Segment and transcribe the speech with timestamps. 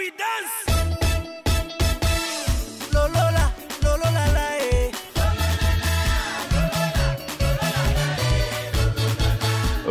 [0.00, 0.54] we dance.
[2.94, 3.52] La, la,
[4.58, 4.90] eh.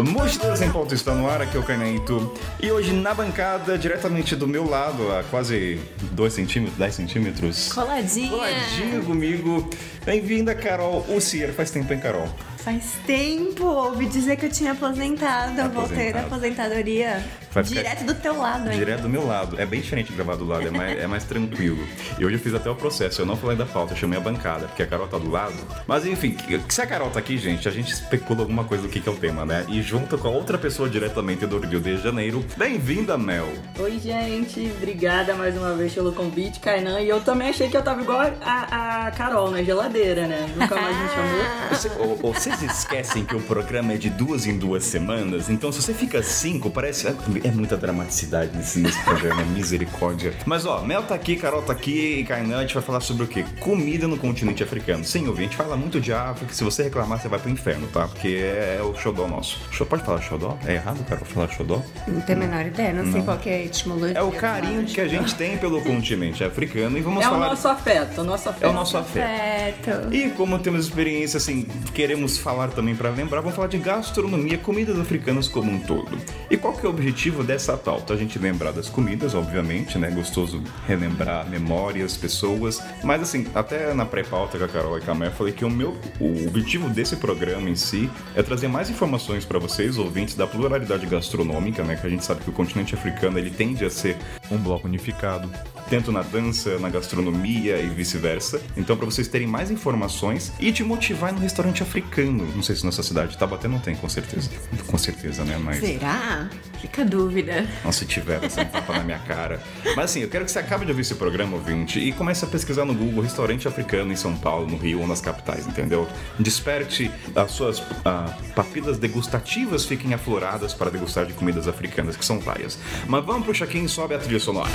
[0.04, 2.34] Mochilas em Pauta está no ar, aqui é o Caneito.
[2.60, 5.80] E hoje na bancada, diretamente do meu lado, a quase
[6.14, 7.72] 2 centímetros, 10 centímetros.
[7.72, 8.30] Coladinha.
[8.32, 9.70] Coladinho comigo.
[10.04, 11.54] Bem-vinda, Carol Ucier.
[11.54, 12.28] Faz tempo, hein, Carol?
[12.58, 13.64] Faz tempo.
[13.66, 15.60] Ouvi dizer que eu tinha aposentado.
[15.60, 16.28] Eu voltei da Aposentado.
[16.28, 17.26] aposentadoria.
[17.52, 18.78] Vai ficar- Direto do teu lado, hein?
[18.78, 19.60] Direto do meu lado.
[19.60, 21.80] É bem diferente gravar do lado, é mais, é mais tranquilo.
[22.20, 23.22] E hoje eu fiz até o processo.
[23.22, 25.56] Eu não falei da pauta, eu chamei a bancada, porque a Carol tá do lado.
[25.88, 26.38] Mas enfim,
[26.70, 29.12] se a Carol tá aqui, gente, a gente especula alguma coisa do que, que é
[29.12, 29.66] o tema, né?
[29.68, 32.46] E junto com a outra pessoa diretamente do Rio de Janeiro.
[32.56, 33.48] Bem-vinda, Mel.
[33.80, 34.72] Oi, gente.
[34.78, 37.02] Obrigada mais uma vez pelo convite, Kainan.
[37.02, 40.48] E eu também achei que eu tava igual a, a Carol, na geladeira, né?
[40.56, 41.40] Nunca mais me chamou.
[41.70, 41.90] Você-
[42.22, 45.50] vocês esquecem que o programa é de duas em duas semanas?
[45.50, 47.08] Então, se você fica cinco, parece.
[47.44, 50.34] É muita dramaticidade nesse, nesse programa, misericórdia.
[50.46, 53.24] Mas ó, Mel tá aqui, Carol tá aqui e Kainan, a gente vai falar sobre
[53.24, 53.46] o quê?
[53.60, 55.04] Comida no continente africano.
[55.04, 56.54] Sim, ouvinte, a gente fala muito de África.
[56.54, 58.08] Se você reclamar, você vai pro inferno, tá?
[58.08, 59.60] Porque é, o xodó nosso.
[59.90, 60.58] Pode falar xodó?
[60.66, 61.82] É errado, Carol, falar xodó?
[62.08, 62.94] Não tenho a menor ideia.
[62.94, 64.18] Não, sei qual que é a etimologia.
[64.18, 67.50] É o carinho que a gente tem pelo continente africano e vamos É o falar.
[67.50, 68.64] nosso afeto, o nosso afeto.
[68.66, 69.26] É o nosso afeto.
[69.28, 70.14] Certo.
[70.14, 75.00] E como temos experiência, assim, queremos falar também pra lembrar, vamos falar de gastronomia, comidas
[75.00, 76.18] africanas como um todo.
[76.50, 78.14] E qual que é o objetivo dessa pauta?
[78.14, 80.10] A gente lembrar das comidas, obviamente, né?
[80.10, 82.82] Gostoso relembrar memórias, pessoas.
[83.04, 85.70] Mas assim, até na pré-pauta com a Carol e com a eu falei que o
[85.70, 90.48] meu o objetivo desse programa em si é trazer mais informações pra vocês, ouvintes, da
[90.48, 91.96] pluralidade gastronômica, né?
[91.96, 94.18] Que a gente sabe que o continente africano ele tende a ser
[94.52, 95.50] um bloco unificado,
[95.90, 98.62] tanto na dança, na gastronomia e vice-versa.
[98.78, 102.48] Então, pra vocês terem mais informações e te motivar no restaurante africano.
[102.56, 104.50] Não sei se nossa cidade tá batendo, não tem, com certeza.
[104.88, 105.58] Com certeza, né?
[105.58, 105.80] Mas.
[105.80, 106.50] Será?
[106.80, 107.68] Fica a dúvida.
[107.84, 109.62] Nossa, se tiver, ser um tapa na minha cara.
[109.96, 112.48] Mas assim, eu quero que você acabe de ouvir esse programa, ouvinte, e comece a
[112.48, 116.08] pesquisar no Google restaurante africano em São Paulo, no Rio ou nas capitais, entendeu?
[116.40, 122.40] Desperte as suas ah, papilas degustativas, fiquem afloradas para degustar de comidas africanas, que são
[122.40, 122.80] várias.
[123.08, 124.72] Mas vamos pro Chaquinho sobe a trilha sonora.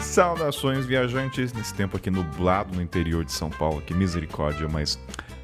[0.00, 4.96] Saudações, viajantes, nesse tempo aqui nublado no interior de São Paulo, que misericórdia, mas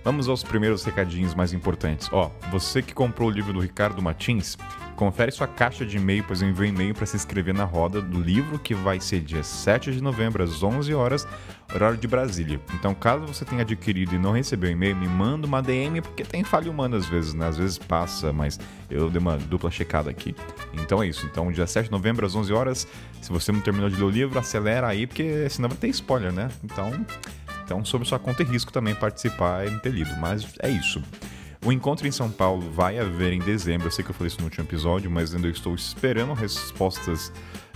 [0.05, 2.09] vamos aos primeiros recadinhos mais importantes.
[2.13, 4.57] Ó, você que comprou o livro do Ricardo Martins,
[5.01, 8.21] confere sua caixa de e-mail, pois eu envio e-mail para se inscrever na roda do
[8.21, 11.27] livro, que vai ser dia 7 de novembro, às 11 horas,
[11.75, 12.61] horário de Brasília.
[12.75, 16.45] Então, caso você tenha adquirido e não recebeu e-mail, me manda uma DM, porque tem
[16.45, 17.49] falha humana às vezes, né?
[17.49, 18.61] Às vezes passa, mas
[18.91, 20.35] eu dei uma dupla checada aqui.
[20.75, 21.25] Então é isso.
[21.25, 22.87] Então, dia 7 de novembro, às 11 horas,
[23.23, 26.31] se você não terminou de ler o livro, acelera aí, porque senão vai ter spoiler,
[26.31, 26.51] né?
[26.63, 27.07] Então,
[27.71, 30.11] então sobre sua conta e risco também participar e não ter lido.
[30.19, 31.01] Mas é isso.
[31.65, 33.87] O encontro em São Paulo vai haver em dezembro.
[33.87, 37.33] Eu sei que eu falei isso no último episódio, mas ainda estou esperando respostas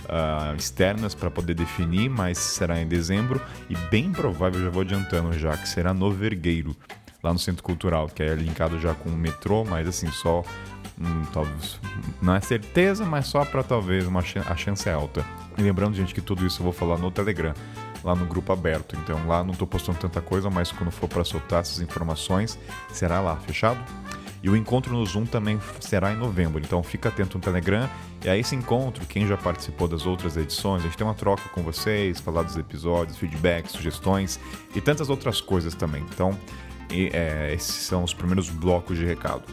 [0.09, 3.39] ah, externas para poder definir, mas será em dezembro
[3.69, 6.75] e bem provável, já vou adiantando já, que será no Vergueiro,
[7.23, 10.43] lá no Centro Cultural, que é linkado já com o metrô, mas assim, só
[10.99, 11.79] hum, talvez
[12.21, 15.23] não é certeza, mas só para talvez uma chan- a chance é alta.
[15.57, 17.53] E lembrando, gente, que tudo isso eu vou falar no Telegram,
[18.05, 18.95] lá no grupo aberto.
[19.03, 22.57] Então lá não tô postando tanta coisa, mas quando for para soltar essas informações,
[22.93, 23.83] será lá, fechado?
[24.43, 27.89] E o encontro no Zoom também será em novembro, então fica atento no Telegram.
[28.23, 31.49] E aí esse encontro, quem já participou das outras edições, a gente tem uma troca
[31.49, 34.39] com vocês, falar dos episódios, feedbacks, sugestões
[34.75, 36.05] e tantas outras coisas também.
[36.13, 36.37] Então,
[36.91, 39.43] e, é, esses são os primeiros blocos de recado.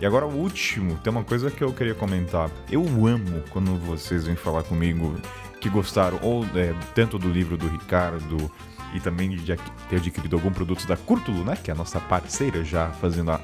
[0.00, 2.50] E agora o último, tem uma coisa que eu queria comentar.
[2.70, 5.14] Eu amo quando vocês vêm falar comigo
[5.60, 8.50] que gostaram ou é, tanto do livro do Ricardo
[8.94, 9.44] e também de
[9.90, 11.54] ter adquirido algum produto da Curtulo, né?
[11.62, 13.40] Que é a nossa parceira já fazendo, a-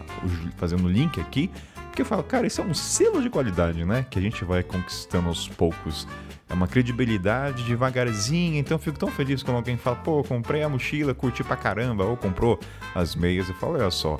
[0.57, 1.51] fazendo o link aqui.
[1.89, 4.07] Porque eu falo, cara, isso é um selo de qualidade, né?
[4.11, 6.09] Que a gente vai conquistando aos poucos.
[6.49, 10.69] É uma credibilidade devagarzinho, então eu fico tão feliz quando alguém fala, pô, comprei a
[10.69, 12.59] mochila, curti pra caramba, ou comprou
[12.95, 13.49] as meias.
[13.49, 14.19] Eu falo, olha só,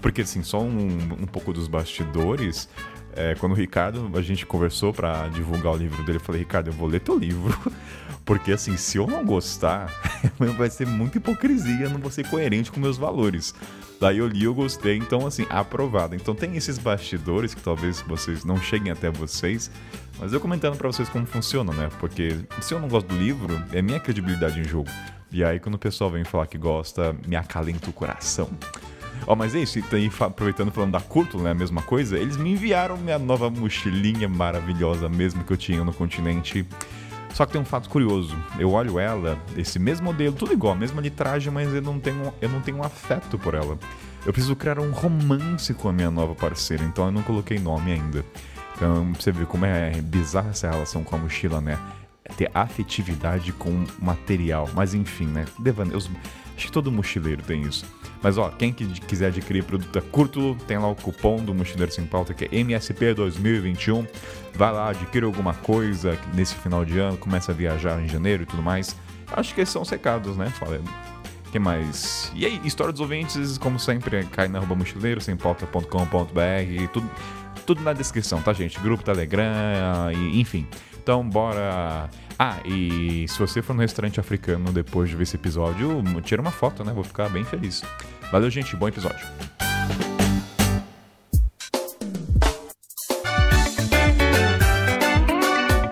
[0.00, 0.86] porque, assim, só um,
[1.20, 2.68] um pouco dos bastidores.
[3.14, 6.68] é, quando o Ricardo, a gente conversou pra divulgar o livro dele, eu falei, Ricardo,
[6.68, 7.56] eu vou ler teu livro.
[8.24, 9.90] Porque, assim, se eu não gostar,
[10.56, 13.54] vai ser muita hipocrisia, não vou ser coerente com meus valores.
[14.00, 16.14] Daí eu li, eu gostei, então, assim, aprovado.
[16.14, 19.70] Então tem esses bastidores que talvez vocês não cheguem até vocês,
[20.18, 21.88] mas eu comentando pra vocês como funciona, né?
[21.98, 24.90] Porque se eu não gosto do livro, é minha credibilidade em jogo.
[25.32, 28.48] E aí, quando o pessoal vem falar que gosta, me acalenta o coração.
[29.30, 32.38] Ó, mas é isso, e fa- aproveitando falando da Curto, né, a mesma coisa, eles
[32.38, 36.66] me enviaram minha nova mochilinha maravilhosa mesmo que eu tinha no continente.
[37.34, 38.34] Só que tem um fato curioso.
[38.58, 42.48] Eu olho ela, esse mesmo modelo, tudo igual, mesma litragem, mas eu não tenho, eu
[42.48, 43.78] não tenho um afeto por ela.
[44.24, 47.92] Eu preciso criar um romance com a minha nova parceira, então eu não coloquei nome
[47.92, 48.24] ainda.
[48.74, 51.78] Então você vê como é bizarra essa relação com a mochila, né?
[52.24, 54.70] É ter afetividade com material.
[54.74, 55.44] Mas enfim, né?
[55.58, 56.10] Devaneus.
[56.58, 57.86] Acho que todo mochileiro tem isso.
[58.20, 61.92] Mas ó, quem que quiser adquirir produto da Curtulo, tem lá o cupom do Mochileiro
[61.92, 64.04] Sem Pauta que é MSP2021.
[64.54, 68.46] Vai lá, adquira alguma coisa nesse final de ano, começa a viajar em janeiro e
[68.46, 68.96] tudo mais.
[69.30, 70.46] Acho que esses são os recados, né?
[70.50, 70.90] Falando.
[71.52, 72.32] que mais?
[72.34, 77.08] E aí, história dos ouvintes, como sempre, cai na arroba mochileiro, sem pauta.com.br, tudo,
[77.64, 78.80] tudo na descrição, tá, gente?
[78.80, 80.66] Grupo Telegram, enfim.
[81.00, 82.10] Então, bora.
[82.38, 86.52] Ah, e se você for no restaurante africano depois de ver esse episódio, tira uma
[86.52, 86.92] foto, né?
[86.92, 87.82] Vou ficar bem feliz.
[88.30, 88.76] Valeu, gente.
[88.76, 89.26] Bom episódio.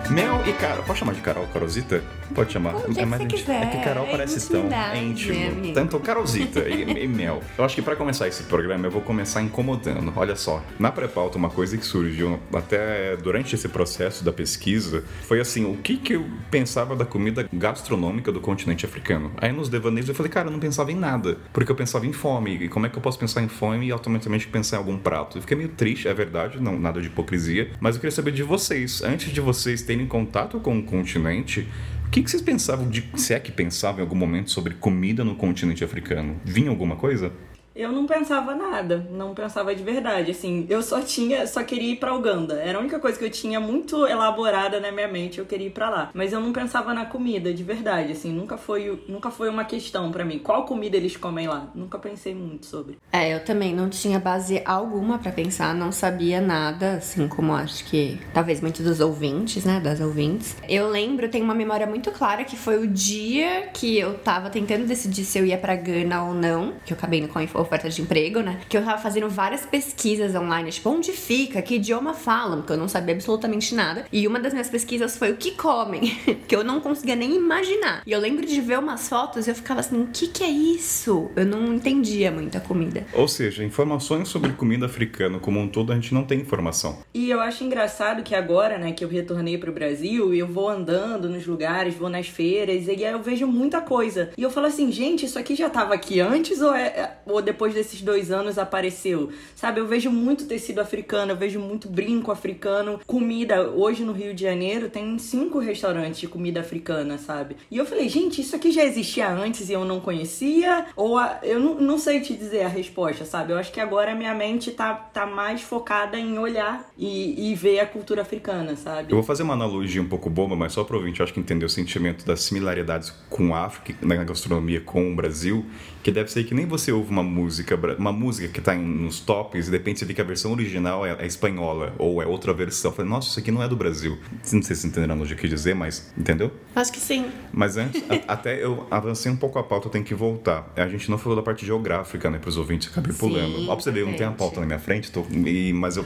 [0.08, 0.84] Mel e Carol.
[0.84, 2.02] Pode chamar de Carol, Carolzita?
[2.34, 2.74] Pode chamar.
[2.74, 3.28] Como que você íntimo.
[3.28, 3.62] quiser.
[3.62, 5.34] É que Carol É parece tão é íntimo.
[5.34, 5.72] né?
[5.74, 7.42] Tanto Carolzita e, e Mel.
[7.58, 10.12] Eu acho que pra começar esse programa eu vou começar incomodando.
[10.14, 15.40] Olha só, na pré-pauta uma coisa que surgiu até durante esse processo da pesquisa foi
[15.40, 19.32] assim, o que que eu pensava da comida gastronômica do continente africano?
[19.38, 22.12] Aí nos devaneios eu falei, cara, eu não pensava em nada, porque eu pensava em
[22.12, 22.56] fome.
[22.64, 25.38] E como é que eu posso pensar em fome e automaticamente pensar em algum prato?
[25.38, 28.42] Eu fiquei meio triste, é verdade, não nada de hipocrisia, mas eu queria saber de
[28.42, 31.66] vocês, antes de vocês terem contato com o continente,
[32.06, 35.24] o que, que vocês pensavam de, se é que pensavam em algum momento sobre comida
[35.24, 36.40] no continente africano?
[36.44, 37.32] Vinha alguma coisa?
[37.76, 41.96] Eu não pensava nada, não pensava de verdade, assim, eu só tinha, só queria ir
[41.96, 42.54] pra Uganda.
[42.54, 45.72] Era a única coisa que eu tinha muito elaborada na minha mente, eu queria ir
[45.72, 46.10] pra lá.
[46.14, 50.10] Mas eu não pensava na comida, de verdade, assim, nunca foi, nunca foi uma questão
[50.10, 50.38] pra mim.
[50.38, 51.70] Qual comida eles comem lá?
[51.74, 52.96] Nunca pensei muito sobre.
[53.12, 57.84] É, eu também não tinha base alguma pra pensar, não sabia nada, assim como acho
[57.84, 60.56] que talvez muitos dos ouvintes, né, das ouvintes.
[60.66, 64.86] Eu lembro, tenho uma memória muito clara que foi o dia que eu tava tentando
[64.86, 68.00] decidir se eu ia pra Gana ou não, que eu acabei com a oferta de
[68.00, 68.60] emprego, né?
[68.68, 72.76] Que eu tava fazendo várias pesquisas online, tipo, onde fica, que idioma falam, porque eu
[72.76, 74.06] não sabia absolutamente nada.
[74.12, 76.16] E uma das minhas pesquisas foi o que comem,
[76.48, 78.02] que eu não conseguia nem imaginar.
[78.06, 80.48] E eu lembro de ver umas fotos e eu ficava assim, o que que é
[80.48, 81.30] isso?
[81.36, 83.06] Eu não entendia muito a comida.
[83.12, 86.98] Ou seja, informações sobre comida africana como um todo a gente não tem informação.
[87.12, 91.28] E eu acho engraçado que agora, né, que eu retornei pro Brasil, eu vou andando
[91.28, 94.30] nos lugares, vou nas feiras, e aí eu vejo muita coisa.
[94.36, 97.55] E eu falo assim, gente, isso aqui já tava aqui antes ou, é, ou depois
[97.74, 99.30] desses dois anos apareceu?
[99.54, 103.68] Sabe, eu vejo muito tecido africano, eu vejo muito brinco africano, comida.
[103.70, 107.56] Hoje no Rio de Janeiro tem cinco restaurantes de comida africana, sabe?
[107.70, 110.86] E eu falei, gente, isso aqui já existia antes e eu não conhecia?
[110.96, 113.52] Ou a- eu não, não sei te dizer a resposta, sabe?
[113.52, 117.54] Eu acho que agora a minha mente tá, tá mais focada em olhar e, e
[117.54, 119.12] ver a cultura africana, sabe?
[119.12, 121.64] Eu vou fazer uma analogia um pouco boba, mas só para ouvinte, acho que entender
[121.64, 125.64] o sentimento das similaridades com a África, na gastronomia com o Brasil,
[126.02, 127.45] que deve ser que nem você ouve uma música,
[127.80, 130.24] bra- uma música que tá em- nos tops e de repente você vê que a
[130.24, 132.90] versão original é, é espanhola ou é outra versão.
[132.90, 134.18] Eu falei, nossa, isso aqui não é do Brasil.
[134.52, 136.50] Não sei se entenderam analogia que eu quis dizer, mas entendeu?
[136.74, 137.26] Acho que sim.
[137.52, 140.72] Mas antes, a- até eu avancei um pouco a pauta, eu tenho que voltar.
[140.76, 143.62] A gente não falou da parte geográfica, né, pros ouvintes, acabei Sim, pulando.
[143.68, 145.96] Ó, pra você ver, eu não tenho a pauta na minha frente, tô, e, mas
[145.96, 146.04] eu.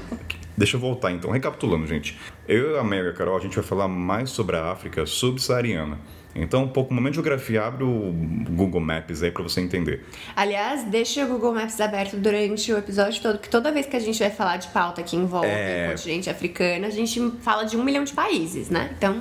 [0.56, 1.30] Deixa eu voltar então.
[1.30, 2.18] Recapitulando, gente.
[2.46, 5.98] Eu e a Mega Carol, a gente vai falar mais sobre a África subsaariana.
[6.34, 8.12] Então, um pouco, momento de geografia, abre o
[8.50, 10.04] Google Maps aí pra você entender.
[10.36, 14.00] Aliás, deixa o Google Maps aberto durante o episódio todo, que toda vez que a
[14.00, 15.86] gente vai falar de pauta que envolve É.
[15.88, 18.90] o continente africano, a gente fala de um milhão de países, né?
[18.96, 19.20] Então,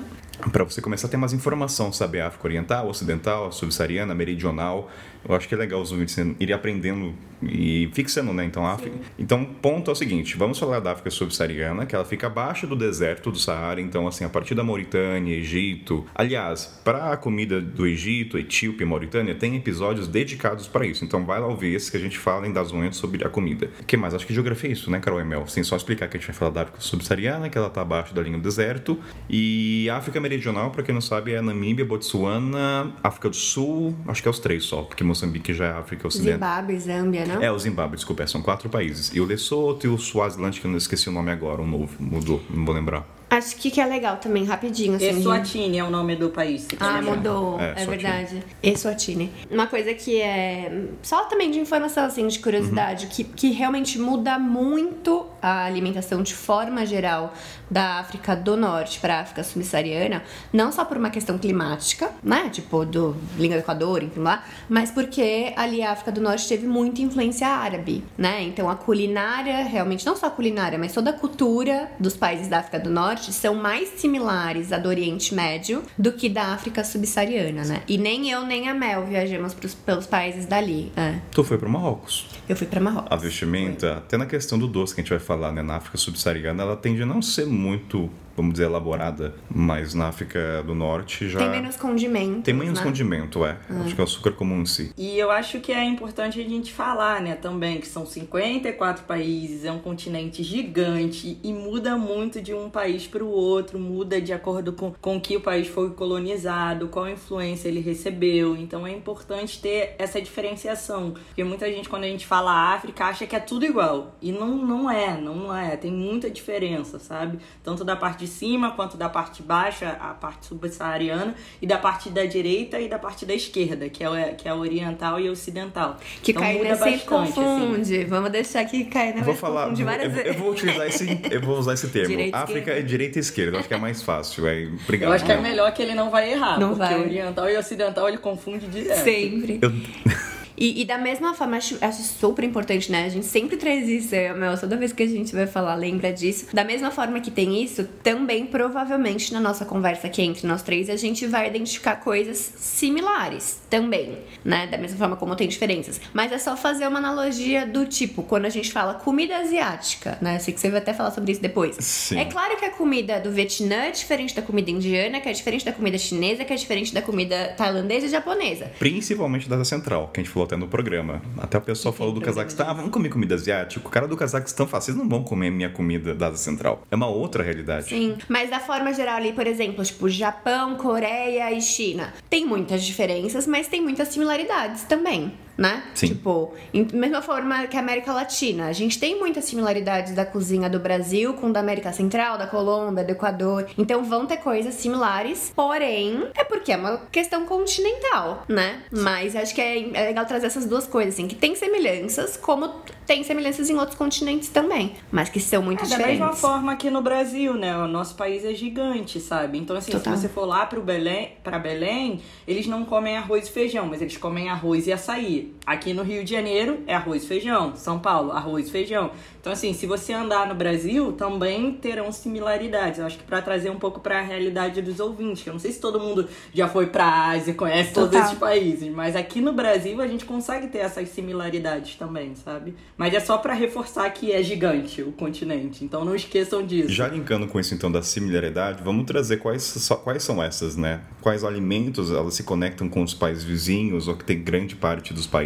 [0.54, 4.90] Pra você começar a ter mais informação, saber a África Oriental, Ocidental, Subsaariana, Meridional.
[5.28, 8.44] Eu acho que é legal os ouvintes irem aprendendo e fixando, né?
[8.44, 8.98] Então, a África.
[9.18, 12.76] Então, ponto é o seguinte: vamos falar da África subsaariana, que ela fica abaixo do
[12.76, 13.80] deserto do Saara.
[13.82, 16.06] Então, assim, a partir da Mauritânia, Egito.
[16.14, 21.06] Aliás, para a comida do Egito, Etíope e Mauritânia, tem episódios dedicados para isso.
[21.06, 23.70] Então, vai lá ouvir esse que a gente fala em das unhas sobre a comida.
[23.82, 24.14] O que mais?
[24.14, 25.48] Acho que geografia é isso, né, Carol Emel?
[25.48, 28.14] Sem só explicar que a gente vai falar da África subsaariana, que ela tá abaixo
[28.14, 29.00] da linha do deserto.
[29.30, 33.96] E África Meridional, para quem não sabe, é Namíbia, Botsuana, África do Sul.
[34.08, 36.34] Acho que é os três só, porque Moçambique já é África Ocidental.
[36.34, 37.42] Zimbábue, Zâmbia, não?
[37.42, 39.12] É, o Zimbábue, desculpa, é, são quatro países.
[39.14, 41.92] E o Lesoto e o Swaziland, que eu não esqueci o nome agora, um novo,
[42.00, 43.19] mudou, não vou lembrar.
[43.30, 45.20] Acho que que é legal também, rapidinho, assim.
[45.20, 46.68] Eswatini é o nome do país.
[46.80, 48.44] Ah, mudou, É, é, verdade.
[48.64, 49.32] Eswatini.
[49.52, 54.40] Uma coisa que é só também de informação, assim, de curiosidade, que, que realmente muda
[54.40, 57.34] muito a alimentação de forma geral
[57.70, 62.50] da África do Norte para a África subsaariana, não só por uma questão climática, né,
[62.50, 66.66] tipo do linha do Equador, enfim lá, mas porque ali a África do Norte teve
[66.66, 68.42] muita influência árabe, né?
[68.42, 72.60] Então a culinária, realmente não só a culinária, mas toda a cultura dos países da
[72.60, 76.86] África do Norte Norte são mais similares à do Oriente Médio do que da África
[76.86, 77.84] subsaariana, né?
[77.86, 80.90] E nem eu nem a Mel viajamos pros, pelos países dali.
[80.96, 81.20] É.
[81.30, 82.28] Tu foi pro Marrocos.
[82.48, 83.12] Eu fui pra Marrocos.
[83.12, 85.62] A vestimenta, até na questão do doce que a gente vai falar, né?
[85.62, 89.36] Na África subsaariana, ela tende a não ser muito, vamos dizer, elaborada.
[89.54, 91.40] Mas na África do Norte já.
[91.40, 92.42] Tem menos condimento.
[92.44, 92.86] Tem menos né?
[92.86, 93.58] condimento, é.
[93.84, 94.94] Acho que é o açúcar comum em si.
[94.98, 99.66] E eu acho que é importante a gente falar, né, também, que são 54 países,
[99.66, 104.32] é um continente gigante e muda muito de um país para o outro, muda de
[104.32, 108.56] acordo com, com que o país foi colonizado, qual influência ele recebeu.
[108.56, 111.12] Então é importante ter essa diferenciação.
[111.12, 114.16] Porque muita gente, quando a gente fala África, acha que é tudo igual.
[114.22, 115.76] E não, não é, não é.
[115.76, 117.40] Tem muita diferença, sabe?
[117.64, 121.78] Tanto da parte de cima quanto da parte de baixo, a parte subsaariana, e da
[121.78, 125.30] parte da direita e da parte da esquerda, que é, que é a oriental e
[125.30, 125.98] ocidental.
[126.24, 127.34] Que então, Caína sempre bastante, assim.
[127.34, 128.04] confunde.
[128.06, 131.42] Vamos deixar que Caína Vou vai falar, confundir várias eu, eu vou utilizar esse, eu
[131.42, 132.08] vou usar esse termo.
[132.08, 132.80] Direita África esquerda.
[132.80, 134.48] é direita e esquerda, eu acho que é mais fácil.
[134.48, 135.10] É, obrigado.
[135.10, 137.02] Eu acho que é melhor que ele não vai errar, Não porque vai.
[137.02, 139.04] oriental e ocidental ele confunde direto.
[139.04, 139.60] Sempre.
[139.62, 139.72] Eu-
[140.60, 143.06] E, e da mesma forma, acho, acho super importante, né?
[143.06, 146.12] A gente sempre traz isso, é, meu, toda vez que a gente vai falar, lembra
[146.12, 146.48] disso.
[146.54, 150.90] Da mesma forma que tem isso, também provavelmente na nossa conversa aqui entre nós três,
[150.90, 154.68] a gente vai identificar coisas similares também, né?
[154.68, 156.02] Da mesma forma como tem diferenças.
[156.14, 160.40] Mas é só fazer uma analogia do tipo, quando a gente fala comida asiática, né?
[160.40, 161.78] Sei que você vai até falar sobre isso depois.
[161.80, 162.20] Sim.
[162.20, 165.64] É claro que a comida do Vietnã é diferente da comida indiana, que é diferente
[165.64, 168.72] da comida chinesa, que é diferente da comida tailandesa e japonesa.
[168.78, 171.22] Principalmente da Central, que a gente falou até no programa.
[171.38, 173.88] Até o pessoal falou do Cazaquistão, ah, vamos comer comida asiática.
[173.88, 176.82] O cara do Cazaquistão fala, vocês não vão comer minha comida da Ásia Central.
[176.90, 177.90] É uma outra realidade.
[177.90, 182.84] Sim, mas da forma geral ali, por exemplo, tipo Japão, Coreia e China, tem muitas
[182.84, 185.84] diferenças, mas tem muitas similaridades também, né?
[185.94, 186.08] Sim.
[186.08, 190.70] Tipo, em mesma forma que a América Latina, a gente tem muitas similaridades da cozinha
[190.70, 193.68] do Brasil com da América Central, da Colômbia, do Equador.
[193.78, 198.84] Então vão ter coisas similares, porém é porque é uma questão continental, né?
[198.90, 202.70] Mas acho que é, é legal trazer essas duas coisas, assim, que tem semelhanças, como
[203.06, 206.20] tem semelhanças em outros continentes também, mas que são muito É, da diferentes.
[206.20, 207.76] mesma forma aqui no Brasil, né?
[207.78, 209.58] O nosso país é gigante, sabe?
[209.58, 210.16] Então, assim, Total.
[210.16, 214.02] se você for lá pro Belém, pra Belém, eles não comem arroz e feijão, mas
[214.02, 215.49] eles comem arroz e açaí.
[215.66, 217.76] Aqui no Rio de Janeiro é arroz e feijão.
[217.76, 219.12] São Paulo, arroz e feijão.
[219.40, 223.00] Então, assim, se você andar no Brasil, também terão similaridades.
[223.00, 225.72] Eu acho que pra trazer um pouco pra realidade dos ouvintes, que eu não sei
[225.72, 230.02] se todo mundo já foi pra Ásia, conhece todos esses países, mas aqui no Brasil
[230.02, 232.76] a gente consegue ter essas similaridades também, sabe?
[232.98, 236.90] Mas é só pra reforçar que é gigante o continente, então não esqueçam disso.
[236.90, 241.02] Já linkando com isso então da similaridade, vamos trazer quais, só- quais são essas, né?
[241.22, 245.26] Quais alimentos elas se conectam com os países vizinhos ou que tem grande parte dos
[245.28, 245.39] países.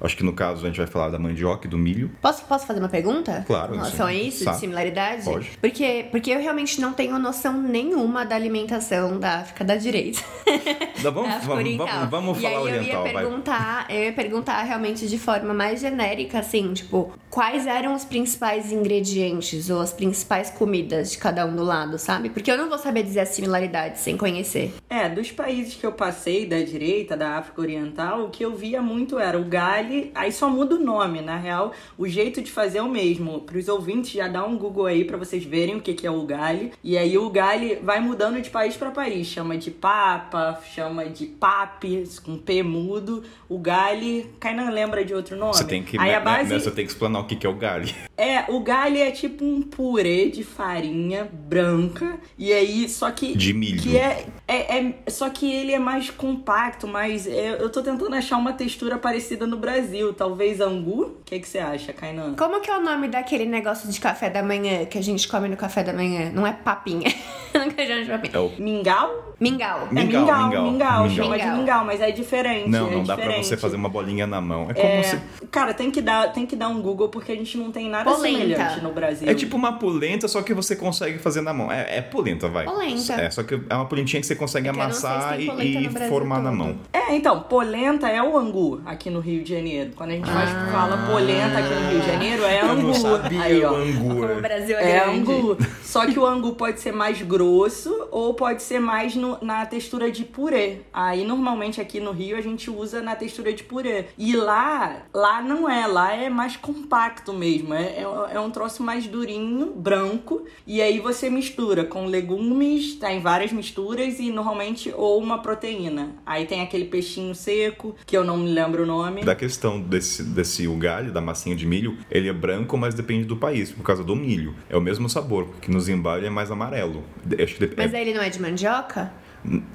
[0.00, 2.10] Acho que no caso a gente vai falar da mandioca e do milho.
[2.20, 3.44] Posso, posso fazer uma pergunta?
[3.46, 4.26] Claro, Em relação a sim.
[4.28, 4.52] isso, Tá.
[4.52, 5.24] de similaridade?
[5.24, 5.50] Pode.
[5.60, 10.20] Porque, porque eu realmente não tenho noção nenhuma da alimentação da África da direita.
[11.02, 11.86] Dá- vamos, África vamos, Oriental.
[11.86, 13.22] vamos, vamos e falar aí eu oriental, ia vai.
[13.24, 18.72] perguntar, eu ia perguntar realmente de forma mais genérica, assim, tipo, quais eram os principais
[18.72, 22.30] ingredientes ou as principais comidas de cada um do lado, sabe?
[22.30, 24.74] Porque eu não vou saber dizer as similaridades sem conhecer.
[24.88, 28.80] É, dos países que eu passei da direita, da África Oriental, o que eu via
[28.82, 32.78] muito era o gali, aí só muda o nome, na real, o jeito de fazer
[32.78, 33.40] é o mesmo.
[33.40, 36.10] Para os ouvintes, já dá um Google aí para vocês verem o que, que é
[36.10, 36.72] o gali.
[36.82, 41.26] E aí o gali vai mudando de país para país, chama de papa, chama de
[41.26, 43.22] papi, com P mudo.
[43.48, 45.54] O gali, Kainan lembra de outro nome?
[45.54, 47.50] Você tem que, aí a base né, você tem que explanar o que que é
[47.50, 47.88] o galho.
[48.16, 52.18] é, o galho é tipo um purê de farinha branca.
[52.38, 53.36] E aí, só que.
[53.36, 53.80] De milho.
[53.82, 58.14] Que é, é, é- Só que ele é mais compacto, mas é- eu tô tentando
[58.14, 60.12] achar uma textura parecida no Brasil.
[60.12, 61.02] Talvez angu?
[61.04, 62.34] O que, que você acha, Kainan?
[62.34, 65.48] Como que é o nome daquele negócio de café da manhã que a gente come
[65.48, 66.30] no café da manhã?
[66.32, 67.12] Não é papinha.
[67.54, 68.32] Nunca já de papinha.
[68.34, 68.52] É o...
[68.58, 69.34] Mingau?
[69.40, 69.88] Mingau.
[69.90, 71.50] É Mingau, mingau, mingau, mingau, chama mingau.
[71.50, 72.68] de mingau, mas é diferente.
[72.70, 73.46] Não, é não dá pra diferente.
[73.48, 74.66] você fazer uma bolinha na mão.
[74.70, 75.20] É como É, se...
[75.50, 78.10] Cara, tem que, dar, tem que dar um Google porque a gente não tem nada
[78.10, 78.38] Polenta.
[78.38, 79.28] semelhante no Brasil.
[79.28, 81.70] É tipo uma polenta, só que você consegue fazer na mão.
[81.72, 82.64] É, é polenta, vai.
[82.66, 83.12] Polenta.
[83.14, 85.46] É, só que é uma polentinha que você consegue É não amassar e,
[85.86, 86.58] e formar na todo.
[86.58, 86.78] mão.
[86.92, 89.92] É, então, polenta é o angu aqui no Rio de Janeiro.
[89.96, 92.82] Quando a gente faz- fala polenta aqui no Rio de Janeiro, é Eu angu.
[92.88, 93.72] não sabia Aí, ó.
[93.72, 94.08] o angu.
[94.08, 94.40] Como o é.
[94.40, 95.30] Brasil é, É grande.
[95.32, 95.56] angu.
[95.82, 100.10] Só que o angu pode ser mais grosso ou pode ser mais no- na textura
[100.10, 100.78] de purê.
[100.92, 104.06] Aí normalmente aqui no Rio a gente usa na textura de purê.
[104.18, 107.72] E lá, lá não é, lá é mais compacto mesmo.
[107.74, 110.42] É, é, é um troço mais durinho, branco.
[110.66, 116.10] E aí você mistura com legumes, tem várias misturas e normalmente ou uma proteína.
[116.24, 118.95] Aí tem aquele peixinho seco, que eu não me lembro o nome.
[119.24, 123.36] Da questão desse, desse ugalho, da massinha de milho, ele é branco, mas depende do
[123.36, 124.54] país, por causa do milho.
[124.68, 127.02] É o mesmo sabor, porque no Zimbábue ele é mais amarelo.
[127.28, 129.12] Que Mas é- aí ele não é de mandioca?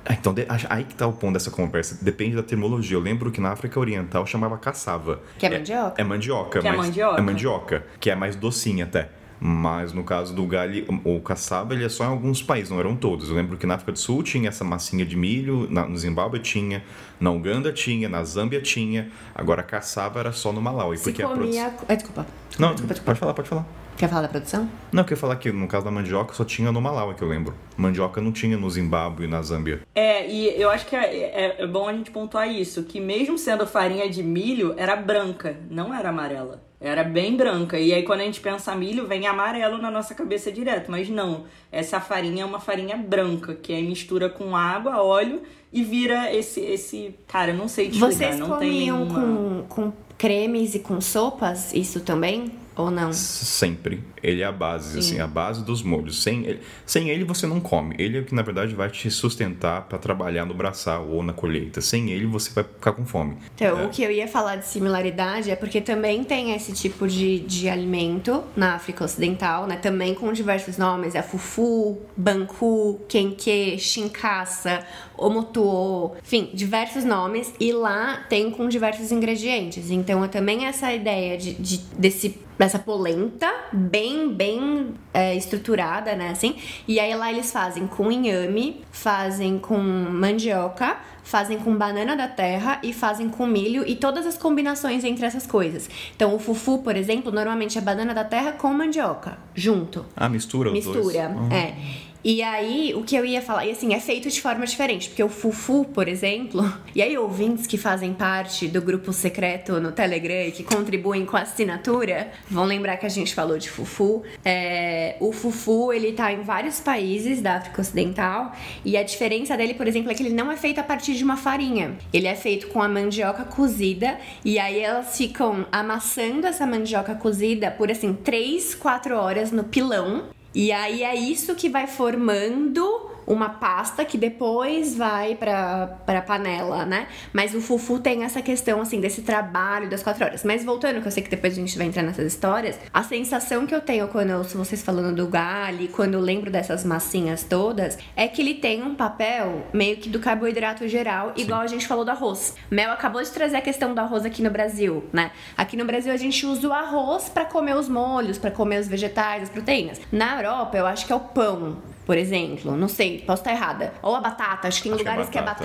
[0.05, 0.35] Ah, Então,
[0.69, 1.97] aí que tá o ponto dessa conversa.
[2.03, 2.97] Depende da termologia.
[2.97, 5.21] Eu lembro que na África Oriental chamava caçava.
[5.37, 6.01] Que é mandioca?
[6.01, 7.17] É mandioca, Que é mas mandioca?
[7.17, 9.09] é mandioca, que é mais docinha até.
[9.43, 12.95] Mas no caso do galho, o caçava, ele é só em alguns países, não eram
[12.95, 13.27] todos.
[13.29, 16.37] Eu lembro que na África do Sul tinha essa massinha de milho, na- no Zimbábue
[16.39, 16.83] tinha,
[17.19, 19.09] na Uganda tinha, na Zâmbia tinha.
[19.33, 21.63] Agora caçava era só no Malawi, Se porque a comia...
[21.69, 21.85] produção...
[21.89, 22.27] Ah, desculpa.
[22.59, 23.03] Não, desculpa, desculpa.
[23.05, 23.65] pode falar, pode falar.
[23.97, 24.69] Quer falar da produção?
[24.91, 27.27] Não, eu queria falar que no caso da mandioca só tinha no Malawi, que eu
[27.27, 27.53] lembro.
[27.75, 29.81] Mandioca não tinha no Zimbábue e na Zâmbia.
[29.95, 31.15] É, e eu acho que é,
[31.57, 35.55] é- é bom a gente pontuar isso, que mesmo sendo farinha de milho, era branca,
[35.69, 36.63] não era amarela.
[36.81, 37.79] Era bem branca.
[37.79, 40.89] E aí quando a gente pensa milho, vem amarelo na nossa cabeça direto.
[40.89, 45.83] Mas não, essa farinha é uma farinha branca, que aí mistura com água, óleo e
[45.83, 46.59] vira esse.
[46.59, 49.21] esse cara, eu não sei te Vocês não tem comiam nenhuma...
[49.21, 52.51] com, com cremes e com sopas, isso também?
[52.75, 53.11] Ou não?
[53.11, 54.01] Sempre.
[54.23, 56.21] Ele é a base, assim, a base dos molhos.
[56.23, 57.95] Sem ele, sem ele você não come.
[57.99, 61.33] Ele é o que na verdade vai te sustentar para trabalhar no braçal ou na
[61.33, 61.81] colheita.
[61.81, 63.35] Sem ele você vai ficar com fome.
[63.55, 63.85] Então, É.
[63.85, 67.67] o que eu ia falar de similaridade é porque também tem esse tipo de, de
[67.67, 69.75] alimento na África Ocidental, né?
[69.75, 71.13] Também com diversos nomes.
[71.15, 74.85] É fufu, banku, kenke, shinkaça,
[75.17, 77.53] omotuo, enfim, diversos nomes.
[77.59, 79.89] E lá tem com diversos ingredientes.
[79.91, 86.29] Então, é também essa ideia de, de- desse dessa polenta, bem, bem é, estruturada, né,
[86.29, 86.55] assim.
[86.87, 92.79] E aí lá eles fazem com inhame, fazem com mandioca, fazem com banana da terra
[92.83, 95.89] e fazem com milho e todas as combinações entre essas coisas.
[96.15, 100.05] Então o fufu, por exemplo, normalmente é banana da terra com mandioca, junto.
[100.15, 100.97] Ah, mistura os dois.
[100.97, 102.10] Mistura, é.
[102.23, 105.23] E aí, o que eu ia falar, e assim, é feito de forma diferente, porque
[105.23, 110.47] o Fufu, por exemplo, e aí ouvintes que fazem parte do grupo secreto no Telegram
[110.47, 114.21] e que contribuem com a assinatura, vão lembrar que a gente falou de Fufu.
[114.45, 118.51] É, o Fufu, ele tá em vários países da África Ocidental,
[118.85, 121.23] e a diferença dele, por exemplo, é que ele não é feito a partir de
[121.23, 121.97] uma farinha.
[122.13, 127.71] Ele é feito com a mandioca cozida, e aí elas ficam amassando essa mandioca cozida
[127.71, 133.49] por, assim, 3, 4 horas no pilão, e aí é isso que vai formando uma
[133.49, 137.07] pasta que depois vai pra, pra panela, né?
[137.33, 140.43] Mas o fufu tem essa questão, assim, desse trabalho das quatro horas.
[140.43, 143.65] Mas voltando, que eu sei que depois a gente vai entrar nessas histórias, a sensação
[143.65, 147.43] que eu tenho quando eu ouço vocês falando do galho, quando eu lembro dessas massinhas
[147.43, 151.87] todas, é que ele tem um papel meio que do carboidrato geral, igual a gente
[151.87, 152.55] falou do arroz.
[152.69, 155.31] Mel acabou de trazer a questão do arroz aqui no Brasil, né?
[155.57, 158.87] Aqui no Brasil a gente usa o arroz pra comer os molhos, pra comer os
[158.87, 159.99] vegetais, as proteínas.
[160.11, 161.77] Na Europa, eu acho que é o pão.
[162.05, 163.93] Por exemplo, não sei, posso estar errada.
[164.01, 165.63] Ou a batata, acho que tem Acho que é lugares que é batata,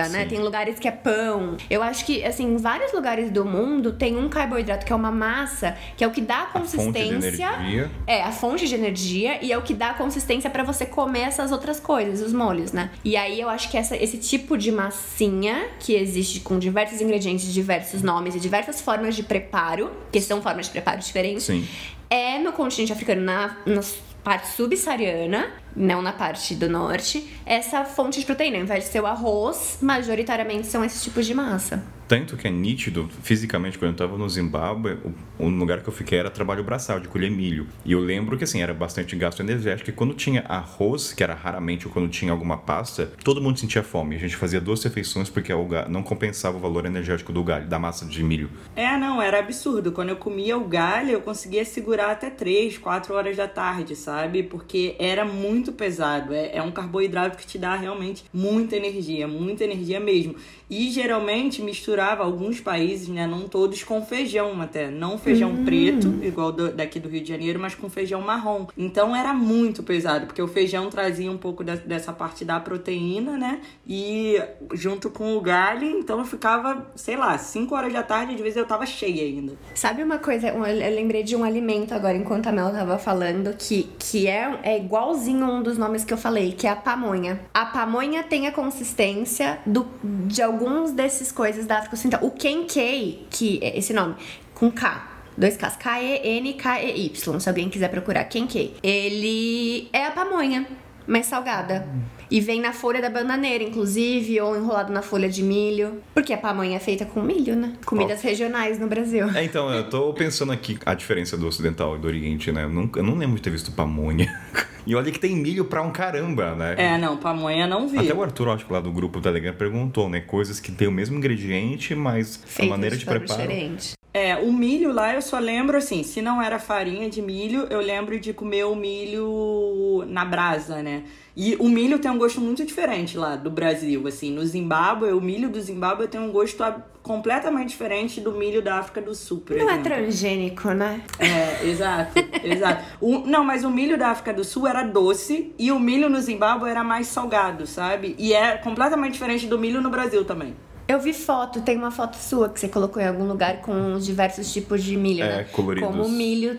[0.00, 0.08] batata.
[0.10, 0.26] né?
[0.26, 1.56] Tem lugares que é pão.
[1.70, 5.10] Eu acho que, assim, em vários lugares do mundo tem um carboidrato que é uma
[5.10, 7.48] massa, que é o que dá A consistência.
[7.50, 7.90] energia.
[8.06, 11.50] É, a fonte de energia e é o que dá consistência pra você comer essas
[11.52, 12.90] outras coisas, os molhos, né?
[13.04, 17.52] E aí eu acho que essa- esse tipo de massinha que existe com diversos ingredientes,
[17.52, 21.66] diversos nomes e diversas formas de preparo, que são formas de preparo diferentes, Sim.
[22.10, 23.80] é no continente africano, na, na
[24.22, 25.48] parte subsaariana,
[25.78, 28.56] não na parte do norte, essa fonte de proteína.
[28.58, 31.82] Ao invés de ser o arroz, majoritariamente são esses tipos de massa.
[32.08, 34.96] Tanto que é nítido, fisicamente, quando eu estava no Zimbábue,
[35.38, 37.66] o, o lugar que eu fiquei era trabalho braçal, de colher milho.
[37.84, 39.90] E eu lembro que, assim, era bastante gasto energético.
[39.90, 43.82] E quando tinha arroz, que era raramente ou quando tinha alguma pasta, todo mundo sentia
[43.82, 44.16] fome.
[44.16, 47.78] A gente fazia duas refeições porque o não compensava o valor energético do galho, da
[47.78, 48.48] massa de milho.
[48.74, 49.92] É, não, era absurdo.
[49.92, 54.42] Quando eu comia o galho, eu conseguia segurar até 3, 4 horas da tarde, sabe?
[54.42, 56.34] Porque era muito pesado.
[56.34, 60.34] É, é um carboidrato que te dá realmente muita energia, muita energia mesmo.
[60.70, 63.26] E geralmente misturava alguns países, né?
[63.26, 64.90] Não todos, com feijão até.
[64.90, 68.66] Não feijão preto, igual do- daqui do Rio de Janeiro, mas com feijão marrom.
[68.76, 73.38] Então era muito pesado, porque o feijão trazia um pouco da- dessa parte da proteína,
[73.38, 73.60] né?
[73.86, 74.40] E
[74.74, 78.56] junto com o galho, então eu ficava, sei lá, 5 horas da tarde, às vezes
[78.56, 79.54] eu tava cheia ainda.
[79.74, 80.48] Sabe uma coisa?
[80.48, 80.60] Eu
[80.94, 85.44] lembrei de um alimento agora, enquanto a Mel tava falando, que, que é, é igualzinho
[85.44, 87.40] a um dos nomes que eu falei, que é a pamonha.
[87.54, 89.86] A pamonha tem a consistência do,
[90.26, 92.26] de alguns desses coisas da África Ocidental.
[92.26, 94.16] O kenkei, que é esse nome,
[94.54, 95.18] com K.
[95.36, 95.76] Dois Ks.
[95.76, 97.40] K-E-N-K-E-Y.
[97.40, 98.74] Se alguém quiser procurar kenkei.
[98.82, 100.66] Ele é a pamonha,
[101.06, 101.86] mas salgada.
[102.30, 106.02] E vem na folha da bananeira, inclusive, ou enrolado na folha de milho.
[106.12, 107.74] Porque a pamonha é feita com milho, né?
[107.86, 109.30] Comidas regionais no Brasil.
[109.30, 112.64] É, então, eu tô pensando aqui a diferença do ocidental e do oriente, né?
[112.64, 114.28] Eu, nunca, eu não lembro de ter visto pamonha.
[114.88, 116.74] E olha que tem milho pra um caramba, né?
[116.78, 117.98] É, não, pamonha não vi.
[117.98, 120.18] Até o Arthur, acho que lá do grupo Telegram perguntou, né?
[120.22, 123.42] Coisas que tem o mesmo ingrediente, mas a Feito maneira de forma preparo.
[123.42, 123.92] diferente.
[124.14, 127.80] É, o milho lá eu só lembro assim, se não era farinha de milho, eu
[127.82, 131.02] lembro de comer o milho na brasa, né?
[131.36, 135.20] E o milho tem um gosto muito diferente lá do Brasil, assim, no Zimbábue, o
[135.20, 139.40] milho do Zimbábue tem um gosto a- completamente diferente do milho da África do Sul,
[139.40, 139.82] por Não é exemplo.
[139.84, 141.00] transgênico, né?
[141.18, 142.12] É, exato,
[142.44, 142.84] exato.
[143.00, 146.20] O- não, mas o milho da África do Sul era doce e o milho no
[146.20, 148.14] Zimbábue era mais salgado, sabe?
[148.18, 150.54] E é completamente diferente do milho no Brasil também.
[150.88, 154.06] Eu vi foto, tem uma foto sua que você colocou em algum lugar com os
[154.06, 155.46] diversos tipos de milho, É, né?
[155.52, 155.86] coloridos.
[155.86, 156.58] Como milho.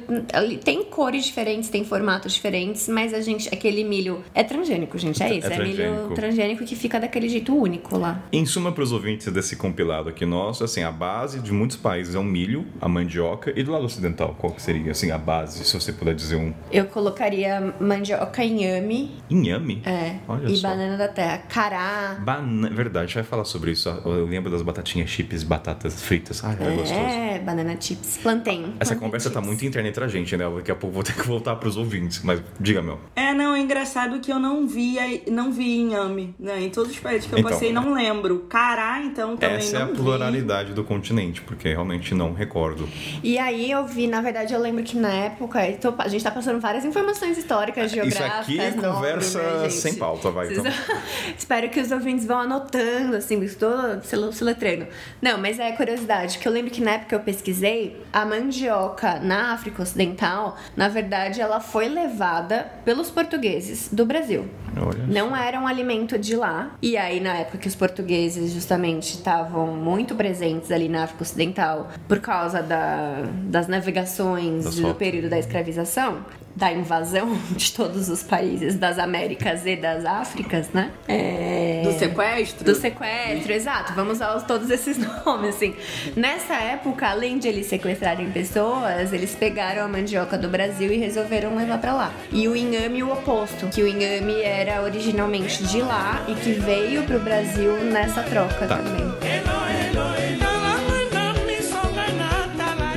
[0.63, 3.49] Tem cores diferentes, tem formatos diferentes, mas a gente.
[3.51, 4.23] Aquele milho.
[4.35, 5.21] É transgênico, gente.
[5.23, 5.47] É É isso.
[5.47, 6.13] É, milho transgênico.
[6.13, 8.21] transgênico que fica daquele jeito único lá.
[8.31, 12.13] Em suma, para os ouvintes desse compilado aqui nosso, assim, a base de muitos países
[12.13, 15.63] é o milho, a mandioca e do lado ocidental, qual que seria, assim, a base,
[15.65, 19.81] se você puder dizer um Eu colocaria mandioca inhame inhame?
[19.85, 20.67] é, Olha e só.
[20.69, 21.39] banana da terra.
[21.49, 22.17] Cará.
[22.21, 23.89] Banana, verdade, a gente vai falar sobre isso.
[24.19, 26.43] Eu lembro das batatinhas chips, batatas fritas.
[26.43, 26.93] Ai, é gostoso.
[26.93, 28.17] É, banana chips.
[28.21, 28.73] Plantain.
[28.79, 29.47] Essa plantain conversa tá chips.
[29.47, 30.45] muito internet pra gente, né?
[30.55, 32.99] Daqui a pouco vou ter que voltar pros ouvintes, mas diga, meu.
[33.15, 36.61] É, não, é engraçado que eu não vi, a- não vi inhame, né?
[36.61, 37.51] Em todos os países que eu Então.
[37.51, 38.39] passei, não lembro.
[38.49, 39.93] Cará, então, também Essa é a vi.
[39.93, 42.87] pluralidade do continente, porque realmente não recordo.
[43.23, 46.31] E aí eu vi, na verdade, eu lembro que na época, tô- a gente tá
[46.31, 48.39] passando várias informações históricas, Isso geográficas.
[48.41, 49.73] aqui é nomes, conversa né, gente?
[49.73, 50.51] sem pauta, vai.
[50.51, 50.63] Então.
[51.37, 54.01] Espero que os ouvintes vão anotando, assim, estou
[55.21, 59.53] Não, mas é curiosidade, que eu lembro que na época eu pesquisei, a mandioca na
[59.53, 64.45] África Ocidental, na verdade, ela foi levada pelos portugueses do Brasil.
[64.77, 66.71] Olha Não era um alimento de lá.
[66.81, 71.89] E aí, na época que os portugueses justamente estavam muito presentes ali na África Ocidental
[72.07, 76.19] por causa da- das navegações Das do período da escravização,
[76.59, 80.91] da invasão de todos os países das Américas e das Áfricas, né?
[81.07, 81.81] É...
[81.83, 82.65] Do sequestro?
[82.65, 83.93] Do sequestro, exato.
[83.93, 85.73] Vamos usar os- todos esses nomes, assim.
[86.15, 91.55] Nessa época, além de eles sequestrarem pessoas, eles pegaram a mandioca do Brasil e resolveram
[91.55, 92.11] levar pra lá.
[92.31, 97.03] E o inhame o oposto, que o inhame era originalmente de lá e que veio
[97.03, 98.77] pro Brasil nessa troca Tá.
[98.77, 99.68] também.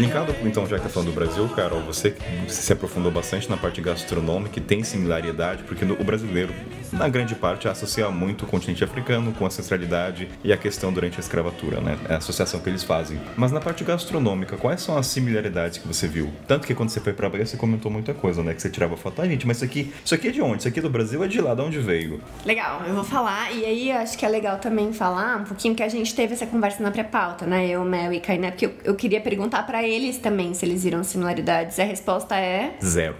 [0.03, 2.17] Linkado, então, já que tá falando do Brasil, Carol, você
[2.49, 6.53] se aprofundou bastante na parte gastronômica e tem similaridade, porque o brasileiro,
[6.93, 11.21] na grande parte, associa muito o continente africano com ancestralidade e a questão durante a
[11.21, 11.97] escravatura, né?
[12.09, 13.21] É a associação que eles fazem.
[13.37, 16.33] Mas na parte gastronômica, quais são as similaridades que você viu?
[16.49, 18.55] Tanto que quando você foi pra Bahia, você comentou muita coisa, né?
[18.55, 19.23] Que você tirava foto.
[19.23, 20.59] Ah, gente, mas isso aqui, isso aqui é de onde?
[20.59, 21.55] Isso aqui é do Brasil é de lá?
[21.55, 22.21] De onde veio?
[22.45, 23.53] Legal, eu vou falar.
[23.53, 26.45] E aí, acho que é legal também falar um pouquinho que a gente teve essa
[26.45, 27.69] conversa na pré-pauta, né?
[27.69, 31.03] Eu, Mel e Kainé, porque eu, eu queria perguntar pra eles também se eles viram
[31.05, 31.79] similaridades.
[31.79, 32.75] A resposta é.
[32.85, 33.17] Zero.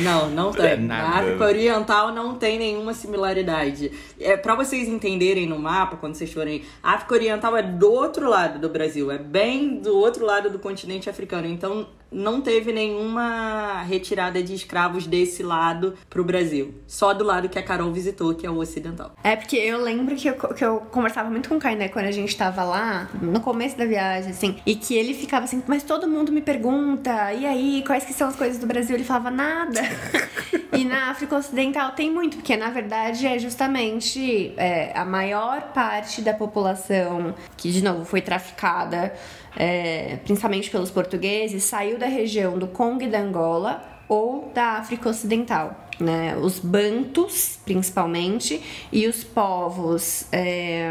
[0.00, 0.80] Não, não É tem.
[0.86, 1.08] nada.
[1.08, 3.92] Na África Oriental não tem nenhuma similaridade.
[4.18, 8.28] É para vocês entenderem no mapa, quando vocês forem, a África Oriental é do outro
[8.28, 11.46] lado do Brasil, é bem do outro lado do continente africano.
[11.46, 16.74] Então não teve nenhuma retirada de escravos desse lado pro Brasil.
[16.86, 19.14] Só do lado que a Carol visitou, que é o ocidental.
[19.22, 22.10] É porque eu lembro que eu, que eu conversava muito com o Kainé quando a
[22.10, 26.08] gente tava lá, no começo da viagem, assim, e que ele ficava assim, mas todo
[26.08, 28.96] mundo me pergunta, e aí, quais que são as coisas do Brasil?
[28.96, 29.80] Ele falava nada.
[30.72, 36.22] e na África Ocidental tem muito, porque na verdade é justamente é, a maior parte
[36.22, 39.12] da população que, de novo, foi traficada,
[39.56, 45.08] é, principalmente pelos portugueses, saiu da região do Congo e da Angola ou da África
[45.08, 45.89] Ocidental.
[46.00, 50.90] Né, os bantus, principalmente, e os povos é,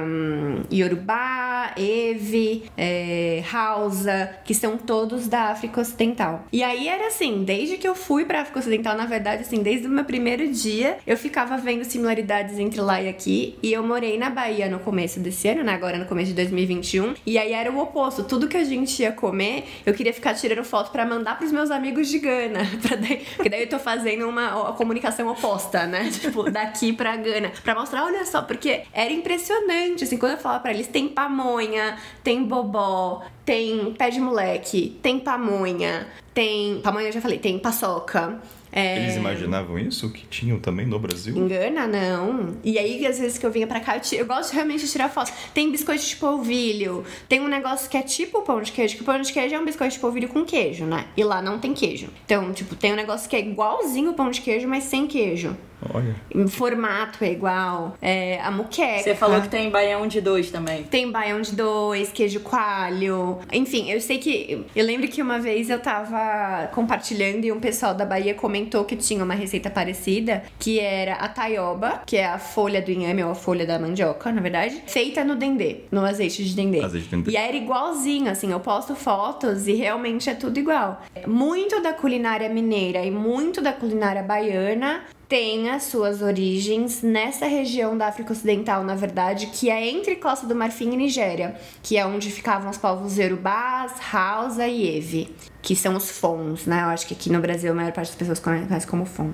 [0.71, 6.45] Yorubá, Ewe, é, Hausa, que são todos da África Ocidental.
[6.53, 9.87] E aí era assim, desde que eu fui pra África Ocidental, na verdade, assim, desde
[9.87, 14.17] o meu primeiro dia, eu ficava vendo similaridades entre lá e aqui, e eu morei
[14.17, 17.71] na Bahia no começo desse ano, né, agora no começo de 2021, e aí era
[17.71, 21.37] o oposto, tudo que a gente ia comer, eu queria ficar tirando foto pra mandar
[21.37, 25.87] pros meus amigos de Gana, pra daí, porque daí eu tô fazendo uma, comunicação oposta,
[25.87, 26.09] né?
[26.19, 27.51] Tipo, daqui pra Gana.
[27.63, 30.03] Pra mostrar, olha só, porque era impressionante.
[30.03, 35.19] Assim, quando eu falava pra eles, tem pamonha, tem bobó, tem pé de moleque, tem
[35.19, 36.81] pamonha, tem.
[36.81, 38.39] Pamonha eu já falei, tem paçoca.
[38.71, 40.09] É, Eles imaginavam isso?
[40.11, 41.35] Que tinham também no Brasil?
[41.35, 42.55] Engana, não.
[42.63, 44.91] E aí, às vezes que eu vinha pra cá, eu, ti- eu gosto realmente de
[44.91, 45.31] tirar foto.
[45.53, 49.05] Tem biscoito de polvilho, tem um negócio que é tipo pão de queijo, que o
[49.05, 51.05] pão de queijo é um biscoito de polvilho com queijo, né?
[51.17, 52.07] E lá não tem queijo.
[52.25, 55.55] Então, tipo, tem um negócio que é igualzinho o pão de queijo, mas sem queijo.
[55.93, 56.13] Olha.
[56.35, 57.95] O formato é igual.
[58.01, 59.01] É, a muqueca.
[59.01, 60.83] Você falou que tem baião de dois também.
[60.83, 63.39] Tem baião de dois, queijo coalho.
[63.53, 64.65] Enfim, eu sei que.
[64.75, 68.95] Eu lembro que uma vez eu tava compartilhando e um pessoal da Bahia comentou que
[68.95, 73.31] tinha uma receita parecida, que era a taioba, que é a folha do inhame ou
[73.31, 76.83] a folha da mandioca, na verdade, feita no dendê, no azeite de dendê.
[76.83, 77.31] Azeite de dendê.
[77.31, 81.01] E era igualzinho, assim, eu posto fotos e realmente é tudo igual.
[81.25, 87.95] Muito da culinária mineira e muito da culinária baiana tem as suas origens nessa região
[87.95, 92.05] da África Ocidental, na verdade, que é entre Costa do Marfim e Nigéria, que é
[92.05, 96.81] onde ficavam os povos Yorubás, Hausa e Ewe, que são os Fons, né?
[96.81, 99.29] Eu acho que aqui no Brasil a maior parte das pessoas conhece como Fon.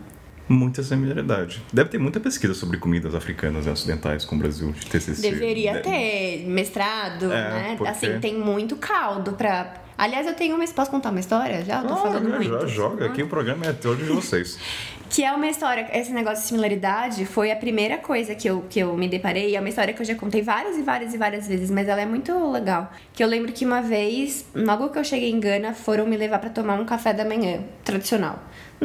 [0.49, 1.63] Muita similaridade.
[1.73, 5.21] Deve ter muita pesquisa sobre comidas africanas e ocidentais com o Brasil de TCC.
[5.31, 7.75] Deveria De- ter mestrado, É, né?
[7.77, 9.73] porque- Assim, tem muito caldo pra.
[9.97, 10.67] Aliás, eu tenho uma.
[10.67, 11.63] Posso contar uma história?
[11.63, 11.81] Já?
[11.81, 12.51] Eu tô Ah, falando já, muito.
[12.51, 13.05] já joga.
[13.07, 14.59] Aqui o programa é todo de vocês.
[15.09, 18.79] Que é uma história, esse negócio de similaridade foi a primeira coisa que eu, que
[18.79, 19.55] eu me deparei.
[19.55, 22.01] É uma história que eu já contei várias e várias e várias vezes, mas ela
[22.01, 22.91] é muito legal.
[23.13, 26.39] Que eu lembro que uma vez, logo que eu cheguei em Gana, foram me levar
[26.39, 28.39] pra tomar um café da manhã tradicional.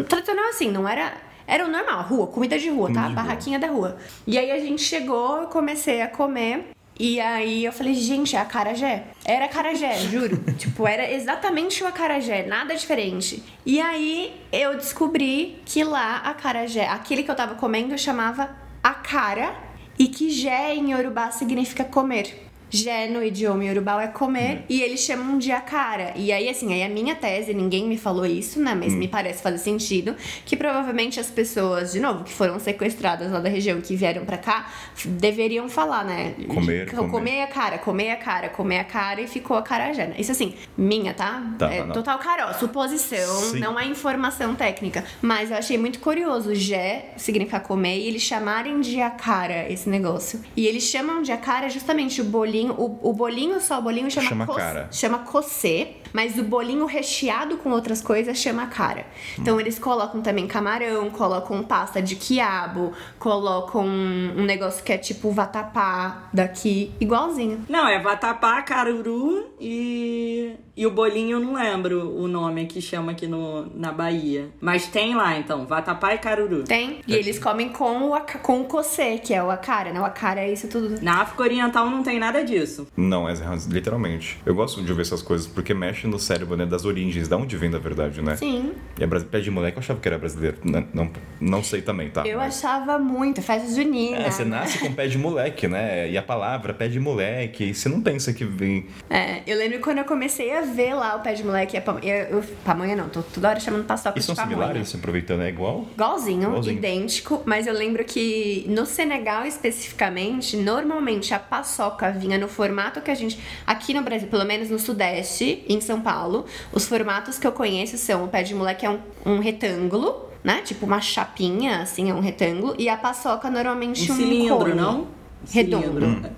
[0.09, 1.13] Tradicional assim, não era.
[1.47, 3.09] Era o normal, rua, comida de rua, Comida tá?
[3.09, 3.23] de rua.
[3.23, 3.97] Barraquinha da rua.
[4.25, 6.69] E aí a gente chegou, eu comecei a comer.
[7.03, 9.05] E aí eu falei, gente, é acarajé.
[9.25, 10.37] Era acarajé, juro.
[10.59, 13.43] tipo, era exatamente o acarajé, nada diferente.
[13.65, 18.51] E aí eu descobri que lá acarajé, aquele que eu tava comendo chamava
[18.83, 19.55] acara
[19.99, 22.50] e que jé em Yorubá significa comer.
[22.71, 26.13] Jé no idioma Yorubá é comer e eles chamam de acara.
[26.17, 28.75] E aí, assim, aí a minha tese, ninguém me falou isso, né?
[28.75, 30.15] Mas me parece fazer sentido
[30.47, 34.39] que provavelmente as pessoas, de novo, que foram sequestradas lá da região, que vieram pra
[34.39, 34.71] cá,
[35.05, 36.35] deveriam falar, né?
[36.49, 37.11] Comer, Co- comer.
[37.11, 40.07] comer a cara, comer a cara, comer a cara e ficou a carajé.
[40.07, 40.15] né?
[40.19, 41.43] Isso assim, minha, tá?
[41.59, 43.59] Tá, é total caró, suposição, Sim.
[43.59, 45.05] não é informação técnica.
[45.21, 50.41] Mas eu achei muito curioso, jé significa comer, e eles chamarem de acara esse negócio.
[50.57, 54.29] E eles chamam de acara justamente o bolinho, o, o bolinho só, o bolinho chama,
[54.29, 54.89] Chama cos- cara.
[54.91, 59.07] chama kosê, mas o bolinho recheado com outras coisas chama cara.
[59.39, 64.99] Então eles colocam também camarão, colocam pasta de quiabo, colocam um, um negócio que é
[64.99, 67.65] tipo vatapá daqui, igualzinho.
[67.69, 70.55] Não, é vatapá, caruru e.
[70.77, 74.49] E o bolinho eu não lembro o nome que chama aqui no, na Bahia.
[74.63, 76.65] Mas tem lá então, vatapá e caruru.
[76.65, 77.01] Tem.
[77.07, 80.01] E eles comem com o, com o kosê, que é o acara, né?
[80.01, 81.03] O acara é isso tudo.
[81.03, 82.89] Na África Oriental não tem nada disso.
[82.97, 83.35] Não, é
[83.69, 84.39] literalmente.
[84.47, 86.67] Eu gosto de ver essas coisas porque mexe no cérebro, né?
[86.67, 88.37] Das origens, da onde vem da verdade, né?
[88.37, 88.73] Sim.
[88.99, 90.59] E é brasi- pé de moleque, eu achava que era brasileiro.
[90.65, 91.11] Não, não,
[91.41, 92.27] não sei também, tá?
[92.27, 94.19] Eu Mas- achava muito, festa junina.
[94.19, 96.11] É, você nasce com pé de moleque, né?
[96.11, 98.87] E a palavra pé de moleque, e você não pensa que vem.
[99.09, 101.99] É, eu lembro quando eu comecei a ver lá o pé de moleque, a pam...
[102.03, 104.57] eu, eu, pamonha não, tô toda hora chamando paçoca E de são pamonha.
[104.57, 105.87] similares, se aproveitando, é igual?
[105.95, 106.77] Igualzinho, Igualzinho.
[106.79, 113.11] idêntico, mas eu lembro que no Senegal especificamente, normalmente a paçoca vinha no formato que
[113.11, 113.39] a gente.
[113.67, 117.99] Aqui no Brasil, pelo menos no Sudeste, em São Paulo, os formatos que eu conheço
[117.99, 120.61] são: o pé de moleque é um, um retângulo, né?
[120.65, 124.75] Tipo uma chapinha, assim, é um retângulo, e a paçoca normalmente Um um, cilindro, cone.
[124.75, 125.07] não?
[125.51, 125.85] Redondo.
[126.01, 126.31] Cilindro.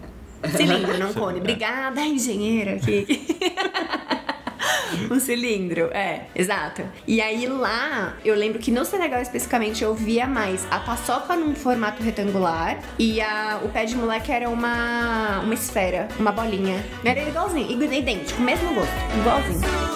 [0.57, 1.39] Cilindro, não cone.
[1.41, 3.07] Obrigada, engenheira aqui.
[5.11, 6.83] Um cilindro, é, exato.
[7.07, 11.55] E aí lá, eu lembro que no Senegal especificamente eu via mais a paçoca num
[11.55, 16.85] formato retangular e a, o pé de moleque era uma, uma esfera, uma bolinha.
[17.05, 19.93] Era igualzinho, igu- idêntico, mesmo gosto, igualzinho.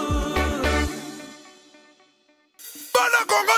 [3.26, 3.52] Congo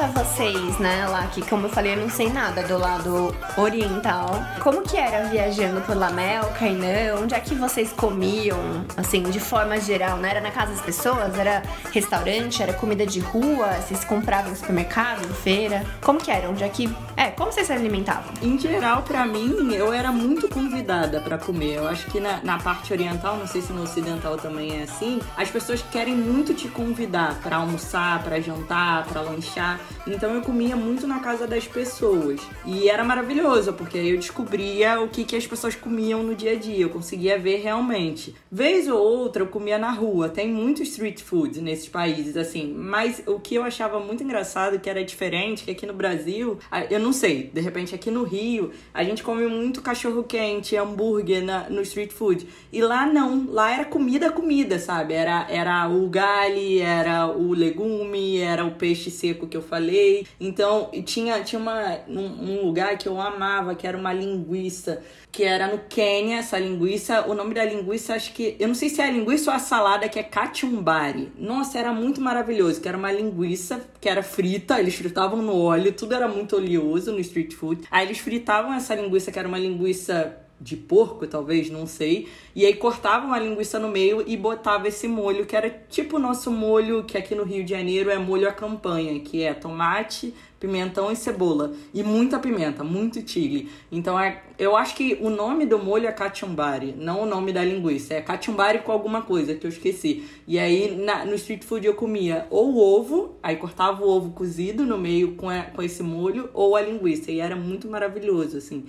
[0.00, 4.42] conta vocês, né, lá que como eu falei, eu não sei nada do lado oriental.
[4.62, 7.16] Como que era viajando por Lamel, Cainã?
[7.20, 8.58] Onde é que vocês comiam,
[8.96, 10.30] assim, de forma geral, né?
[10.30, 11.36] Era na casa das pessoas?
[11.38, 12.62] Era restaurante?
[12.62, 13.72] Era comida de rua?
[13.80, 15.84] Vocês compravam em supermercado, em feira?
[16.00, 16.48] Como que era?
[16.48, 16.94] Onde é que...
[17.16, 18.32] É, como vocês se alimentavam?
[18.42, 21.74] Em geral, pra mim, eu era muito convidada pra comer.
[21.74, 25.20] Eu acho que na, na parte oriental, não sei se no ocidental também é assim,
[25.36, 29.80] as pessoas querem muito te convidar pra almoçar, pra jantar, pra lanchar.
[30.06, 32.40] Então eu comia muito na casa das pessoas.
[32.66, 36.52] E era maravilhoso, porque aí eu descobria o que, que as pessoas comiam no dia
[36.52, 36.80] a dia.
[36.80, 38.34] Eu conseguia ver realmente.
[38.50, 40.28] Vez ou outra eu comia na rua.
[40.28, 42.72] Tem muito street food nesses países, assim.
[42.74, 46.58] Mas o que eu achava muito engraçado, que era diferente, que aqui no Brasil,
[46.90, 51.42] eu não sei, de repente aqui no Rio, a gente come muito cachorro quente, hambúrguer
[51.44, 52.46] na, no street food.
[52.72, 55.14] E lá não, lá era comida, comida, sabe?
[55.14, 60.26] Era, era o galho, era o legume, era o peixe seco que eu falei.
[60.38, 65.44] Então, tinha, tinha uma, um, um lugar que eu amava, que era uma linguiça que
[65.44, 67.24] era no Quênia, essa linguiça.
[67.26, 68.56] O nome da linguiça, acho que.
[68.58, 71.30] Eu não sei se é a linguiça ou a salada, que é cachumbari.
[71.38, 75.92] Nossa, era muito maravilhoso, que era uma linguiça que era frita, eles fritavam no óleo,
[75.92, 77.82] tudo era muito oleoso no street food.
[77.90, 82.28] Aí eles fritavam essa linguiça, que era uma linguiça de porco, talvez, não sei.
[82.54, 86.18] E aí cortavam a linguiça no meio e botava esse molho, que era tipo o
[86.18, 90.34] nosso molho, que aqui no Rio de Janeiro é molho à campanha, que é tomate,
[90.60, 91.72] pimentão e cebola.
[91.94, 93.70] E muita pimenta, muito chile.
[93.90, 97.64] Então é, eu acho que o nome do molho é cachumbari, não o nome da
[97.64, 98.14] linguiça.
[98.14, 100.24] É cachumbari com alguma coisa que eu esqueci.
[100.46, 104.84] E aí na, no street food eu comia ou ovo, aí cortava o ovo cozido
[104.84, 107.30] no meio com, a, com esse molho, ou a linguiça.
[107.32, 108.84] E era muito maravilhoso, assim,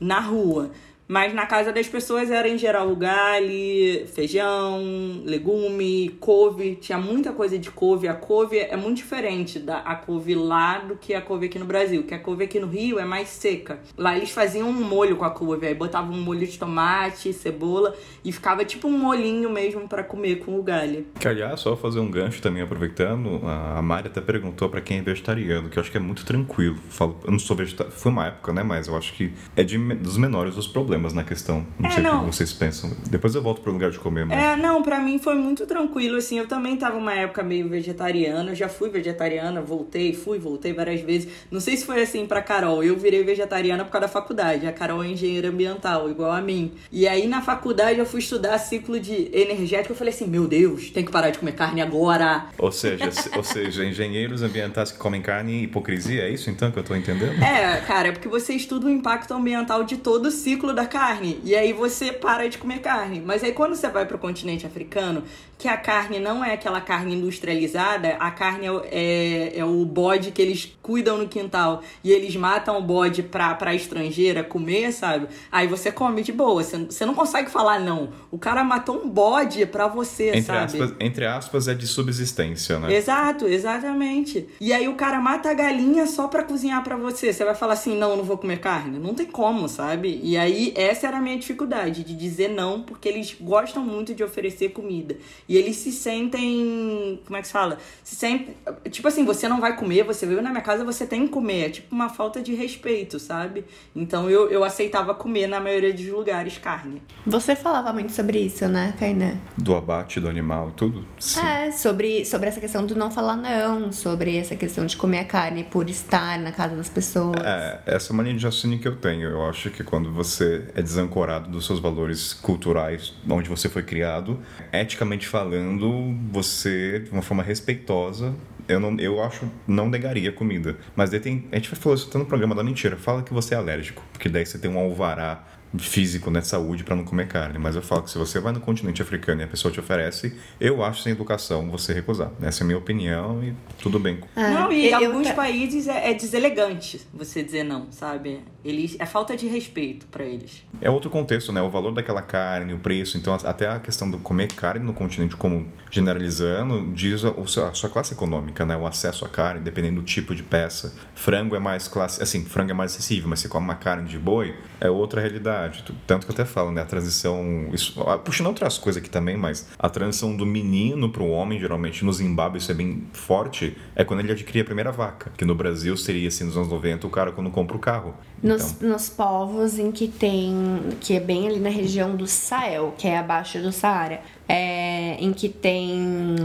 [0.00, 0.70] na rua.
[1.08, 6.76] Mas na casa das pessoas era em geral galho, feijão, legume, couve.
[6.76, 8.06] Tinha muita coisa de couve.
[8.06, 11.64] A couve é muito diferente da a couve lá do que a couve aqui no
[11.64, 12.02] Brasil.
[12.02, 13.80] Que a couve aqui no Rio é mais seca.
[13.96, 15.66] Lá eles faziam um molho com a couve.
[15.66, 20.40] Aí botavam um molho de tomate, cebola e ficava tipo um molhinho mesmo para comer
[20.40, 21.06] com o galho.
[21.18, 25.02] Que aliás, só fazer um gancho também aproveitando, a Mari até perguntou para quem é
[25.02, 26.76] vegetariano, que eu acho que é muito tranquilo.
[27.24, 28.62] Eu não sou vegetariano, foi uma época, né?
[28.62, 31.66] Mas eu acho que é de, dos menores dos problemas problemas na questão.
[31.78, 32.22] Não é, sei não.
[32.22, 32.90] o que vocês pensam.
[33.08, 34.38] Depois eu volto pro lugar de comer, mas...
[34.38, 36.38] É, não, pra mim foi muito tranquilo, assim.
[36.38, 38.50] Eu também tava uma época meio vegetariana.
[38.50, 41.28] Eu já fui vegetariana, voltei, fui, voltei várias vezes.
[41.50, 42.82] Não sei se foi assim pra Carol.
[42.82, 44.66] Eu virei vegetariana por causa da faculdade.
[44.66, 46.72] A Carol é engenheira ambiental, igual a mim.
[46.90, 49.92] E aí na faculdade eu fui estudar ciclo de energético.
[49.92, 52.46] Eu falei assim, meu Deus, tem que parar de comer carne agora.
[52.58, 56.84] Ou seja, ou seja, engenheiros ambientais que comem carne hipocrisia, é isso então que eu
[56.84, 57.42] tô entendendo?
[57.42, 61.40] É, cara, é porque você estuda o impacto ambiental de todo o ciclo da carne.
[61.44, 63.20] E aí você para de comer carne.
[63.20, 65.22] Mas aí quando você vai para o continente africano,
[65.58, 70.30] que a carne não é aquela carne industrializada, a carne é, é, é, o bode
[70.30, 75.26] que eles cuidam no quintal e eles matam o bode pra, pra estrangeira comer, sabe?
[75.50, 78.10] Aí você come de boa, você, você não consegue falar não.
[78.30, 80.80] O cara matou um bode pra você, entre sabe?
[80.80, 82.94] Aspas, entre aspas, é de subsistência, né?
[82.94, 84.48] Exato, exatamente.
[84.60, 87.32] E aí o cara mata a galinha só pra cozinhar pra você.
[87.32, 88.98] Você vai falar assim, não, não vou comer carne?
[89.00, 90.20] Não tem como, sabe?
[90.22, 94.22] E aí essa era a minha dificuldade, de dizer não, porque eles gostam muito de
[94.22, 95.16] oferecer comida.
[95.48, 97.20] E eles se sentem.
[97.24, 97.78] Como é que se fala?
[98.04, 98.54] Se sentem.
[98.90, 101.66] Tipo assim, você não vai comer, você veio na minha casa, você tem que comer.
[101.66, 103.64] É tipo uma falta de respeito, sabe?
[103.96, 107.02] Então eu, eu aceitava comer na maioria dos lugares carne.
[107.26, 109.38] Você falava muito sobre isso, né, Kainan?
[109.56, 111.06] Do abate do animal, tudo?
[111.18, 111.40] Sim.
[111.40, 115.24] É, sobre, sobre essa questão do não falar não, sobre essa questão de comer a
[115.24, 117.36] carne por estar na casa das pessoas.
[117.42, 119.30] É, essa mania de raciocínio que eu tenho.
[119.30, 124.38] Eu acho que quando você é desancorado dos seus valores culturais, onde você foi criado,
[124.72, 128.34] eticamente falando, falando, você, de uma forma respeitosa,
[128.66, 130.76] eu, não, eu acho, não negaria comida.
[130.96, 132.96] Mas daí tem, a gente falou isso no programa da mentira.
[132.96, 135.46] Fala que você é alérgico, porque daí você tem um alvará
[135.76, 137.58] físico, né, saúde para não comer carne.
[137.58, 140.34] Mas eu falo que se você vai no continente africano e a pessoa te oferece,
[140.60, 142.30] eu acho sem educação você recusar.
[142.40, 144.20] Essa é a minha opinião e tudo bem.
[144.34, 148.40] Ah, não, e em alguns países é, é, deselegante você dizer não, sabe?
[148.68, 150.62] Eles, é falta de respeito para eles.
[150.78, 151.62] É outro contexto, né?
[151.62, 153.16] O valor daquela carne, o preço.
[153.16, 157.88] Então, até a questão do comer carne no continente como generalizando, diz a, a sua
[157.88, 158.76] classe econômica, né?
[158.76, 160.94] O acesso à carne, dependendo do tipo de peça.
[161.14, 162.22] Frango é mais classe...
[162.22, 165.82] Assim, frango é mais acessível, mas você come uma carne de boi, é outra realidade.
[166.06, 166.82] Tanto que eu até falo, né?
[166.82, 167.70] A transição.
[167.72, 172.04] Isso, puxando outras coisas aqui também, mas a transição do menino para o homem, geralmente
[172.04, 175.32] no Zimbábue isso é bem forte, é quando ele adquire a primeira vaca.
[175.38, 178.14] Que no Brasil seria assim nos anos 90 o cara quando compra o carro.
[178.42, 178.90] Nos, então.
[178.90, 180.54] nos povos em que tem.
[181.00, 185.32] que é bem ali na região do Sahel, que é abaixo do Saara, é, em
[185.32, 186.36] que tem.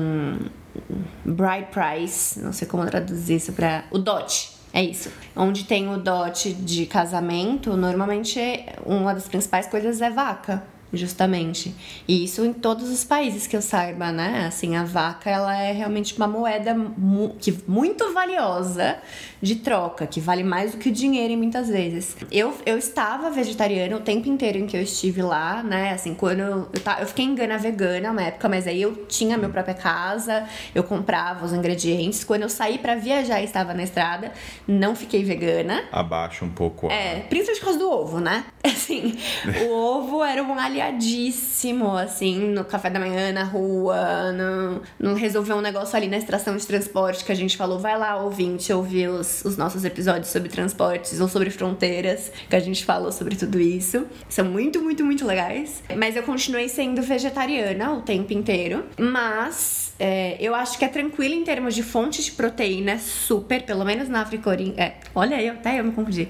[1.24, 5.12] Bride Price, não sei como traduzir isso para o dote é isso.
[5.36, 8.40] Onde tem o dote de casamento, normalmente
[8.84, 10.64] uma das principais coisas é vaca.
[10.94, 11.74] Justamente.
[12.08, 14.46] E isso em todos os países que eu saiba, né?
[14.48, 18.98] Assim, a vaca, ela é realmente uma moeda mu que, muito valiosa
[19.42, 22.16] de troca, que vale mais do que o dinheiro muitas vezes.
[22.32, 25.92] Eu, eu estava vegetariana o tempo inteiro em que eu estive lá, né?
[25.92, 29.38] Assim, quando eu, eu, eu fiquei em Gana vegana uma época, mas aí eu tinha
[29.38, 32.24] minha própria casa, eu comprava os ingredientes.
[32.24, 34.32] Quando eu saí para viajar e estava na estrada,
[34.68, 35.84] não fiquei vegana.
[35.92, 36.88] Abaixa um pouco.
[36.88, 36.94] A...
[36.94, 38.46] É, principalmente por causa do ovo, né?
[38.64, 39.18] Assim,
[39.66, 40.48] o ovo era um
[40.84, 46.18] aliadíssimo, assim, no café da manhã, na rua, no, no resolver um negócio ali na
[46.18, 50.28] estação de transporte que a gente falou, vai lá, ouvinte, ouvir os, os nossos episódios
[50.28, 54.06] sobre transportes ou sobre fronteiras, que a gente falou sobre tudo isso.
[54.28, 55.82] São muito, muito, muito legais.
[55.98, 58.86] Mas eu continuei sendo vegetariana o tempo inteiro.
[58.98, 63.86] Mas é, eu acho que é tranquilo em termos de fontes de proteína, super, pelo
[63.86, 64.84] menos na África Oriental.
[64.84, 66.28] É, olha aí, até eu me confundi.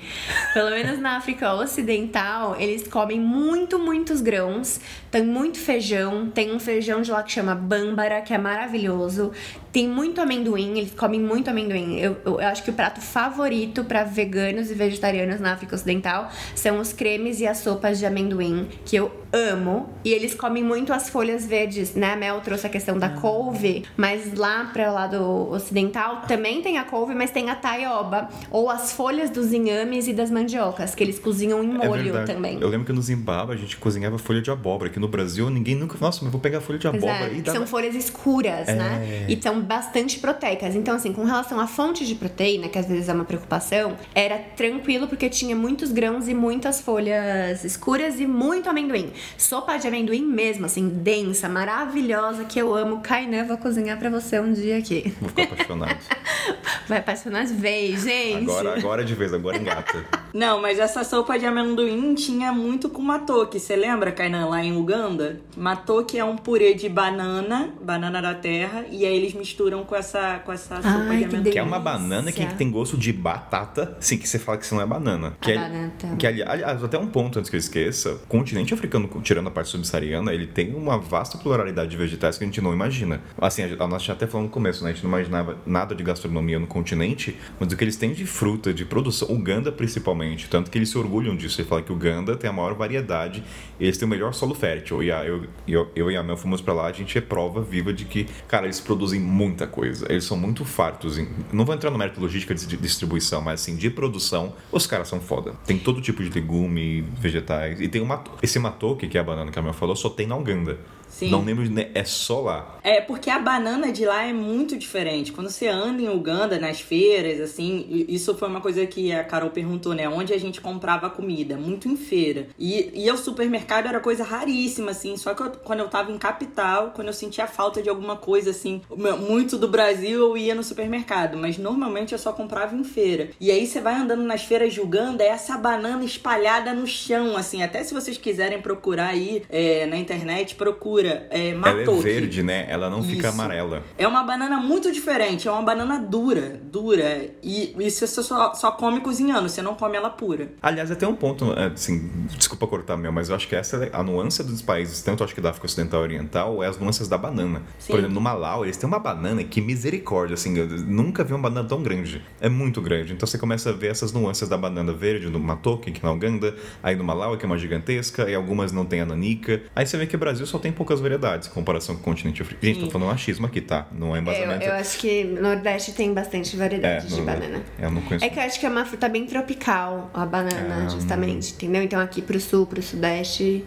[0.53, 4.81] Pelo menos na África Ocidental, eles comem muito, muitos grãos.
[5.09, 6.29] Tem muito feijão.
[6.29, 9.31] Tem um feijão de lá que chama bâmbara, que é maravilhoso.
[9.71, 11.99] Tem muito amendoim, eles comem muito amendoim.
[11.99, 16.29] Eu, eu, eu acho que o prato favorito para veganos e vegetarianos na África Ocidental
[16.53, 19.89] são os cremes e as sopas de amendoim, que eu amo.
[20.05, 22.13] E eles comem muito as folhas verdes, né?
[22.13, 26.77] A Mel trouxe a questão da couve, mas lá para o lado ocidental também tem
[26.77, 31.03] a couve, mas tem a taioba, ou as folhas dos inhames e das mandiocas, que
[31.03, 32.33] eles cozinham em É molho verdade.
[32.33, 32.59] também.
[32.61, 34.89] Eu lembro que no Zimbábue a gente cozinhava folha de abóbora.
[34.89, 35.97] Aqui no Brasil ninguém nunca.
[35.99, 37.53] Nossa, mas vou pegar folha de abóbora é, e dá.
[37.53, 38.75] São folhas escuras, É.
[38.75, 39.25] né?
[39.27, 40.75] E são bastante proteicas.
[40.75, 44.37] Então, assim, com relação à fonte de proteína, que às vezes é uma preocupação, era
[44.55, 49.11] tranquilo porque tinha muitos grãos e muitas folhas escuras e muito amendoim.
[49.37, 53.01] Sopa de amendoim mesmo, assim, densa, maravilhosa, que eu amo.
[53.01, 55.13] Kainan, vou cozinhar pra você um dia aqui.
[55.19, 55.97] Vou ficar apaixonado.
[56.87, 58.43] Vai apaixonar de vez, gente.
[58.43, 60.03] agora, agora de vez, agora engata.
[60.33, 63.57] Não, mas essa sopa de amendoim tinha muito com matoke.
[63.59, 65.39] Você lembra, Kainan, lá em Uganda?
[65.55, 70.41] Matoke é um purê de banana, banana da terra, e aí eles misturam com essa,
[70.45, 71.51] com essa sopa Ai, de que amendoim.
[71.53, 73.95] Que é uma banana que tem gosto de batata.
[74.01, 75.37] Sim, que você fala que isso não é banana.
[75.39, 78.19] Que, A é- banana que ali- aliás, até um ponto antes que eu esqueça: o
[78.27, 82.47] continente africano, tirando a parte subsaariana, ele tem uma vasta pluralidade de vegetais que a
[82.47, 83.21] gente não imagina.
[83.37, 84.91] Assim, a, a nós já até falando no começo, né?
[84.91, 88.25] A gente não imaginava nada de gastronomia no continente, mas o que eles têm de
[88.25, 91.59] fruta, de produção, Uganda principalmente, tanto que eles se orgulham disso.
[91.61, 93.43] Ele fala que Uganda tem a maior variedade,
[93.79, 95.03] eles têm o melhor solo fértil.
[95.03, 97.61] E a, eu, eu, eu e a Mel fomos pra lá, a gente é prova
[97.61, 100.05] viva de que, cara, eles produzem muita coisa.
[100.09, 101.17] Eles são muito fartos.
[101.17, 105.07] Em, não vou entrar no mérito logística de distribuição, mas assim, de produção, os caras
[105.07, 105.53] são foda.
[105.65, 107.79] Tem todo tipo de legume, vegetais.
[107.81, 108.23] E tem uma.
[108.41, 110.77] Esse matoke, que é a banana que a Mel falou, só tem na Uganda.
[111.13, 111.29] Sim.
[111.29, 112.79] Não lembro, é só lá.
[112.83, 115.31] É, porque a banana de lá é muito diferente.
[115.31, 119.23] Quando você anda em Uganda, nas feiras, assim, e- isso foi uma coisa que a
[119.23, 120.09] Carol perguntou, né?
[120.09, 121.55] Onde a gente comprava comida?
[121.55, 122.47] Muito em feira.
[122.57, 125.15] E ir ao supermercado era coisa raríssima, assim.
[125.15, 128.49] Só que eu- quando eu tava em capital, quando eu sentia falta de alguma coisa,
[128.49, 128.81] assim,
[129.21, 131.37] muito do Brasil, eu ia no supermercado.
[131.37, 133.29] Mas normalmente eu só comprava em feira.
[133.39, 137.37] E aí você vai andando nas feiras de Uganda, é essa banana espalhada no chão,
[137.37, 137.61] assim.
[137.61, 141.02] Até se vocês quiserem procurar aí é, na internet, procura.
[141.07, 142.65] É, Ela é verde, né?
[142.69, 143.39] Ela não fica Isso.
[143.39, 143.83] amarela.
[143.97, 147.29] É uma banana muito diferente, é uma banana dura, dura.
[147.41, 150.49] E isso você só, só come cozinhando, você não come ela pura.
[150.61, 154.03] Aliás, até um ponto, assim, desculpa cortar meu, mas eu acho que essa é a
[154.03, 157.17] nuance dos países, tanto acho que da África Ocidental e Oriental, é as nuances da
[157.17, 157.61] banana.
[157.79, 157.93] Sim.
[157.93, 161.41] Por exemplo, no Malau, eles têm uma banana que misericórdia, assim, eu nunca vi uma
[161.41, 162.21] banana tão grande.
[162.39, 163.13] É muito grande.
[163.13, 166.11] Então você começa a ver essas nuances da banana verde no Matoke, que é na
[166.13, 169.61] Uganda, aí no Malau, que é uma gigantesca, e algumas não tem a nanica.
[169.75, 172.41] Aí você vê que o Brasil só tem poucas variedades em comparação com o continente
[172.41, 172.73] africano.
[172.73, 173.87] Gente, tô falando achismo aqui, tá?
[173.91, 174.63] Não é Eu, embasamento.
[174.65, 177.61] eu acho que no Nordeste tem bastante variedade de no- banana.
[177.79, 178.23] Eu não conheço.
[178.25, 181.81] É que eu acho que é uma fruta bem tropical, a banana, Ah, justamente, entendeu?
[181.83, 183.65] Então aqui pro sul, pro sudeste,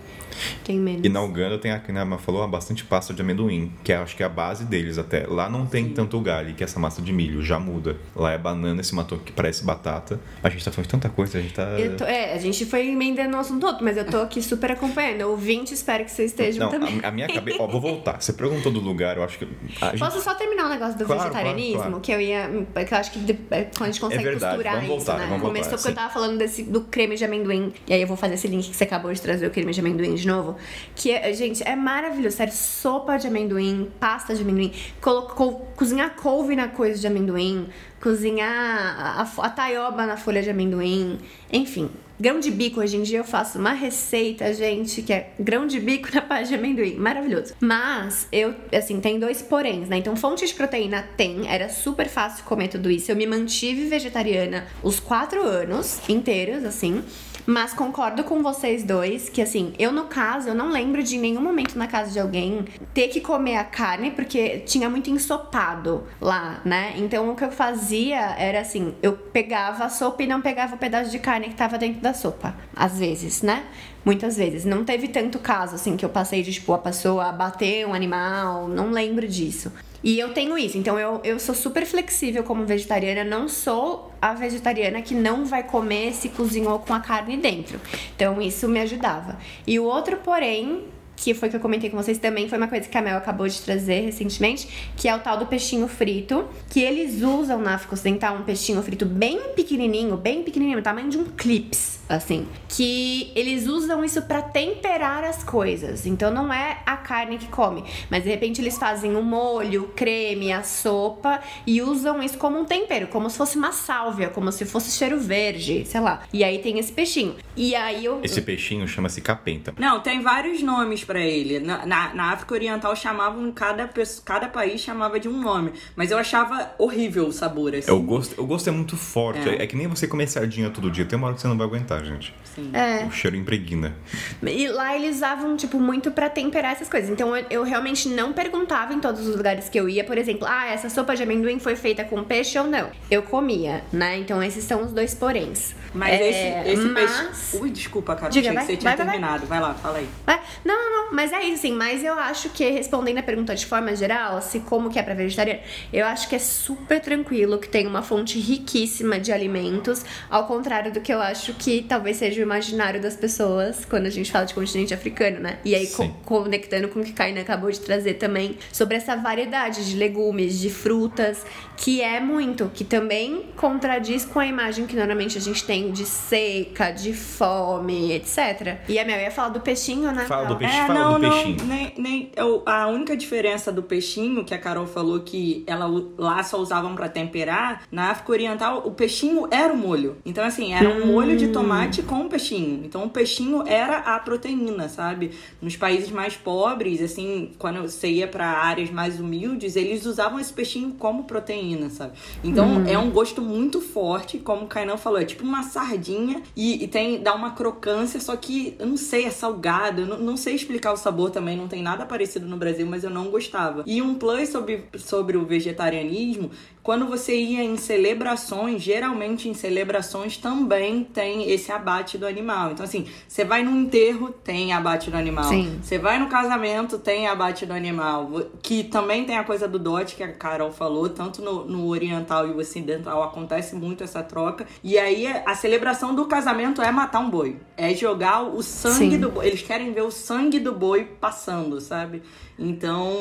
[0.64, 1.02] tem menos.
[1.04, 3.96] E na Uganda tem, a que a Emma falou, bastante pasta de amendoim, que é,
[3.96, 5.26] acho que é a base deles até.
[5.26, 7.96] Lá não tem tanto o galho, que é essa massa de milho, já muda.
[8.14, 10.20] Lá é banana, esse matou que parece batata.
[10.42, 11.66] A gente tá falando de tanta coisa, a gente tá...
[11.96, 15.22] Tô- é, a gente foi emendando o assunto todo, mas eu tô aqui super acompanhando.
[15.30, 17.00] Ouvinte, espero que vocês estejam Não, também.
[17.02, 17.58] a, a minha cabeça...
[17.62, 18.20] Ó, vou voltar.
[18.20, 19.44] Você perguntou do lugar, eu acho que...
[19.46, 21.74] gente- Posso só terminar o negócio do Claro, vegetarianismo?
[21.74, 22.02] claro, claro.
[22.02, 22.66] Que eu ia.
[22.86, 25.26] Que eu acho que é, quando a gente consegue verdade, costurar vamos isso, voltar, né?
[25.26, 25.88] vamos voltar, Começou porque sim.
[25.88, 27.72] eu tava falando desse, do creme de amendoim.
[27.86, 29.80] E aí eu vou fazer esse link que você acabou de trazer, o creme de
[29.80, 30.56] amendoim de novo.
[30.94, 32.36] Que, é, gente, é maravilhoso.
[32.36, 37.68] Sério, sopa de amendoim, pasta de amendoim, colocou, cozinhar couve na coisa de amendoim,
[38.00, 41.18] cozinhar a, a, a taioba na folha de amendoim.
[41.52, 45.66] Enfim, Grão de bico, hoje em dia eu faço uma receita, gente, que é grão
[45.66, 46.94] de bico na pasta de amendoim.
[46.96, 47.54] Maravilhoso.
[47.60, 49.98] Mas, eu, assim, tem dois poréns, né?
[49.98, 53.12] Então, fonte de proteína tem, era super fácil comer tudo isso.
[53.12, 57.04] Eu me mantive vegetariana os quatro anos inteiros, assim.
[57.46, 61.40] Mas concordo com vocês dois que, assim, eu no caso, eu não lembro de nenhum
[61.40, 66.60] momento na casa de alguém ter que comer a carne porque tinha muito ensopado lá,
[66.64, 66.94] né?
[66.96, 70.78] Então o que eu fazia era assim: eu pegava a sopa e não pegava o
[70.78, 72.54] pedaço de carne que tava dentro da sopa.
[72.74, 73.64] Às vezes, né?
[74.06, 74.64] Muitas vezes.
[74.64, 78.68] Não teve tanto caso, assim, que eu passei de, tipo, a pessoa bater um animal.
[78.68, 79.72] Não lembro disso.
[80.04, 84.34] E eu tenho isso, então eu, eu sou super flexível como vegetariana, não sou a
[84.34, 87.80] vegetariana que não vai comer se cozinhou com a carne dentro.
[88.14, 89.36] Então isso me ajudava.
[89.66, 90.84] E o outro, porém,
[91.16, 93.48] que foi que eu comentei com vocês também, foi uma coisa que a Mel acabou
[93.48, 97.94] de trazer recentemente, que é o tal do peixinho frito, que eles usam na África
[97.94, 103.66] Ocidental um peixinho frito bem pequenininho, bem pequenininho, tamanho de um clips, assim, que eles
[103.66, 106.06] usam isso para temperar as coisas.
[106.06, 109.88] Então não é a carne que come, mas de repente eles fazem o molho, o
[109.88, 114.50] creme, a sopa e usam isso como um tempero, como se fosse uma sálvia, como
[114.52, 116.22] se fosse cheiro verde, sei lá.
[116.32, 117.36] E aí tem esse peixinho.
[117.56, 119.74] E aí eu Esse peixinho chama-se capenta.
[119.78, 121.58] Não, tem vários nomes pra ele.
[121.58, 123.90] Na, na, na África Oriental chamavam cada,
[124.24, 127.90] cada país chamava de um nome, mas eu achava horrível o sabor assim.
[127.90, 129.48] É, o, gosto, o gosto é muito forte.
[129.48, 129.62] É.
[129.62, 129.66] É.
[129.66, 131.04] que nem você comer sardinha todo dia.
[131.04, 132.34] Tem uma hora que você não vai aguentar, gente.
[132.54, 132.70] Sim.
[132.72, 133.04] É.
[133.04, 133.94] O cheiro impregna.
[134.42, 137.10] E lá eles usavam, tipo, muito pra temperar essas coisas.
[137.10, 140.46] Então eu, eu realmente não perguntava em todos os lugares que eu ia, por exemplo,
[140.48, 142.90] ah, essa sopa de amendoim foi feita com peixe ou não.
[143.10, 144.16] Eu comia, né?
[144.18, 145.74] Então esses são os dois poréns.
[145.92, 146.28] Mas É,
[146.62, 147.56] esse, esse mas- peixe.
[147.62, 148.30] Ui, desculpa, cara.
[148.32, 149.14] Diga, achei vai, que você tinha vai, vai, vai.
[149.16, 149.46] terminado.
[149.46, 150.08] Vai lá, fala aí.
[150.26, 153.54] É, não, não, não, mas é isso, assim, mas eu acho que, respondendo a pergunta
[153.54, 155.60] de forma geral, se como que é pra vegetariano,
[155.92, 160.92] eu acho que é super tranquilo, que tem uma fonte riquíssima de alimentos, ao contrário
[160.92, 164.44] do que eu acho que talvez seja o imaginário das pessoas quando a gente fala
[164.44, 165.58] de continente africano, né?
[165.64, 169.88] E aí, co- conectando com o que Kainan acabou de trazer também, sobre essa variedade
[169.88, 171.44] de legumes, de frutas,
[171.76, 176.04] que é muito, que também contradiz com a imagem que normalmente a gente tem de
[176.04, 178.78] seca, de fome, etc.
[178.88, 180.24] E a Mel ia falar do peixinho, né?
[180.26, 181.64] Fala do peixe, É, fala não, do não, peixinho.
[181.66, 185.86] nem, nem, eu- a única diferença do peixinho, que a Carol falou que ela
[186.18, 190.16] lá só usavam pra temperar, na África Oriental o peixinho era o molho.
[190.24, 192.84] Então, assim, era um molho de tomate com peixinho.
[192.84, 195.32] Então, o peixinho era a proteína, sabe?
[195.60, 200.52] Nos países mais pobres, assim, quando você ia pra áreas mais humildes, eles usavam esse
[200.52, 202.12] peixinho como proteína, sabe?
[202.42, 206.84] Então, é um gosto muito forte, como o Kainan falou, é tipo uma sardinha e,
[206.84, 210.36] e tem dá uma crocância, só que eu não sei, é salgado, eu não, não
[210.36, 213.82] sei explicar o sabor também, não tem nada parecido no Brasil, mas eu não gostava.
[213.86, 216.50] E um plus sobre, sobre o vegetarianismo,
[216.86, 222.70] quando você ia em celebrações, geralmente em celebrações também tem esse abate do animal.
[222.70, 225.48] Então, assim, você vai num enterro, tem abate do animal.
[225.48, 225.80] Sim.
[225.82, 228.30] Você vai no casamento, tem abate do animal.
[228.62, 232.46] Que também tem a coisa do dote que a Carol falou, tanto no, no oriental
[232.46, 234.64] e o ocidental acontece muito essa troca.
[234.84, 237.56] E aí a celebração do casamento é matar um boi.
[237.76, 239.18] É jogar o sangue Sim.
[239.18, 239.48] do boi.
[239.48, 242.22] Eles querem ver o sangue do boi passando, sabe?
[242.56, 243.12] Então,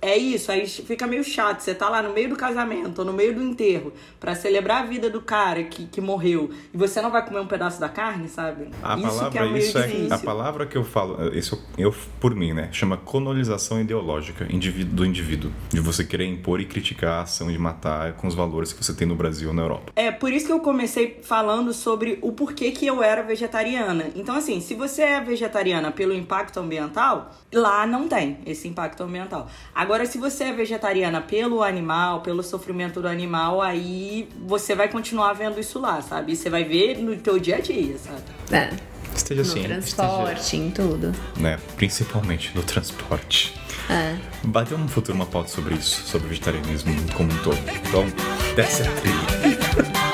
[0.00, 0.50] é isso.
[0.50, 1.60] Aí fica meio chato.
[1.60, 5.10] Você tá lá no meio do casamento no meio do enterro pra celebrar a vida
[5.10, 6.50] do cara que, que morreu.
[6.72, 8.68] E você não vai comer um pedaço da carne, sabe?
[8.82, 11.94] A isso que palavra, é meio isso é, a palavra que eu falo, isso eu,
[12.20, 12.68] por mim, né?
[12.72, 15.50] Chama colonização ideológica indivíduo, do indivíduo.
[15.70, 18.94] De você querer impor e criticar a ação de matar com os valores que você
[18.94, 19.92] tem no Brasil ou na Europa.
[19.96, 24.06] É por isso que eu comecei falando sobre o porquê que eu era vegetariana.
[24.14, 29.48] Então, assim, se você é vegetariana pelo impacto ambiental, lá não tem esse impacto ambiental.
[29.74, 35.32] Agora, se você é vegetariana pelo animal, pelo sofrimento do animal, aí você vai continuar
[35.32, 36.32] vendo isso lá, sabe?
[36.32, 38.22] E você vai ver no teu dia a dia, sabe?
[38.50, 38.70] É,
[39.14, 39.62] Esteja no assim.
[39.62, 41.08] transporte, em tudo.
[41.08, 41.58] Esteja, né?
[41.76, 43.54] Principalmente no transporte.
[43.88, 44.16] É.
[44.44, 47.58] Bateu no futuro uma pauta sobre isso, sobre o vegetarianismo como um todo.
[47.88, 48.06] Então,
[48.54, 50.09] desce a trilha.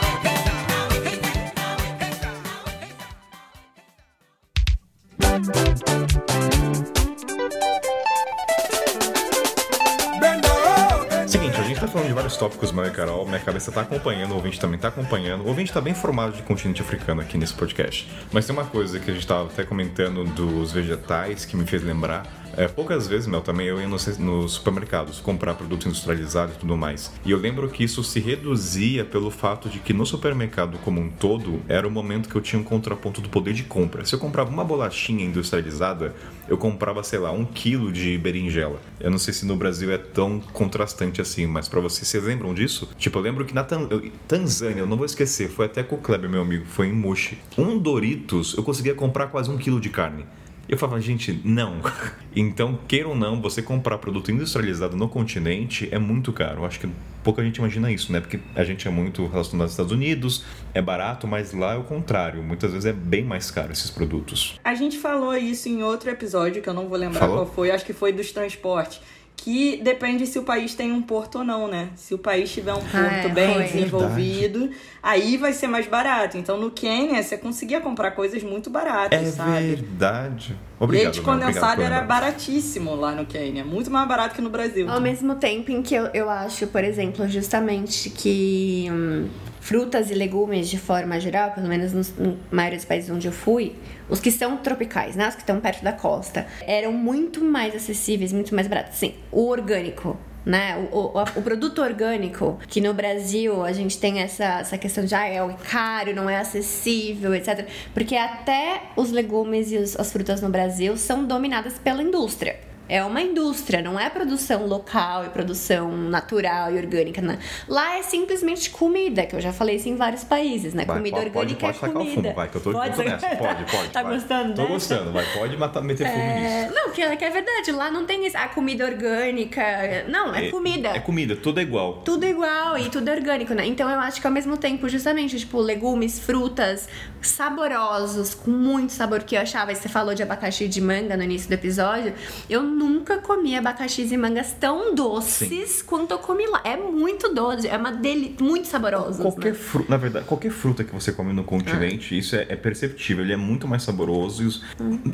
[12.26, 13.24] Vários tópicos, Mel e Carol.
[13.24, 15.44] Minha cabeça tá acompanhando, o ouvinte também tá acompanhando.
[15.44, 18.08] O ouvinte tá bem formado de continente africano aqui nesse podcast.
[18.32, 21.84] Mas tem uma coisa que a gente tava até comentando dos vegetais que me fez
[21.84, 22.26] lembrar.
[22.56, 26.74] É, poucas vezes, Mel, também eu ia nos, nos supermercados comprar produtos industrializados e tudo
[26.74, 27.12] mais.
[27.24, 31.10] E eu lembro que isso se reduzia pelo fato de que no supermercado como um
[31.10, 34.06] todo era o momento que eu tinha um contraponto do poder de compra.
[34.06, 36.14] Se eu comprava uma bolachinha industrializada,
[36.48, 38.80] eu comprava, sei lá, um quilo de berinjela.
[38.98, 42.54] Eu não sei se no Brasil é tão contrastante assim, mas pra vocês, vocês lembram
[42.54, 42.88] disso?
[42.96, 43.86] Tipo, eu lembro que na Tan-
[44.26, 47.36] Tanzânia, eu não vou esquecer, foi até com o Kleber, meu amigo, foi em Moshi.
[47.58, 50.24] Um Doritos, eu conseguia comprar quase um quilo de carne.
[50.68, 51.80] Eu falava, gente, não.
[52.38, 56.66] Então, queira ou não, você comprar produto industrializado no continente é muito caro.
[56.66, 56.88] Acho que
[57.24, 58.20] pouca gente imagina isso, né?
[58.20, 60.44] Porque a gente é muito relacionado aos Estados Unidos,
[60.74, 62.42] é barato, mas lá é o contrário.
[62.42, 64.60] Muitas vezes é bem mais caro esses produtos.
[64.62, 67.36] A gente falou isso em outro episódio, que eu não vou lembrar Falou?
[67.36, 69.00] qual foi, acho que foi dos transportes.
[69.36, 71.90] Que depende se o país tem um porto ou não, né?
[71.94, 73.62] Se o país tiver um porto Ah, é, bem foi.
[73.64, 74.70] desenvolvido,
[75.02, 76.36] aí vai ser mais barato.
[76.38, 79.66] Então no Quênia você conseguia comprar coisas muito baratas, É sabe?
[79.74, 80.56] verdade.
[80.80, 83.64] Obrigado, Leite obrigado condensado era baratíssimo lá no Quênia.
[83.64, 84.90] Muito mais barato que no Brasil.
[84.90, 89.28] Ao mesmo tempo em que eu, eu acho, por exemplo, justamente que hum,
[89.66, 93.32] frutas e legumes, de forma geral, pelo menos nos, na maioria dos países onde eu
[93.32, 93.74] fui,
[94.08, 95.26] os que são tropicais, né?
[95.28, 98.96] Os que estão perto da costa, eram muito mais acessíveis, muito mais baratos.
[98.96, 100.16] Sim, o orgânico.
[100.44, 100.76] Né?
[100.92, 105.12] O, o, o produto orgânico, que no Brasil a gente tem essa, essa questão de
[105.12, 107.66] ah, é caro, não é acessível, etc.
[107.92, 112.60] Porque até os legumes e os- as frutas no Brasil são dominadas pela indústria.
[112.88, 117.20] É uma indústria, não é produção local e produção natural e orgânica.
[117.20, 117.38] Né?
[117.68, 120.84] Lá é simplesmente comida, que eu já falei isso em vários países, né?
[120.84, 122.10] Vai, comida pode, orgânica pode, pode é comida.
[122.10, 123.28] o fumo, vai, que eu tô Pode nessa.
[123.36, 123.88] Pode, pode.
[123.96, 124.14] Tá vai.
[124.14, 124.72] gostando Tô dessa?
[124.72, 125.24] gostando, vai.
[125.32, 126.46] Pode matar, meter fumo nisso.
[126.46, 128.36] É, não, que é, que é verdade, lá não tem isso.
[128.36, 129.62] A comida orgânica.
[130.08, 130.88] Não, é, comida.
[130.90, 132.02] É comida, tudo é igual.
[132.04, 133.66] Tudo igual e tudo orgânico, né?
[133.66, 136.88] Então eu acho que ao mesmo tempo, justamente, tipo, legumes, frutas
[137.20, 139.72] saborosos, com muito sabor que eu achava.
[139.72, 142.14] E você falou de abacaxi e de manga no início do episódio.
[142.48, 146.60] Eu nunca comi abacaxis e mangas tão doces quanto eu comi lá.
[146.64, 149.22] É muito doce, é uma delícia, muito saboroso.
[149.22, 149.58] Qualquer né?
[149.58, 153.32] fruta, na verdade, qualquer fruta que você come no continente, isso é, é perceptível, ele
[153.32, 154.42] é muito mais saboroso.
[154.42, 154.62] e os-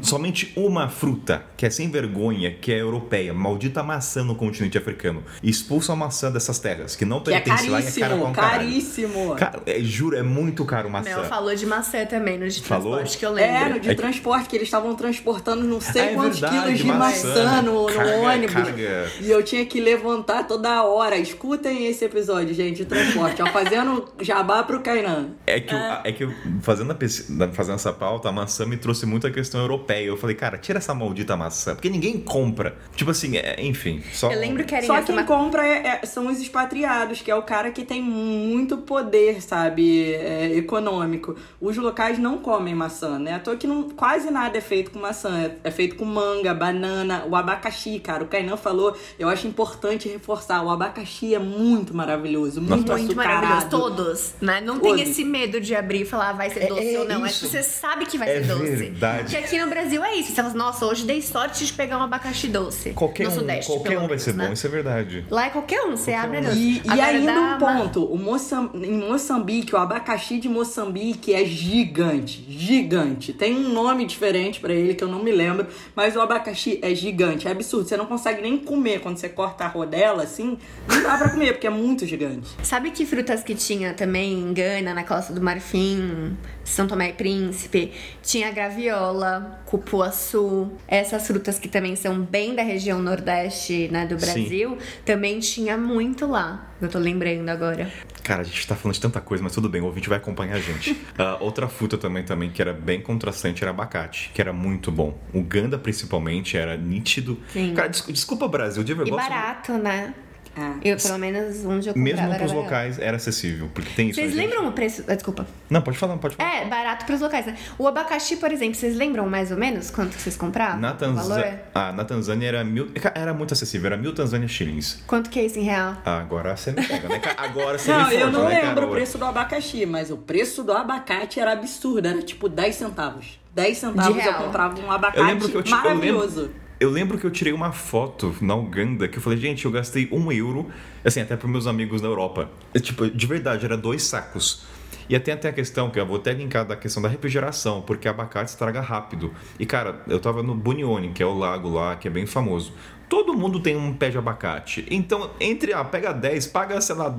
[0.03, 5.23] Somente uma fruta, que é sem vergonha, que é europeia, maldita maçã no continente africano,
[5.43, 8.27] expulsa a maçã dessas terras, que não Que é pertence lá e é cara caríssimo,
[8.27, 9.35] um caríssimo.
[9.37, 11.11] Cara, é, juro, é muito caro maçã.
[11.11, 12.93] Mel falou de maçã também no de Falou?
[12.95, 13.53] transporte que eu lembro.
[13.53, 16.41] É, no de É que- transporte, que eles estavam transportando não sei Ah, é quantos
[16.41, 18.55] verdade, quilos de maçã, maçã, no, no carga- ônibus.
[18.55, 19.11] carga.
[19.21, 21.17] E eu tinha que levantar toda hora.
[21.19, 23.43] Escutem esse episódio, gente, de transporte.
[23.43, 25.31] Ó, fazendo jabá pro Kainan.
[25.47, 26.33] É que, eu, é que eu,
[26.63, 30.07] fazendo, a fazendo essa pauta, a maçã me trouxe muito a questão europeia.
[30.07, 32.77] Eu falei, cara, tira essa maldita maçã, porque ninguém compra.
[32.95, 34.31] Tipo assim, é- enfim, só.
[34.33, 37.35] Eu lembro que era Só quem ma- compra é- é- são os expatriados, que é
[37.35, 41.35] o cara que tem muito poder, sabe, é, econômico.
[41.61, 43.35] Os locais não comem maçã, né?
[43.35, 45.41] À toa que não, quase nada é feito com maçã.
[45.43, 48.25] É, é feito com manga, banana, o abacaxi, cara.
[48.25, 53.47] O Kainan falou, eu acho importante reforçar, o abacaxi é muito maravilhoso, muito, Muito açucarado.
[53.47, 53.69] maravilhoso.
[53.71, 54.61] Todos, né?
[54.61, 54.97] Não Todos.
[55.01, 57.27] tem esse medo de abrir e falar ah, vai ser É- doce é ou não.
[57.27, 57.45] isso.
[57.45, 58.77] É que você sabe que vai É ser doce.
[58.77, 59.23] verdade.
[59.25, 60.31] Porque aqui no Brasil é isso.
[60.31, 62.91] Você fala, nossa, hoje dei sorte de pegar um abacaxi doce.
[62.91, 64.47] Qualquer no um, Sudeste, qualquer um vai menos, ser né?
[64.47, 65.27] bom, isso é verdade.
[65.31, 66.57] Lá é qualquer um, você abre a doce.
[66.59, 72.45] E, e ainda um ponto, o Moçam- em Moçambique, o abacaxi de Moçambique é gigante,
[72.49, 73.33] gigante.
[73.33, 75.67] Tem um nome diferente pra ele que eu não me lembro,
[75.97, 77.89] mas o abacaxi é gigante, é absurdo.
[77.89, 80.59] Você não consegue nem comer quando você corta a rodela assim,
[80.89, 82.51] não dá pra comer porque é muito gigante.
[82.63, 87.13] Sabe que frutas que tinha também em Gana, na Costa do Marfim, São Tomé e
[87.13, 87.93] Príncipe?
[88.23, 94.27] Tinha graviola, cupuaçu, essas frutas que também são bem da região nordeste né, do Sim.
[94.27, 96.69] Brasil, também tinha muito lá.
[96.81, 97.91] Eu tô lembrando agora.
[98.23, 100.57] Cara, a gente tá falando de tanta coisa, mas tudo bem, o ouvinte vai acompanhar
[100.57, 100.97] a gente.
[101.19, 105.17] Ah, outra fruta também, também que era bem contrastante era abacate, que era muito bom.
[105.33, 107.39] O ganda, principalmente, era nítido.
[107.53, 107.75] Sim.
[107.75, 109.17] Cara, des- desculpa, Brasil, de E verdade.
[109.29, 110.15] barato, né?
[110.55, 110.91] É.
[110.93, 112.55] Eu, pelo menos, onde eu comprava Mesmo pros barato.
[112.55, 114.21] locais era acessível, porque tem isso.
[114.21, 114.41] Vocês gente?
[114.45, 115.03] lembram o preço...
[115.09, 115.47] ah, Desculpa.
[115.71, 116.55] Não, pode falar, pode falar.
[116.57, 117.57] É, barato pros locais, né?
[117.79, 120.79] O abacaxi, por exemplo, vocês lembram mais ou menos quanto que vocês compravam?
[120.81, 121.15] Na, O valor?
[121.15, 122.91] Tanzânia, ah, na Tanzânia era mil.
[123.15, 125.03] Era muito acessível, era mil Tanzânia shillings.
[125.07, 125.97] Quanto que é isso em real?
[126.05, 127.21] Ah, agora você me pega, né?
[127.37, 128.87] Agora você Não, me eu força, não né, lembro cara?
[128.87, 133.41] o preço do abacaxi, mas o preço do abacate era absurdo, era tipo 10 centavos.
[133.55, 136.51] 10 centavos eu comprava um abacate Eu lembro que eu, ti- eu lembro, maravilhoso.
[136.83, 140.09] Eu lembro que eu tirei uma foto na Uganda que eu falei, gente, eu gastei
[140.11, 140.69] um euro,
[141.05, 142.51] assim, até pros meus amigos na Europa.
[142.75, 144.65] É, tipo, de verdade, era dois sacos.
[145.09, 148.09] E até até a questão, que eu vou até linkar da questão da refrigeração, porque
[148.09, 149.33] abacate estraga rápido.
[149.61, 152.73] E cara, eu tava no Bunione, que é o lago lá, que é bem famoso.
[153.09, 154.85] Todo mundo tem um pé de abacate.
[154.91, 157.15] Então, entre, ah, pega 10, paga, sei lá,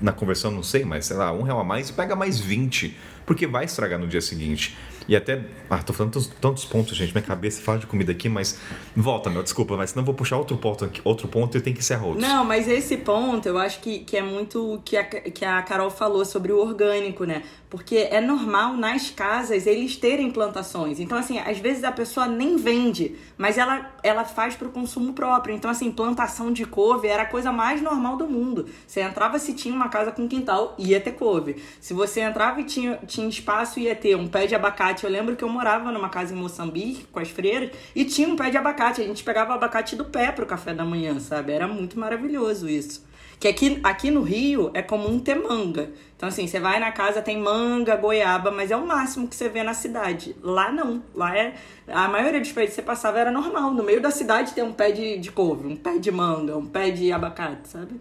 [0.00, 2.96] na conversão não sei, mas sei lá, um real a mais e pega mais 20,
[3.26, 4.76] porque vai estragar no dia seguinte.
[5.08, 5.42] E até.
[5.68, 7.12] Ah, tô falando tantos, tantos pontos, gente.
[7.12, 8.58] Minha cabeça fala de comida aqui, mas.
[8.96, 11.72] Volta, meu, desculpa, mas senão eu vou puxar outro ponto, aqui, outro ponto e tem
[11.72, 12.20] que encerrar outro.
[12.20, 15.62] Não, mas esse ponto eu acho que, que é muito o que a, que a
[15.62, 17.42] Carol falou sobre o orgânico, né?
[17.74, 21.00] Porque é normal nas casas eles terem plantações.
[21.00, 25.54] Então, assim, às vezes a pessoa nem vende, mas ela, ela faz pro consumo próprio.
[25.54, 28.68] Então, assim, plantação de couve era a coisa mais normal do mundo.
[28.86, 31.62] Você entrava se tinha uma casa com quintal, ia ter couve.
[31.80, 35.04] Se você entrava e tinha, tinha espaço, ia ter um pé de abacate abacate.
[35.04, 38.36] Eu lembro que eu morava numa casa em Moçambique com as freiras e tinha um
[38.36, 39.00] pé de abacate.
[39.00, 41.52] A gente pegava o abacate do pé pro café da manhã, sabe?
[41.52, 43.04] Era muito maravilhoso isso.
[43.38, 45.92] Que aqui, aqui no Rio é comum ter manga.
[46.24, 49.46] Então, assim, você vai na casa, tem manga, goiaba, mas é o máximo que você
[49.46, 50.34] vê na cidade.
[50.42, 51.02] Lá não.
[51.14, 51.52] Lá é.
[51.86, 53.72] A maioria dos pés que você passava era normal.
[53.72, 56.64] No meio da cidade tem um pé de, de couve, um pé de manga, um
[56.64, 58.00] pé de abacate, sabe?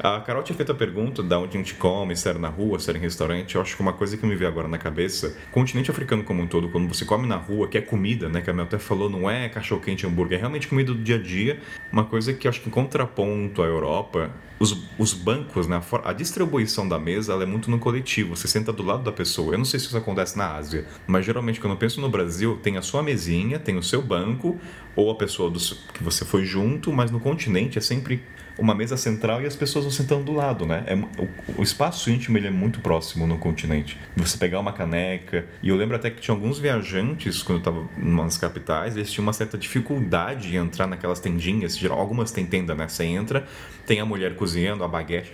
[0.00, 2.78] A Carol tinha feito a pergunta da onde a gente come, se era na rua,
[2.78, 3.56] se era em restaurante.
[3.56, 6.46] Eu acho que uma coisa que me veio agora na cabeça, continente africano como um
[6.46, 8.40] todo, quando você come na rua, que é comida, né?
[8.40, 11.16] Que a Mel até falou, não é cachorro quente hambúrguer, é realmente comida do dia
[11.16, 11.60] a dia.
[11.92, 14.30] Uma coisa que eu acho que em contraponto à Europa,
[14.60, 15.80] os, os bancos, né?
[15.90, 18.36] A, a distribuição da mesa ela é muito no coletivo.
[18.36, 19.54] Você senta do lado da pessoa.
[19.54, 22.56] Eu não sei se isso acontece na Ásia, mas geralmente quando eu penso no Brasil,
[22.62, 24.56] tem a sua mesinha, tem o seu banco,
[24.94, 25.58] ou a pessoa do,
[25.92, 28.22] que você foi junto, mas no continente é sempre
[28.58, 30.82] uma mesa central e as pessoas vão sentando do lado, né?
[30.86, 31.28] É, o,
[31.58, 33.96] o, espaço íntimo ele é muito próximo no continente.
[34.16, 35.46] Você pegar uma caneca.
[35.62, 39.22] E eu lembro até que tinha alguns viajantes, quando eu estava nas capitais, eles tinham
[39.22, 41.78] uma certa dificuldade em entrar naquelas tendinhas.
[41.78, 42.88] Geral, algumas tem tenda, né?
[42.88, 43.46] Você entra,
[43.86, 45.32] tem a mulher cozinhando, a baguete,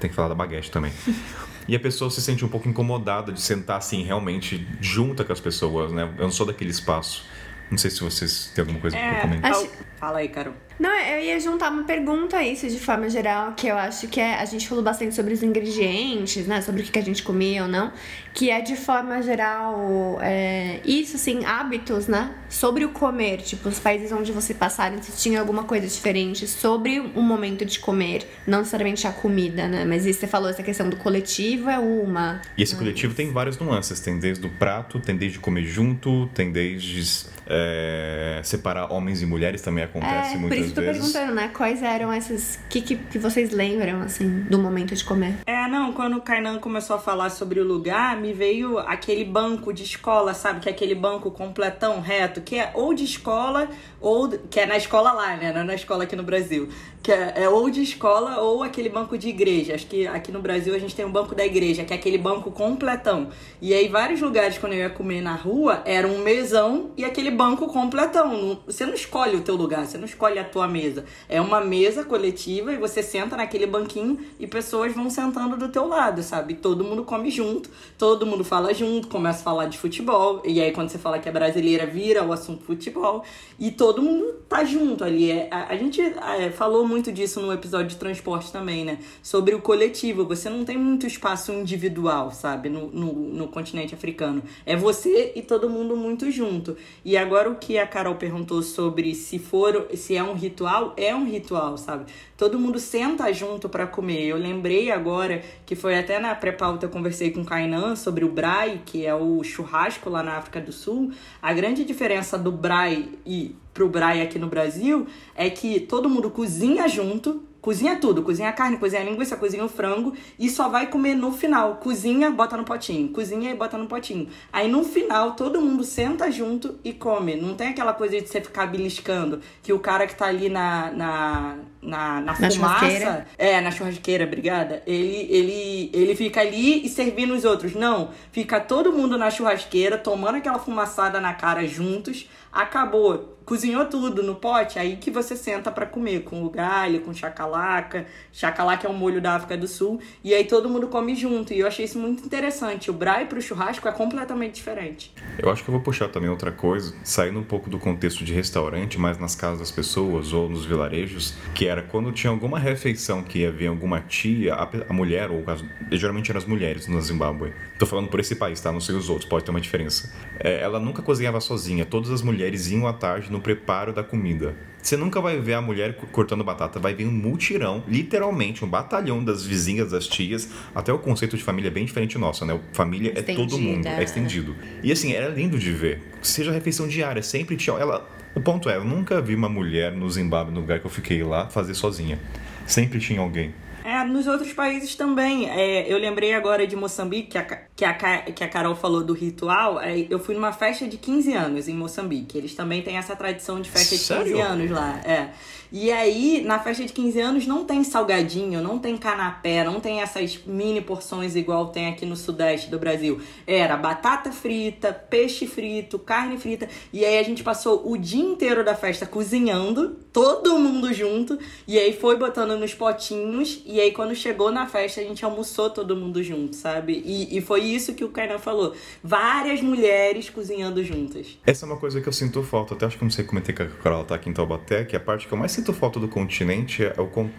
[0.00, 0.92] tem que falar da baguete também.
[1.68, 5.40] e a pessoa se sente um pouco incomodada de sentar assim, realmente junta com as
[5.40, 6.10] pessoas, né?
[6.16, 7.26] Eu não sou daquele espaço.
[7.70, 9.50] Não sei se vocês têm alguma coisa é, para comentar.
[9.50, 9.70] Acho...
[9.96, 10.54] Fala aí, Carol.
[10.78, 14.20] Não, eu ia juntar uma pergunta a isso de forma geral, que eu acho que
[14.20, 14.34] é.
[14.34, 16.60] A gente falou bastante sobre os ingredientes, né?
[16.60, 17.92] Sobre o que a gente comia ou não.
[18.32, 20.18] Que é de forma geral.
[20.20, 22.34] É, isso, assim, hábitos, né?
[22.48, 23.38] Sobre o comer.
[23.38, 27.78] Tipo, os países onde você passaram, se tinha alguma coisa diferente sobre o momento de
[27.78, 28.26] comer.
[28.46, 29.84] Não necessariamente a comida, né?
[29.84, 32.42] Mas isso você falou, essa questão do coletivo é uma.
[32.58, 34.00] E esse coletivo tem várias nuances.
[34.00, 39.60] Tem desde o prato, tem desde comer junto, tem desde é, separar homens e mulheres
[39.62, 40.96] também acontece é, muitas isso vezes.
[40.96, 41.50] Tô perguntando, né?
[41.54, 42.58] Quais eram essas.
[42.68, 45.36] que, que, que vocês lembram, assim, do momento de comer?
[45.46, 49.72] É, não, quando o Kainan começou a falar sobre o lugar, me veio aquele banco
[49.72, 50.60] de escola, sabe?
[50.60, 53.68] Que é aquele banco completão, reto, que é ou de escola,
[54.00, 54.28] ou.
[54.28, 55.52] que é na escola lá, né?
[55.52, 56.68] Não é na escola aqui no Brasil
[57.04, 59.74] que é, é, ou de escola ou aquele banco de igreja.
[59.74, 62.16] Acho que aqui no Brasil a gente tem um banco da igreja, que é aquele
[62.16, 63.28] banco completão.
[63.60, 67.30] E aí, vários lugares, quando eu ia comer na rua, era um mesão e aquele
[67.30, 68.58] banco completão.
[68.64, 71.04] Você não escolhe o teu lugar, você não escolhe a tua mesa.
[71.28, 75.86] É uma mesa coletiva e você senta naquele banquinho e pessoas vão sentando do teu
[75.86, 76.54] lado, sabe?
[76.54, 80.40] Todo mundo come junto, todo mundo fala junto, começa a falar de futebol.
[80.42, 83.22] E aí, quando você fala que é brasileira, vira o assunto futebol.
[83.58, 85.30] E todo mundo tá junto ali.
[85.30, 89.00] É, a, a gente é, falou muito muito disso no episódio de transporte também, né?
[89.20, 90.24] Sobre o coletivo.
[90.26, 92.68] Você não tem muito espaço individual, sabe?
[92.68, 94.40] No, no, no continente africano.
[94.64, 96.76] É você e todo mundo muito junto.
[97.04, 101.12] E agora o que a Carol perguntou sobre se for, se é um ritual, é
[101.12, 102.04] um ritual, sabe?
[102.36, 104.26] Todo mundo senta junto para comer.
[104.26, 108.28] Eu lembrei agora que foi até na pré-pauta eu conversei com o Kainan sobre o
[108.28, 111.10] Brai, que é o churrasco lá na África do Sul.
[111.42, 116.30] A grande diferença do Brai e pro Brai aqui no Brasil é que todo mundo
[116.30, 120.68] cozinha junto, cozinha tudo, cozinha a carne, cozinha a linguiça, cozinha o frango e só
[120.68, 121.76] vai comer no final.
[121.76, 124.28] Cozinha, bota no potinho, cozinha e bota no potinho.
[124.52, 127.34] Aí no final todo mundo senta junto e come.
[127.34, 130.92] Não tem aquela coisa de você ficar beliscando, que o cara que tá ali na,
[130.92, 133.26] na na, na, na fumaça.
[133.36, 134.82] É, na churrasqueira, obrigada.
[134.86, 137.74] Ele, ele, ele fica ali e servindo os outros.
[137.74, 142.28] Não, fica todo mundo na churrasqueira, tomando aquela fumaçada na cara juntos.
[142.50, 147.12] Acabou cozinhou tudo no pote, aí que você senta para comer, com o galho, com
[147.12, 148.06] chacalaca.
[148.32, 150.00] Chacalaca é um molho da África do Sul.
[150.22, 151.52] E aí todo mundo come junto.
[151.52, 152.90] E eu achei isso muito interessante.
[152.90, 155.12] O braai pro churrasco é completamente diferente.
[155.38, 158.32] Eu acho que eu vou puxar também outra coisa, saindo um pouco do contexto de
[158.32, 163.22] restaurante, mas nas casas das pessoas ou nos vilarejos, que era quando tinha alguma refeição
[163.22, 165.44] que ia vir alguma tia, a, mulher, ou
[165.92, 167.52] geralmente eram as mulheres no Zimbábue.
[167.78, 168.72] Tô falando por esse país, tá?
[168.72, 170.12] Não sei os outros, pode ter uma diferença.
[170.38, 174.54] É, ela nunca cozinhava sozinha, todas as mulheres iam à tarde no preparo da comida.
[174.80, 179.24] Você nunca vai ver a mulher cortando batata, vai ver um multirão, literalmente um batalhão
[179.24, 180.48] das vizinhas, das tias.
[180.74, 182.60] Até o conceito de família é bem diferente nosso, né?
[182.72, 183.32] Família Estendida.
[183.32, 184.54] é todo mundo, é estendido.
[184.82, 186.02] E assim, era lindo de ver.
[186.22, 187.76] Seja a refeição diária, sempre tinha.
[187.76, 190.90] Ela, o ponto é, eu nunca vi uma mulher no Zimbábue, no lugar que eu
[190.90, 192.18] fiquei lá, fazer sozinha.
[192.66, 193.54] Sempre tinha alguém.
[193.84, 195.50] É, nos outros países também.
[195.50, 199.12] É, eu lembrei agora de Moçambique, que a, que a, que a Carol falou do
[199.12, 199.78] ritual.
[199.78, 202.38] É, eu fui numa festa de 15 anos em Moçambique.
[202.38, 204.24] Eles também têm essa tradição de festa Sério?
[204.24, 205.00] de 15 anos lá.
[205.04, 205.28] É.
[205.76, 210.02] E aí, na festa de 15 anos, não tem salgadinho, não tem canapé, não tem
[210.02, 213.20] essas mini porções igual tem aqui no sudeste do Brasil.
[213.44, 216.68] Era batata frita, peixe frito, carne frita.
[216.92, 221.36] E aí a gente passou o dia inteiro da festa cozinhando, todo mundo junto.
[221.66, 225.70] E aí foi botando nos potinhos E aí, quando chegou na festa, a gente almoçou
[225.70, 227.02] todo mundo junto, sabe?
[227.04, 228.74] E, e foi isso que o Kainan falou.
[229.02, 231.36] Várias mulheres cozinhando juntas.
[231.44, 232.74] Essa é uma coisa que eu sinto falta.
[232.74, 235.00] Até acho que não sei comentei que a Carol tá aqui em Taubaté, que a
[235.00, 236.94] parte que eu mais sinto falta do continente é,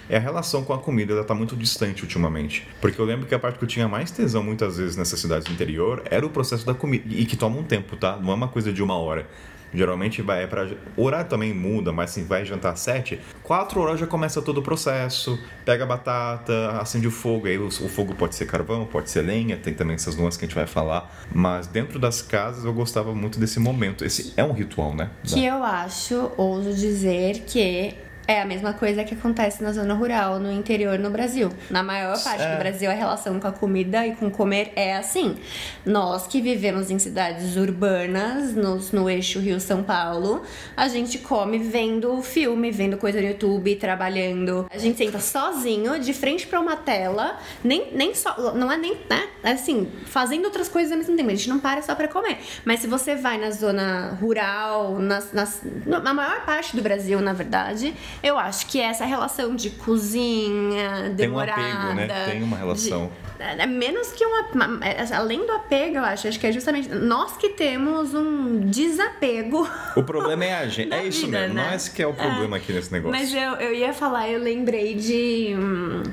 [0.09, 1.13] é a relação com a comida.
[1.13, 2.67] Ela tá muito distante ultimamente.
[2.81, 5.45] Porque eu lembro que a parte que eu tinha mais tesão muitas vezes nessas cidades
[5.47, 7.05] do interior era o processo da comida.
[7.09, 8.17] E que toma um tempo, tá?
[8.17, 9.27] Não é uma coisa de uma hora.
[9.75, 14.07] Geralmente vai é para horário também muda, mas assim, vai jantar 7, 4 horas já
[14.07, 15.37] começa todo o processo.
[15.65, 19.21] Pega a batata, acende o fogo, aí o, o, fogo pode ser carvão, pode ser
[19.21, 22.73] lenha, tem também essas nuances que a gente vai falar, mas dentro das casas eu
[22.73, 24.05] gostava muito desse momento.
[24.05, 25.09] Esse é um ritual, né?
[25.23, 27.95] Que eu acho, ouso dizer que
[28.27, 31.51] é a mesma coisa que acontece na zona rural, no interior no Brasil.
[31.69, 32.53] Na maior parte é.
[32.53, 35.37] do Brasil, a relação com a comida e com comer é assim.
[35.85, 40.41] Nós que vivemos em cidades urbanas, nos, no eixo Rio-São Paulo,
[40.75, 44.67] a gente come vendo filme, vendo coisa no YouTube, trabalhando.
[44.71, 48.53] A gente senta sozinho, de frente para uma tela, nem, nem só.
[48.53, 48.95] Não é nem.
[49.09, 49.27] Né?
[49.43, 51.29] Assim, fazendo outras coisas ao mesmo tempo.
[51.29, 52.39] A gente não para só para comer.
[52.63, 57.33] Mas se você vai na zona rural, nas, nas, na maior parte do Brasil, na
[57.33, 57.93] verdade
[58.23, 61.61] eu acho que essa relação de cozinha, demorada...
[61.61, 62.25] Tem um apego, né?
[62.25, 63.11] Tem uma relação.
[63.37, 64.45] De, é, é menos que uma...
[64.85, 69.67] É, além do apego, eu acho, acho que é justamente nós que temos um desapego.
[69.95, 70.93] O problema é a gente.
[70.93, 71.55] É isso vida, mesmo.
[71.55, 71.75] Né?
[71.75, 73.17] Esse que é o problema é, aqui nesse negócio.
[73.17, 75.55] Mas eu, eu ia falar, eu lembrei de...
[75.57, 76.03] Hum,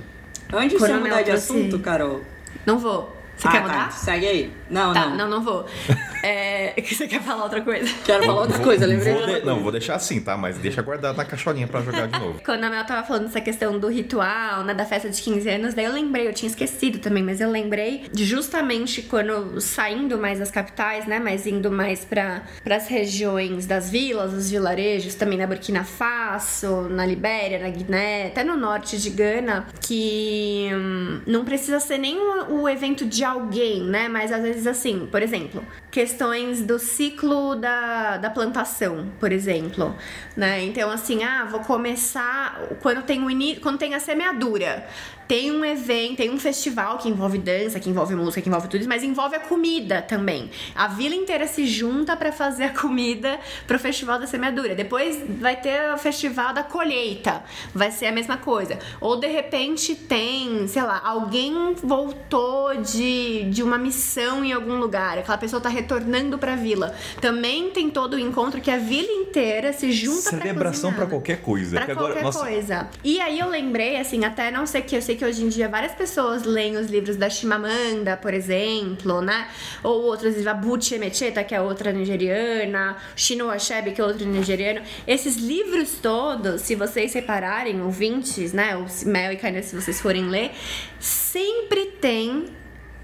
[0.53, 2.20] Antes de você mudar de assunto, Carol...
[2.66, 3.16] Não vou.
[3.36, 3.68] Você ah, quer tá.
[3.68, 3.92] mudar?
[3.92, 4.53] Segue aí.
[4.72, 5.16] Não, tá, não.
[5.16, 5.66] Não, não vou.
[6.24, 7.92] É, você quer falar outra coisa?
[8.04, 10.36] Quero falar outra coisa, lembrei vou de Não, vou deixar assim, tá?
[10.36, 12.40] Mas deixa guardado na caixolinha pra jogar de novo.
[12.44, 15.74] Quando a Mel tava falando dessa questão do ritual, né, da festa de 15 anos,
[15.74, 20.38] daí eu lembrei, eu tinha esquecido também, mas eu lembrei de justamente quando saindo mais
[20.38, 25.46] das capitais, né, mas indo mais para as regiões das vilas, os vilarejos, também na
[25.48, 31.80] Burkina Faso, na Libéria, na Guiné, até no norte de Gana, que hum, não precisa
[31.80, 36.62] ser nem o, o evento de alguém, né, mas às vezes assim, por exemplo, questões
[36.62, 39.94] do ciclo da, da plantação, por exemplo,
[40.36, 40.62] né?
[40.62, 44.86] Então, assim, ah, vou começar quando tem o início, quando tem a semeadura
[45.26, 48.80] tem um evento, tem um festival que envolve dança, que envolve música, que envolve tudo
[48.80, 50.50] isso, mas envolve a comida também.
[50.74, 54.74] A vila inteira se junta para fazer a comida pro festival da semeadura.
[54.74, 57.42] Depois vai ter o festival da colheita,
[57.74, 58.78] vai ser a mesma coisa.
[59.00, 65.18] Ou de repente tem, sei lá, alguém voltou de, de uma missão em algum lugar,
[65.18, 66.94] aquela pessoa tá retornando pra vila.
[67.20, 71.76] Também tem todo o encontro que a vila inteira se junta Celebração para qualquer coisa.
[71.76, 72.88] Pra qualquer agora, coisa.
[73.02, 75.48] E aí eu lembrei, assim, até não sei que eu sei que que hoje em
[75.48, 79.48] dia várias pessoas leem os livros da Chimamanda, por exemplo, né?
[79.82, 84.26] Ou outros livros, a Buchi Emecheta, que é outra nigeriana, Chinua Achebe, que é outro
[84.26, 84.80] nigeriano.
[85.06, 88.76] Esses livros todos, se vocês separarem, ouvintes, né?
[88.76, 90.50] O Mel e Kaina, se vocês forem ler,
[90.98, 92.46] sempre tem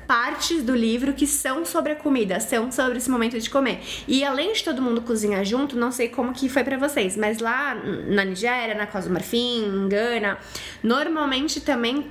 [0.08, 3.80] partes do livro que são sobre a comida, são sobre esse momento de comer.
[4.08, 7.40] E além de todo mundo cozinhar junto, não sei como que foi para vocês, mas
[7.40, 10.38] lá na Nigéria, na Costa do Marfim, em Gana,
[10.82, 12.06] normalmente também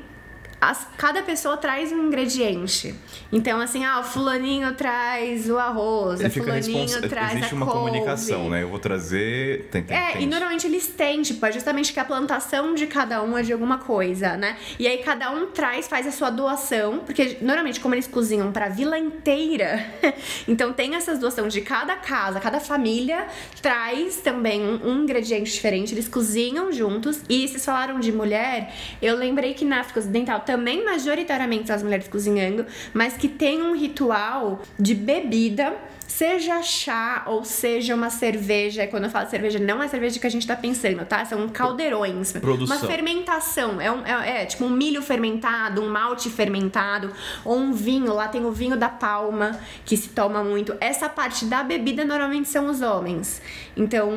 [0.60, 2.96] as, cada pessoa traz um ingrediente.
[3.32, 7.10] Então, assim, ah, o fulaninho traz o arroz, o fulaninho responsa...
[7.10, 7.80] traz Existe a uma couve.
[7.92, 8.64] comunicação, né?
[8.64, 9.68] Eu vou trazer...
[9.72, 12.88] Tem, tem, é, tem e normalmente eles têm, tipo, é justamente que a plantação de
[12.88, 14.58] cada um é de alguma coisa, né?
[14.80, 18.70] E aí cada um traz, faz a sua doação, porque normalmente como eles cozinham pra
[18.70, 19.86] vila inteira,
[20.48, 23.28] então tem essas doações de cada casa, cada família
[23.62, 27.22] traz também um, um ingrediente diferente, eles cozinham juntos.
[27.30, 32.08] E vocês falaram de mulher, eu lembrei que na África Ocidental também majoritariamente as mulheres
[32.08, 35.76] cozinhando, mas que tem um ritual de bebida
[36.08, 38.88] seja chá ou seja uma cerveja.
[38.88, 41.24] Quando eu falo cerveja, não é a cerveja que a gente tá pensando, tá?
[41.26, 42.32] São caldeirões.
[42.32, 42.78] Produção.
[42.78, 43.82] Uma fermentação.
[43.82, 47.12] É, um, é, é, tipo um milho fermentado, um malte fermentado,
[47.44, 48.14] ou um vinho.
[48.14, 50.76] Lá tem o vinho da palma, que se toma muito.
[50.80, 53.42] Essa parte da bebida normalmente são os homens.
[53.76, 54.10] Então,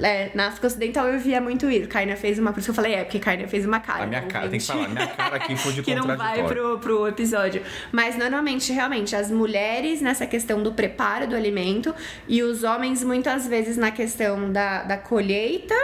[0.00, 1.88] é, na África Ocidental eu via muito isso.
[1.88, 2.52] Kaina fez uma.
[2.52, 4.04] Por isso que eu falei, é, porque Kaina fez uma cara.
[4.04, 6.78] A minha cara, tem que falar, minha cara aqui foi de Que não vai pro,
[6.78, 7.62] pro episódio.
[7.92, 11.94] Mas normalmente, realmente, as mulheres nessa questão do preparo do alimento.
[12.28, 15.74] E os homens muitas vezes na questão da, da colheita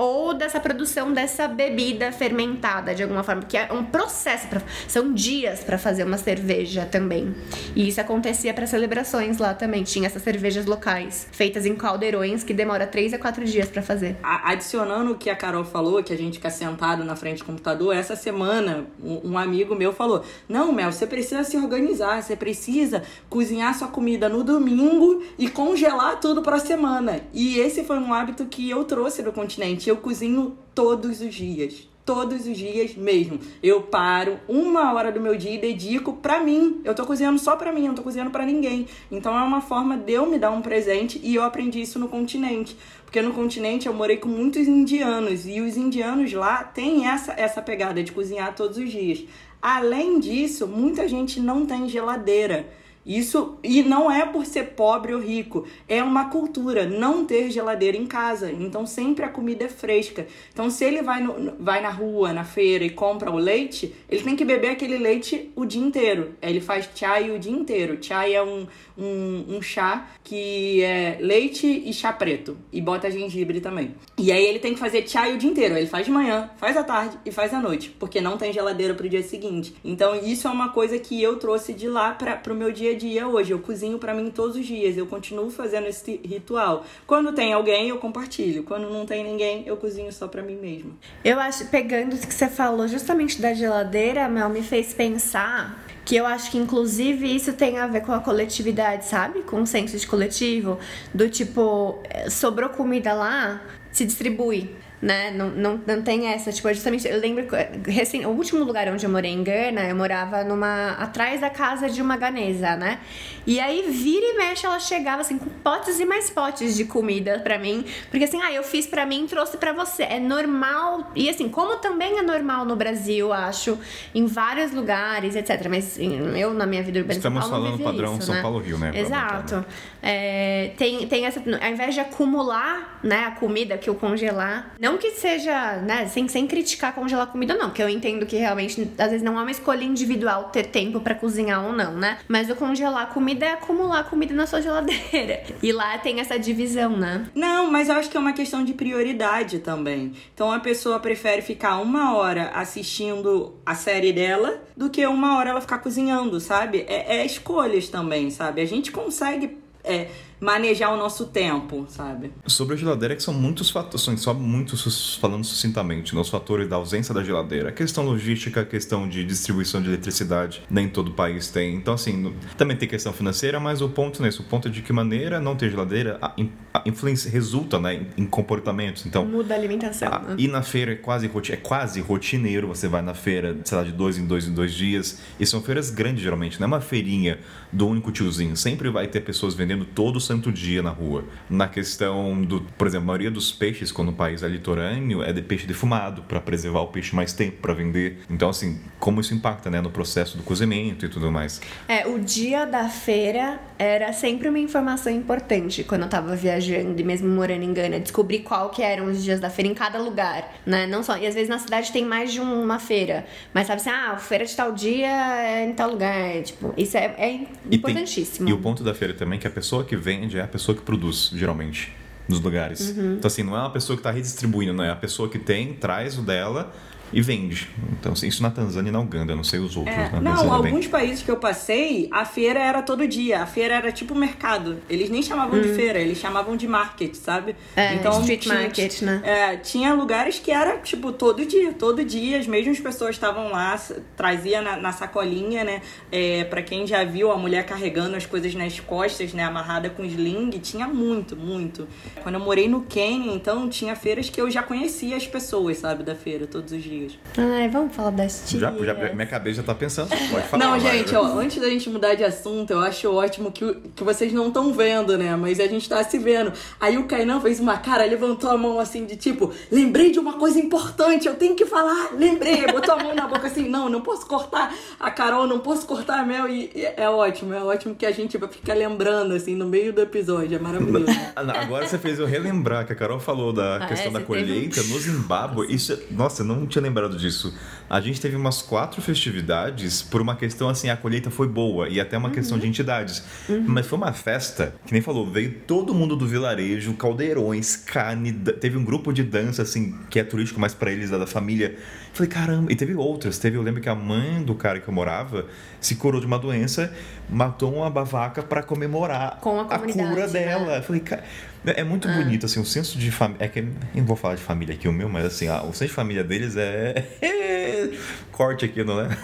[0.00, 5.12] ou dessa produção dessa bebida fermentada de alguma forma, porque é um processo, pra, são
[5.12, 7.34] dias para fazer uma cerveja também.
[7.76, 12.54] E isso acontecia para celebrações lá também, tinha essas cervejas locais, feitas em caldeirões que
[12.54, 14.16] demora 3 a 4 dias para fazer.
[14.22, 17.94] Adicionando o que a Carol falou, que a gente fica sentado na frente do computador,
[17.94, 23.76] essa semana um amigo meu falou: "Não, Mel, você precisa se organizar, você precisa cozinhar
[23.78, 27.20] sua comida no domingo e congelar tudo para a semana".
[27.34, 31.88] E esse foi um hábito que eu trouxe do continente eu cozinho todos os dias.
[32.04, 33.38] todos os dias mesmo.
[33.62, 36.80] Eu paro uma hora do meu dia e dedico pra mim.
[36.84, 38.86] Eu tô cozinhando só pra mim, eu não tô cozinhando pra ninguém.
[39.12, 42.08] Então é uma forma de eu me dar um presente e eu aprendi isso no
[42.08, 42.76] continente.
[43.04, 47.62] Porque no continente eu morei com muitos indianos e os indianos lá têm essa, essa
[47.62, 49.24] pegada de cozinhar todos os dias.
[49.62, 52.66] Além disso, muita gente não tem geladeira.
[53.04, 57.96] Isso e não é por ser pobre ou rico, é uma cultura não ter geladeira
[57.96, 58.52] em casa.
[58.52, 60.26] Então sempre a comida é fresca.
[60.52, 64.22] Então se ele vai, no, vai na rua, na feira e compra o leite, ele
[64.22, 66.34] tem que beber aquele leite o dia inteiro.
[66.42, 67.98] Ele faz chai o dia inteiro.
[68.02, 68.66] Chai é um,
[68.98, 73.94] um, um chá que é leite e chá preto e bota gengibre também.
[74.18, 75.76] E aí ele tem que fazer chai o dia inteiro.
[75.76, 78.92] Ele faz de manhã, faz à tarde e faz à noite, porque não tem geladeira
[78.94, 79.74] pro dia seguinte.
[79.82, 83.20] Então isso é uma coisa que eu trouxe de lá para pro meu dia dia
[83.20, 83.52] a dia hoje.
[83.52, 84.96] Eu cozinho para mim todos os dias.
[84.96, 86.84] Eu continuo fazendo esse ritual.
[87.06, 88.62] Quando tem alguém, eu compartilho.
[88.62, 90.98] Quando não tem ninguém, eu cozinho só para mim mesmo.
[91.24, 96.16] Eu acho, pegando o que você falou justamente da geladeira, Mel, me fez pensar que
[96.16, 99.42] eu acho que inclusive isso tem a ver com a coletividade, sabe?
[99.42, 100.78] Com o senso de coletivo,
[101.14, 103.62] do tipo, eh, sobrou comida lá,
[103.92, 104.70] se distribui
[105.00, 105.30] né?
[105.30, 107.46] Não, não, não tem essa, tipo, justamente, eu lembro,
[107.86, 111.88] recém, o último lugar onde eu morei em Gana, eu morava numa, atrás da casa
[111.88, 113.00] de uma ganesa, né?
[113.46, 117.38] E aí, vira e mexe, ela chegava, assim, com potes e mais potes de comida
[117.38, 121.10] pra mim, porque assim, ah, eu fiz pra mim e trouxe pra você, é normal,
[121.16, 123.78] e assim, como também é normal no Brasil, acho,
[124.14, 127.82] em vários lugares, etc, mas assim, eu, na minha vida urbana Estamos São Paulo, falando
[127.82, 128.42] padrão isso, São né?
[128.42, 128.92] Paulo-Rio, né?
[128.94, 129.64] Exato.
[130.02, 134.89] É, tem, tem essa, ao invés de acumular, né, a comida que eu congelar, não
[134.98, 139.10] que seja, né, sem, sem criticar congelar comida, não, porque eu entendo que realmente, às
[139.10, 142.18] vezes, não é uma escolha individual ter tempo para cozinhar ou não, né?
[142.28, 145.42] Mas o congelar comida é acumular comida na sua geladeira.
[145.62, 147.26] E lá tem essa divisão, né?
[147.34, 150.12] Não, mas eu acho que é uma questão de prioridade também.
[150.34, 155.50] Então a pessoa prefere ficar uma hora assistindo a série dela do que uma hora
[155.50, 156.84] ela ficar cozinhando, sabe?
[156.88, 158.62] É, é escolhas também, sabe?
[158.62, 159.58] A gente consegue.
[159.84, 160.08] É,
[160.40, 162.32] manejar o nosso tempo, sabe?
[162.46, 166.68] Sobre a geladeira, que são muitos fatores, são só muitos, falando sucintamente, né, os fatores
[166.68, 167.68] da ausência da geladeira.
[167.68, 171.74] A questão logística, a questão de distribuição de eletricidade, nem todo o país tem.
[171.74, 174.92] Então, assim, também tem questão financeira, mas o ponto nesse, o ponto é de que
[174.92, 176.34] maneira não ter geladeira a,
[176.74, 179.04] a influência resulta, né, em comportamentos.
[179.04, 180.08] Então, muda a alimentação.
[180.12, 180.36] A, né?
[180.38, 183.92] Ir na feira é quase, é quase rotineiro, você vai na feira, sei lá, de
[183.92, 185.20] dois em dois em dois dias.
[185.38, 187.38] E são feiras grandes, geralmente, não é uma feirinha
[187.72, 188.56] do único tiozinho.
[188.56, 191.24] Sempre vai ter pessoas vendendo todo santo dia na rua.
[191.48, 195.32] Na questão do, por exemplo, a maioria dos peixes, quando o país é litorâneo, é
[195.32, 198.20] de peixe defumado, para preservar o peixe mais tempo para vender.
[198.30, 201.60] Então, assim, como isso impacta, né, no processo do cozimento e tudo mais.
[201.88, 207.02] É, o dia da feira era sempre uma informação importante quando eu tava viajando e
[207.02, 210.54] mesmo morando em Gana, descobrir qual que eram os dias da feira em cada lugar,
[210.64, 210.86] né?
[210.86, 213.90] Não só, e às vezes na cidade tem mais de uma feira, mas sabe assim,
[213.90, 218.48] ah, a feira de tal dia é em tal lugar, tipo, isso é, é importantíssimo.
[218.48, 220.42] E, tem, e o ponto da feira também é que a pessoa que vende é
[220.42, 221.94] a pessoa que produz, geralmente,
[222.28, 222.90] nos lugares.
[222.90, 223.14] Uhum.
[223.14, 225.72] Então, assim, não é uma pessoa que está redistribuindo, não é a pessoa que tem,
[225.74, 226.72] traz o dela
[227.12, 227.68] e vende.
[227.92, 229.96] Então, isso na Tanzânia e na Uganda, não sei os outros.
[229.96, 233.42] É, não, alguns países que eu passei, a feira era todo dia.
[233.42, 234.78] A feira era tipo mercado.
[234.88, 235.62] Eles nem chamavam hum.
[235.62, 237.56] de feira, eles chamavam de market, sabe?
[237.74, 239.20] É, então, street tinha, market, né?
[239.24, 241.72] É, tinha lugares que era, tipo, todo dia.
[241.72, 243.80] Todo dia, as mesmas pessoas estavam lá,
[244.16, 245.82] trazia na, na sacolinha, né?
[246.12, 249.42] É, pra quem já viu a mulher carregando as coisas nas costas, né?
[249.44, 251.88] Amarrada com sling, tinha muito, muito.
[252.22, 256.04] Quando eu morei no Quênia, então, tinha feiras que eu já conhecia as pessoas, sabe?
[256.04, 256.99] Da feira, todos os dias.
[257.36, 258.60] Ai, vamos falar das tias.
[258.60, 260.64] Já, já, minha cabeça já tá pensando, pode falar.
[260.64, 264.32] Não, gente, ó, antes da gente mudar de assunto, eu acho ótimo que, que vocês
[264.32, 265.34] não estão vendo, né?
[265.36, 266.52] Mas a gente tá se vendo.
[266.78, 270.34] Aí o Kainan fez uma cara, levantou a mão assim, de tipo, lembrei de uma
[270.34, 272.66] coisa importante, eu tenho que falar, lembrei.
[272.66, 276.20] Botou a mão na boca assim, não, não posso cortar a Carol, não posso cortar
[276.20, 276.48] a Mel.
[276.48, 279.92] E, e é ótimo, é ótimo que a gente vai ficar lembrando, assim, no meio
[279.92, 280.56] do episódio.
[280.56, 281.06] É maravilhoso.
[281.34, 284.82] Agora você fez eu relembrar que a Carol falou da ah, questão é, da colheita
[284.82, 285.72] no Zimbábue.
[285.74, 287.54] Isso, nossa, eu não tinha lembrado disso.
[287.88, 292.00] A gente teve umas quatro festividades por uma questão assim, a colheita foi boa e
[292.00, 292.34] até uma uhum.
[292.34, 293.22] questão de entidades.
[293.48, 293.64] Uhum.
[293.66, 298.76] Mas foi uma festa, que nem falou, veio todo mundo do vilarejo, caldeirões, carne, teve
[298.76, 301.76] um grupo de dança assim, que é turístico mais para eles da família.
[302.12, 303.38] Falei, caramba, e teve outras.
[303.38, 305.46] Teve, eu lembro que a mãe do cara que eu morava
[305.80, 306.92] se curou de uma doença,
[307.28, 310.26] matou uma bavaca para comemorar Com a, a cura né?
[310.26, 310.82] dela.
[310.82, 311.24] Falei, cara,
[311.64, 312.12] é muito ah.
[312.12, 313.44] bonito, assim, o senso de família.
[313.44, 315.86] É que eu não vou falar de família aqui o meu, mas assim, o senso
[315.86, 317.04] de família deles é.
[318.32, 319.16] Corte aqui, não é?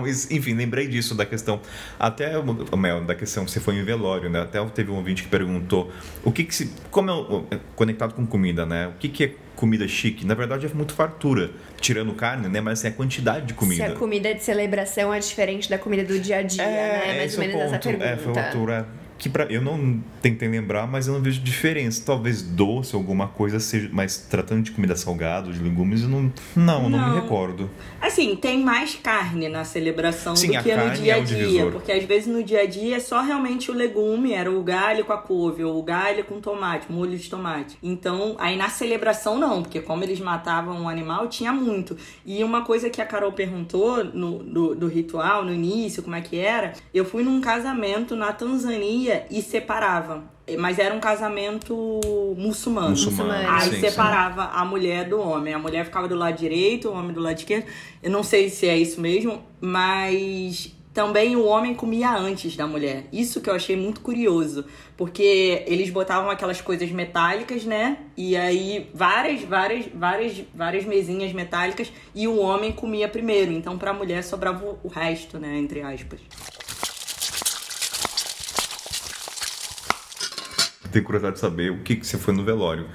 [0.00, 1.60] Mas, enfim, lembrei disso, da questão.
[1.98, 4.40] Até, o Mel, da questão, você foi em velório, né?
[4.40, 5.92] Até teve um ouvinte que perguntou
[6.24, 6.72] o que que se.
[6.90, 8.88] Como é, é conectado com comida, né?
[8.88, 10.26] O que que é comida chique?
[10.26, 12.60] Na verdade, é muito fartura, tirando carne, né?
[12.60, 13.86] Mas assim, a quantidade de comida.
[13.86, 17.18] Se a comida de celebração é diferente da comida do dia a dia, é, né?
[17.18, 17.82] Mais ou é menos essa ponto.
[17.82, 18.06] pergunta.
[18.06, 22.02] É, foi uma altura que pra, eu não tentei lembrar, mas eu não vejo diferença.
[22.04, 26.22] Talvez doce, alguma coisa seja, mas tratando de comida salgada, de legumes, eu não,
[26.56, 27.70] não, não, não me recordo.
[28.00, 31.92] Assim, tem mais carne na celebração Sim, do que no dia a é dia, porque
[31.92, 35.12] às vezes no dia a dia é só realmente o legume, era o galho com
[35.12, 37.78] a couve, ou o galho com tomate, molho de tomate.
[37.80, 41.96] Então, aí na celebração não, porque como eles matavam o animal, tinha muito.
[42.26, 46.20] E uma coisa que a Carol perguntou no, do, do ritual, no início, como é
[46.20, 48.72] que era, eu fui num casamento na Tanzânia
[49.30, 50.24] e separava.
[50.58, 51.74] Mas era um casamento
[52.36, 52.90] muçulmano.
[52.90, 53.48] Muçulmano.
[53.48, 54.50] Aí sim, separava sim.
[54.54, 55.54] a mulher do homem.
[55.54, 57.66] A mulher ficava do lado direito, o homem do lado esquerdo.
[58.02, 63.04] Eu não sei se é isso mesmo, mas também o homem comia antes da mulher.
[63.12, 64.64] Isso que eu achei muito curioso,
[64.96, 67.98] porque eles botavam aquelas coisas metálicas, né?
[68.16, 73.52] E aí várias, várias, várias, várias mesinhas metálicas e o homem comia primeiro.
[73.52, 76.20] Então para a mulher sobrava o resto, né, entre aspas.
[80.92, 82.86] Tenho curiosidade de saber o que, que você foi no velório.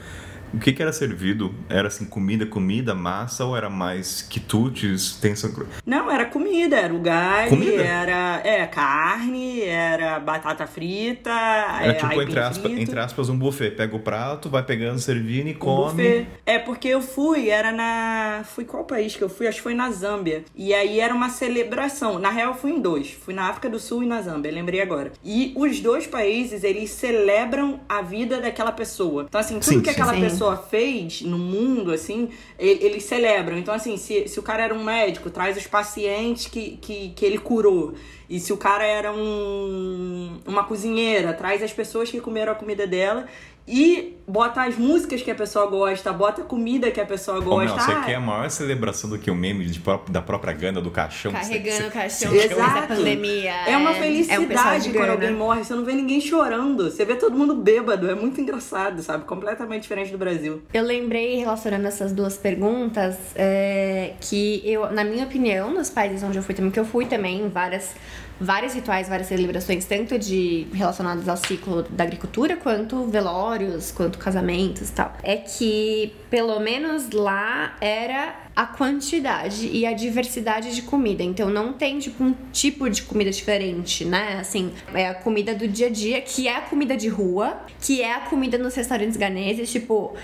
[0.54, 1.54] O que, que, era servido?
[1.70, 5.16] Era assim, comida, comida, massa ou era mais quitutes?
[5.16, 5.52] Tem essa...
[5.86, 7.84] Não, era comida, era o galho, comida?
[7.84, 13.72] era é, carne, era batata frita, era é, tipo, entre aspas, entre aspas, um buffet.
[13.72, 16.04] Pega o prato, vai pegando, servindo e um come.
[16.04, 16.28] Buffet.
[16.46, 18.44] É, porque eu fui, era na.
[18.46, 19.48] Fui qual país que eu fui?
[19.48, 20.44] Acho que foi na Zâmbia.
[20.56, 22.20] E aí era uma celebração.
[22.20, 23.12] Na real, eu fui em dois.
[23.12, 25.12] Fui na África do Sul e na Zâmbia, lembrei agora.
[25.24, 29.26] E os dois países, eles celebram a vida daquela pessoa.
[29.28, 30.37] Então, assim, tudo sim, que sim, aquela sim pessoa
[30.70, 33.58] fez no mundo, assim, eles celebram.
[33.58, 37.26] Então, assim, se, se o cara era um médico, traz os pacientes que, que, que
[37.26, 37.94] ele curou.
[38.30, 42.86] E se o cara era um, uma cozinheira, traz as pessoas que comeram a comida
[42.86, 43.28] dela
[43.68, 47.74] e bota as músicas que a pessoa gosta, bota a comida que a pessoa gosta.
[47.74, 50.82] Ô, você ah, quer a maior celebração do que o meme de, da própria Gana
[50.82, 51.32] do caixão?
[51.32, 53.54] Carregando você, o caixão depois da pandemia.
[53.68, 55.64] É uma felicidade é um quando alguém morre.
[55.64, 56.90] Você não vê ninguém chorando.
[56.90, 58.10] Você vê todo mundo bêbado.
[58.10, 59.26] É muito engraçado, sabe?
[59.26, 60.62] Completamente diferente do Brasil.
[60.74, 66.38] Eu lembrei, relacionando essas duas perguntas, é, que eu, na minha opinião, nos países onde
[66.38, 67.96] eu fui também, que eu fui também, várias
[68.40, 74.90] vários rituais, várias celebrações, tanto de relacionados ao ciclo da agricultura, quanto velórios, quanto casamentos
[74.90, 75.14] e tal.
[75.24, 81.22] É que, pelo menos lá, era a quantidade e a diversidade de comida.
[81.22, 84.40] Então não tem tipo um tipo de comida diferente, né?
[84.40, 88.02] Assim, é a comida do dia a dia, que é a comida de rua, que
[88.02, 90.16] é a comida nos restaurantes ganeses, tipo,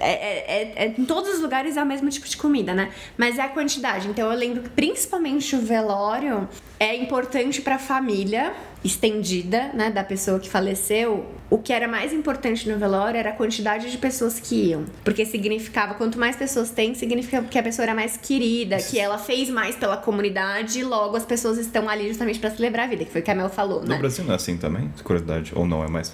[0.00, 2.90] é, é, é, é em todos os lugares é o mesmo tipo de comida, né?
[3.18, 4.08] Mas é a quantidade.
[4.08, 6.48] Então eu lembro que principalmente o velório
[6.80, 8.54] é importante para a família
[8.84, 13.32] estendida, né, da pessoa que faleceu, o que era mais importante no velório era a
[13.32, 14.84] quantidade de pessoas que iam.
[15.02, 19.16] Porque significava, quanto mais pessoas tem, significa que a pessoa era mais querida, que ela
[19.16, 23.04] fez mais pela comunidade e logo as pessoas estão ali justamente para celebrar a vida,
[23.04, 23.94] que foi o que a Mel falou, no né?
[23.94, 24.92] No Brasil não é assim também?
[25.02, 25.52] Curiosidade.
[25.54, 26.12] Ou não, é mais...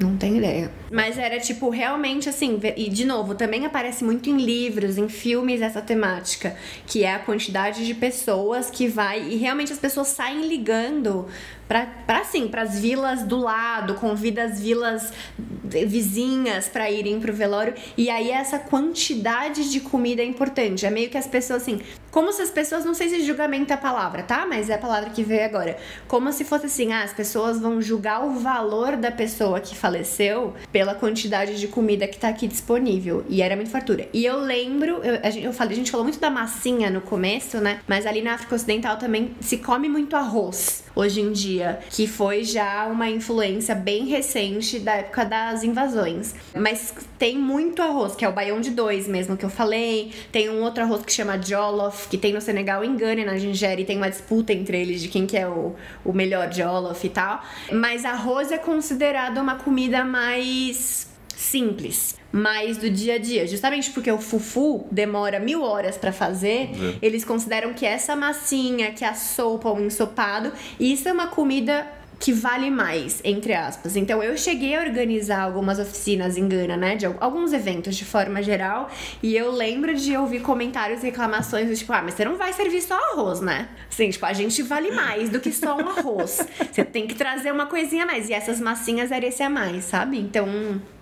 [0.00, 0.70] Não tenho ideia.
[0.90, 5.62] Mas era tipo, realmente assim, e de novo, também aparece muito em livros, em filmes
[5.62, 10.48] essa temática, que é a quantidade de pessoas que vai e realmente as pessoas saem
[10.48, 11.28] ligando
[11.70, 17.74] para assim, para as vilas do lado, convida as vilas vizinhas para irem pro velório.
[17.96, 20.84] E aí essa quantidade de comida é importante.
[20.84, 21.80] É meio que as pessoas assim,
[22.10, 24.44] como se as pessoas, não sei se julgamento é a palavra, tá?
[24.48, 25.78] Mas é a palavra que veio agora.
[26.08, 30.54] Como se fosse assim, ah, as pessoas vão julgar o valor da pessoa que faleceu
[30.80, 33.22] pela quantidade de comida que tá aqui disponível.
[33.28, 34.08] E era muito fartura.
[34.14, 37.02] E eu lembro, eu, a, gente, eu falei, a gente falou muito da massinha no
[37.02, 37.80] começo, né?
[37.86, 42.44] Mas ali na África Ocidental também se come muito arroz hoje em dia, que foi
[42.44, 46.34] já uma influência bem recente da época das invasões.
[46.54, 50.12] Mas tem muito arroz, que é o baião de dois mesmo que eu falei.
[50.32, 53.82] Tem um outro arroz que chama jollof, que tem no Senegal, em Gana na Nigéria,
[53.82, 55.74] e tem uma disputa entre eles de quem que é o,
[56.04, 57.42] o melhor jollof e tal.
[57.72, 63.46] Mas arroz é considerado uma comida mais simples, mais do dia a dia.
[63.46, 66.98] Justamente porque o fufu demora mil horas para fazer, é.
[67.02, 71.86] eles consideram que essa massinha, que a sopa, o ensopado, isso é uma comida
[72.20, 73.96] que vale mais, entre aspas.
[73.96, 76.94] Então eu cheguei a organizar algumas oficinas em Gana, né?
[76.94, 78.90] De alguns eventos de forma geral.
[79.22, 82.82] E eu lembro de ouvir comentários e reclamações tipo, ah, mas você não vai servir
[82.82, 83.70] só arroz, né?
[83.90, 86.46] Assim, tipo, a gente vale mais do que só um arroz.
[86.70, 88.28] Você tem que trazer uma coisinha a mais.
[88.28, 90.18] E essas massinhas era esse a mais, sabe?
[90.18, 90.46] Então,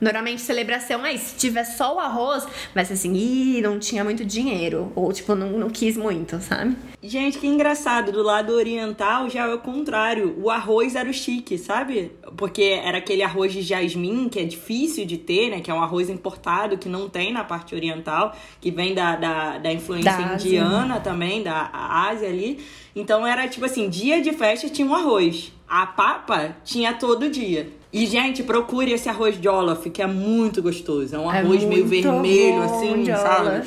[0.01, 4.25] normalmente celebração é se tiver só o arroz, vai ser assim, ih, não tinha muito
[4.25, 4.93] dinheiro.
[4.95, 6.77] Ou, tipo, não, não quis muito, sabe?
[7.03, 8.12] Gente, que engraçado.
[8.12, 10.37] Do lado oriental já é o contrário.
[10.39, 12.13] O arroz era o chique, sabe?
[12.37, 15.61] Porque era aquele arroz de jasmim, que é difícil de ter, né?
[15.61, 19.59] Que é um arroz importado, que não tem na parte oriental, que vem da, da,
[19.59, 20.49] da influência Da Ásia.
[20.49, 22.59] indiana também, da Ásia ali.
[22.95, 25.53] Então era tipo assim, dia de festa tinha um arroz.
[25.69, 27.71] A papa tinha todo dia.
[27.93, 31.17] E, gente, procure esse arroz jollof, que é muito gostoso.
[31.17, 33.67] É um É arroz meio muito vermelho, assim, sabe?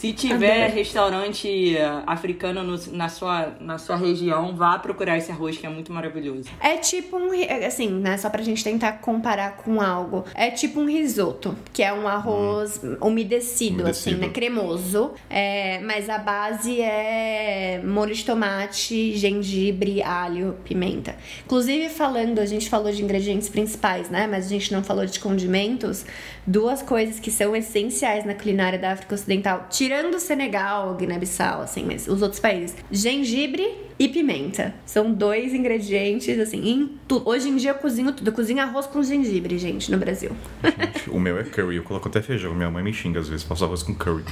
[0.00, 0.68] Se tiver Adorei.
[0.82, 5.68] restaurante eh, africano no- na, sua, na sua região, vá procurar esse arroz que é
[5.68, 6.48] muito maravilhoso.
[6.58, 10.24] É tipo um, ri- assim, né, só pra gente tentar comparar com algo.
[10.34, 14.20] É tipo um risoto, que é um arroz umedecido, assim, Umedecido.
[14.20, 15.12] né, cremoso.
[15.28, 21.14] É, mas a base é molho de tomate, gengibre, alho, pimenta.
[21.44, 25.20] Inclusive, falando, a gente falou de ingredientes principais, né, mas a gente não falou de
[25.20, 26.06] condimentos.
[26.46, 32.06] Duas coisas que são essenciais na culinária da África Ocidental, tirando Senegal, Guiné-Bissau, assim, mas
[32.06, 32.76] os outros países.
[32.92, 33.66] Gengibre
[33.98, 34.72] e pimenta.
[34.86, 37.28] São dois ingredientes, assim, em tudo.
[37.28, 38.28] Hoje em dia eu cozinho tudo.
[38.28, 40.30] Eu cozinho arroz com gengibre, gente, no Brasil.
[40.62, 42.54] Gente, o meu é curry, eu coloco até feijão.
[42.54, 44.22] Minha mãe me xinga às vezes, faço arroz com curry.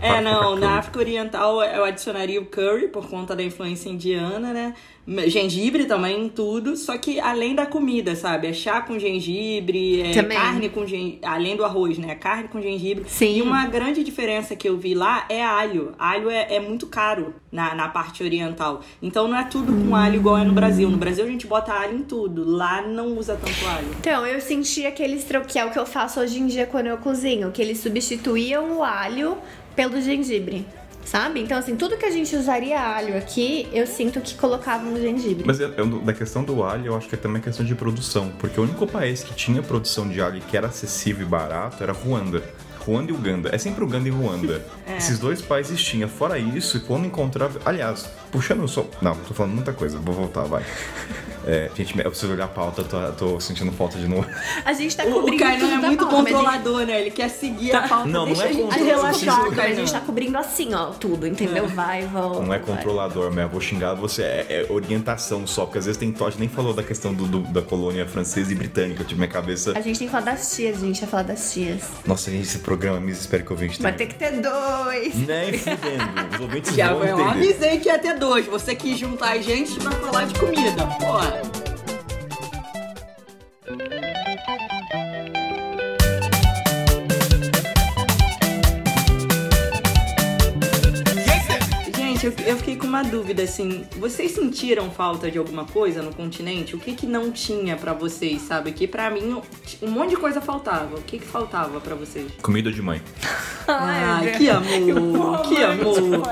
[0.00, 0.78] É, não, na.
[0.78, 4.74] África Oriental eu adicionaria o curry por conta da influência indiana, né?
[5.26, 8.46] Gengibre também em tudo, só que além da comida, sabe?
[8.46, 10.36] É chá com gengibre, é Também.
[10.36, 12.14] carne com gengibre, além do arroz, né?
[12.14, 13.06] Carne com gengibre.
[13.08, 13.38] Sim.
[13.38, 15.94] E uma grande diferença que eu vi lá é alho.
[15.98, 18.82] Alho é, é muito caro na, na parte oriental.
[19.00, 20.90] Então não é tudo com alho igual é no Brasil.
[20.90, 23.88] No Brasil a gente bota alho em tudo, lá não usa tanto alho.
[23.98, 25.40] Então, eu senti aqueles tro...
[25.40, 28.78] que é o que eu faço hoje em dia quando eu cozinho, que eles substituíam
[28.78, 29.38] o alho
[29.78, 30.66] pelo gengibre.
[31.04, 31.40] Sabe?
[31.40, 35.44] Então, assim, tudo que a gente usaria alho aqui, eu sinto que colocavam no gengibre.
[35.46, 38.30] Mas eu- eu- da questão do alho, eu acho que é também questão de produção.
[38.40, 41.92] Porque o único país que tinha produção de alho que era acessível e barato era
[41.92, 42.42] Ruanda.
[42.80, 43.50] Ruanda e Uganda.
[43.52, 44.60] É sempre Uganda e Ruanda.
[44.96, 46.08] Esses dois países tinham.
[46.08, 47.60] Fora isso, quando encontrava.
[47.64, 48.84] Aliás, puxando só.
[49.02, 50.64] Não, tô falando muita coisa, vou voltar, vai.
[51.46, 54.26] É, gente, eu preciso olhar a pauta, tô, tô sentindo falta de novo.
[54.66, 57.00] A gente tá O, o cobrindo Kainan tudo é muito pauta, controlador, né?
[57.00, 58.06] Ele quer seguir a pauta.
[58.08, 61.66] Não, não é a gente preciso- A gente tá cobrindo assim, ó, tudo, entendeu?
[61.68, 62.42] Vai, volta.
[62.42, 64.22] Não é controlador, mas eu vou xingar você.
[64.22, 67.40] É, é orientação só, porque às vezes tem Todd nem falou da questão do, do-
[67.50, 69.02] da colônia francesa e britânica.
[69.02, 69.72] Eu tive minha cabeça.
[69.74, 71.82] A gente tem que falar das tias, a gente vai falar das tias.
[72.04, 74.52] Nossa, gente, esse programa, me espero que eu veja Vai ter que ter dois.
[75.26, 76.34] Nem fudendo.
[76.34, 77.30] Os ouvintes Já vão eu entender.
[77.30, 78.46] avisei que ia ter dois.
[78.46, 80.86] Você quis juntar a gente pra falar de comida.
[80.98, 81.42] Porra.
[92.28, 93.84] Eu, eu fiquei com uma dúvida, assim.
[93.96, 96.76] Vocês sentiram falta de alguma coisa no continente?
[96.76, 98.72] O que que não tinha pra vocês, sabe?
[98.72, 99.40] Que pra mim
[99.82, 100.96] um monte de coisa faltava.
[100.96, 102.30] O que que faltava pra vocês?
[102.42, 103.00] Comida de mãe.
[103.66, 106.22] Ai, que amor, que amor.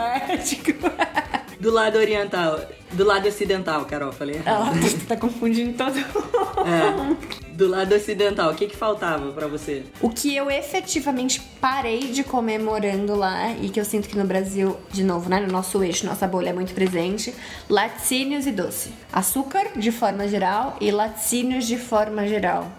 [1.58, 2.60] Do lado oriental,
[2.92, 4.36] do lado ocidental, Carol, falei.
[4.36, 4.76] errado.
[4.76, 6.36] Ela tá confundindo todo mundo.
[6.66, 7.52] É.
[7.52, 9.82] Do lado ocidental, o que que faltava pra você?
[10.00, 14.24] O que eu efetivamente parei de comer morando lá e que eu sinto que no
[14.24, 17.34] Brasil, de novo, né, no nosso eixo, nossa bolha é muito presente,
[17.68, 18.90] laticínios e doce.
[19.12, 22.70] Açúcar de forma geral e laticínios de forma geral.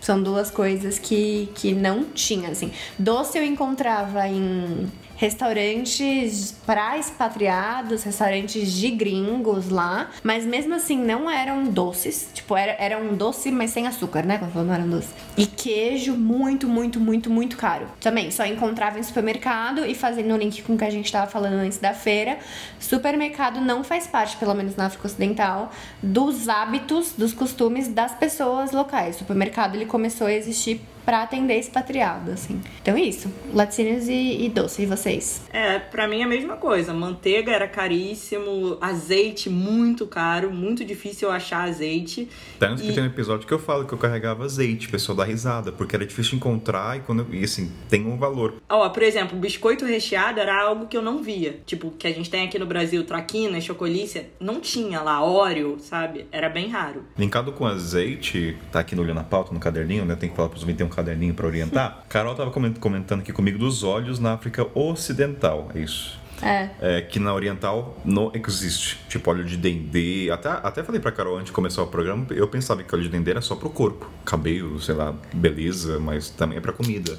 [0.00, 2.72] São duas coisas que, que não tinha, assim.
[2.98, 11.30] Doce eu encontrava em restaurantes para expatriados, restaurantes de gringos lá, mas mesmo assim não
[11.30, 14.38] eram doces, tipo, era, era um doce, mas sem açúcar, né?
[14.38, 15.08] Quando não eram doce.
[15.36, 17.86] E queijo muito, muito, muito, muito caro.
[18.00, 21.30] Também, só encontrava em supermercado e fazendo o link com o que a gente tava
[21.30, 22.38] falando antes da feira,
[22.78, 25.70] supermercado não faz parte, pelo menos na África Ocidental,
[26.02, 29.16] dos hábitos, dos costumes das pessoas locais.
[29.16, 32.60] O supermercado ele começou a existir para atender expatriado, assim.
[32.80, 34.82] Então é isso, laticínios e, e doce.
[34.82, 35.42] E vocês?
[35.52, 36.92] É, pra mim é a mesma coisa.
[36.92, 42.28] Manteiga era caríssimo, azeite muito caro, muito difícil eu achar azeite.
[42.58, 45.16] Tanto que E- tem um episódio que eu falo que eu carregava azeite, o pessoal
[45.16, 48.54] dá risada, porque era difícil encontrar e, quando, eu- e assim, tem um valor.
[48.68, 51.60] Ó, por exemplo, biscoito recheado era algo que eu não via.
[51.66, 56.26] Tipo, que a gente tem aqui no Brasil, traquina, chocolícia, não tinha lá, óleo, sabe?
[56.32, 57.04] Era bem raro.
[57.18, 60.14] Linkado com azeite, tá aqui no olho na pauta, no caderninho, né?
[60.16, 62.02] Tem que falar pros ouvintes, tem um caderninho pra orientar.
[62.08, 66.21] Carol tava coment- comentando aqui comigo dos óleos na África Ocidental, é isso.
[66.42, 66.70] É.
[66.80, 68.98] É, que na oriental não existe.
[69.08, 70.30] Tipo, óleo de dendê.
[70.30, 73.10] Até, até falei pra Carol antes de começar o programa, eu pensava que óleo de
[73.10, 74.10] dendê era só pro corpo.
[74.24, 77.18] Cabelo, sei lá, beleza, mas também é pra comida.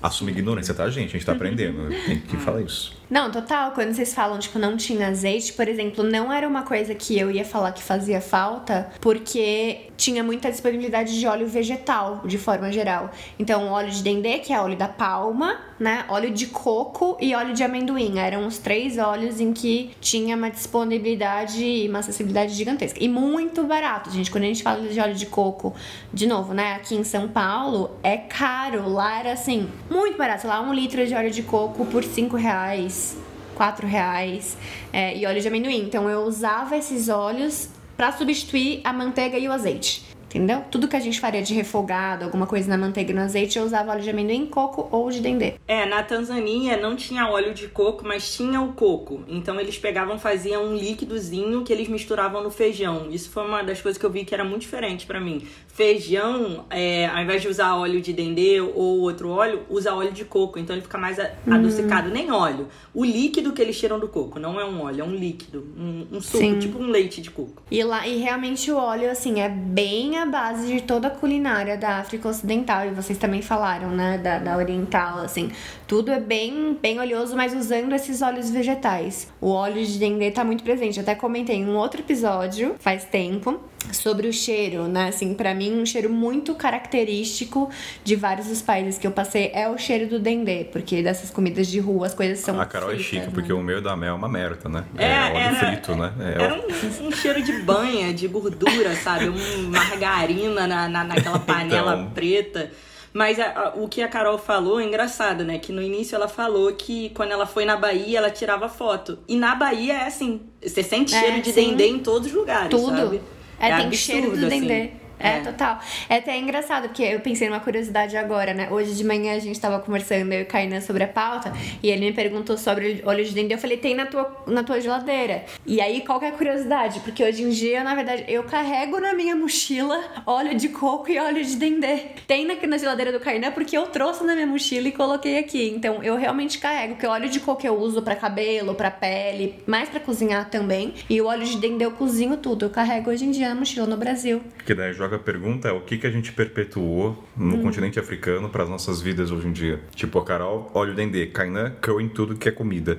[0.00, 1.08] Assume ignorância, tá, gente?
[1.08, 1.88] A gente tá aprendendo.
[2.06, 2.96] Tem que falar isso.
[3.10, 3.72] Não, total.
[3.72, 7.30] Quando vocês falam, tipo, não tinha azeite, por exemplo, não era uma coisa que eu
[7.32, 13.10] ia falar que fazia falta, porque tinha muita disponibilidade de óleo vegetal, de forma geral.
[13.38, 16.04] Então, óleo de dendê, que é óleo da palma, né?
[16.08, 18.18] Óleo de coco e óleo de amendoim.
[18.18, 23.02] Eram os três óleos em que tinha uma disponibilidade e uma acessibilidade gigantesca.
[23.02, 24.30] E muito barato, gente.
[24.30, 25.74] Quando a gente fala de óleo de coco,
[26.12, 26.74] de novo, né?
[26.74, 28.88] Aqui em São Paulo, é caro.
[28.88, 30.46] Lá era assim, muito barato.
[30.46, 33.16] Lá, um litro de óleo de coco por cinco reais.
[33.58, 34.56] 4 reais
[34.92, 35.82] é, e óleo de amendoim.
[35.82, 40.07] Então eu usava esses óleos para substituir a manteiga e o azeite.
[40.28, 40.62] Entendeu?
[40.70, 43.64] Tudo que a gente faria de refogado, alguma coisa na manteiga e no azeite, eu
[43.64, 45.54] usava óleo de amendoim, coco ou de dendê.
[45.66, 49.22] É, na Tanzânia não tinha óleo de coco, mas tinha o coco.
[49.26, 53.08] Então eles pegavam, faziam um líquidozinho que eles misturavam no feijão.
[53.10, 55.46] Isso foi uma das coisas que eu vi que era muito diferente para mim.
[55.78, 60.24] Feijão, é, ao invés de usar óleo de dendê ou outro óleo, usa óleo de
[60.24, 60.58] coco.
[60.58, 62.10] Então ele fica mais adocicado.
[62.10, 62.66] Nem óleo.
[62.92, 65.64] O líquido que eles tiram do coco, não é um óleo, é um líquido.
[65.78, 66.58] Um, um suco, Sim.
[66.58, 67.62] tipo um leite de coco.
[67.70, 71.76] E lá, e realmente o óleo, assim, é bem a base de toda a culinária
[71.76, 72.84] da África Ocidental.
[72.86, 75.52] E vocês também falaram, né, da, da Oriental, assim.
[75.88, 79.26] Tudo é bem, bem oleoso, mas usando esses óleos vegetais.
[79.40, 81.00] O óleo de dendê tá muito presente.
[81.00, 83.58] Até comentei em um outro episódio, faz tempo,
[83.90, 85.08] sobre o cheiro, né?
[85.08, 87.70] Assim, para mim, um cheiro muito característico
[88.04, 91.66] de vários dos países que eu passei é o cheiro do dendê, porque dessas comidas
[91.68, 93.32] de rua as coisas são A Carol é fritas, chique, né?
[93.32, 94.84] porque o meio da mel é uma merda, né?
[94.98, 96.12] É, óleo era- frito, né?
[96.20, 99.30] É, Era um, um cheiro de banha, de gordura, sabe?
[99.30, 102.10] Um margarina na, na, naquela panela Então.
[102.10, 102.70] preta.
[103.12, 105.58] Mas a- a- o que a Carol falou é engraçado, né?
[105.58, 109.18] Que no início ela falou que quando ela foi na Bahia, ela tirava foto.
[109.26, 111.68] E na Bahia é assim, você sente É, cheiro de sim.
[111.70, 112.96] dendê em todos os lugares, Tudo.
[112.96, 113.20] sabe?
[113.58, 114.60] É, tem absurdo, cheiro do assim.
[114.60, 114.90] dendê.
[115.18, 115.80] É, total.
[116.08, 118.68] É até engraçado, porque eu pensei numa curiosidade agora, né?
[118.70, 121.90] Hoje de manhã a gente tava conversando, eu e o Kainan, sobre a pauta, e
[121.90, 123.54] ele me perguntou sobre óleo de dendê.
[123.54, 125.44] Eu falei, tem na tua, na tua geladeira.
[125.66, 127.00] E aí, qual que é a curiosidade?
[127.00, 131.18] Porque hoje em dia, na verdade, eu carrego na minha mochila óleo de coco e
[131.18, 131.98] óleo de dendê.
[132.26, 135.68] Tem na, na geladeira do Kainan porque eu trouxe na minha mochila e coloquei aqui.
[135.68, 139.62] Então, eu realmente carrego, porque o óleo de coco eu uso pra cabelo, pra pele,
[139.66, 140.94] mais pra cozinhar também.
[141.08, 142.66] E o óleo de dendê eu cozinho tudo.
[142.66, 144.42] Eu carrego hoje em dia na mochila no Brasil.
[144.64, 147.62] Que daí joga a pergunta é o que, que a gente perpetuou no Hum.
[147.62, 149.80] continente africano para as nossas vidas hoje em dia.
[149.94, 152.98] Tipo, a Carol, óleo dendê, Kainan, curry em tudo que é comida.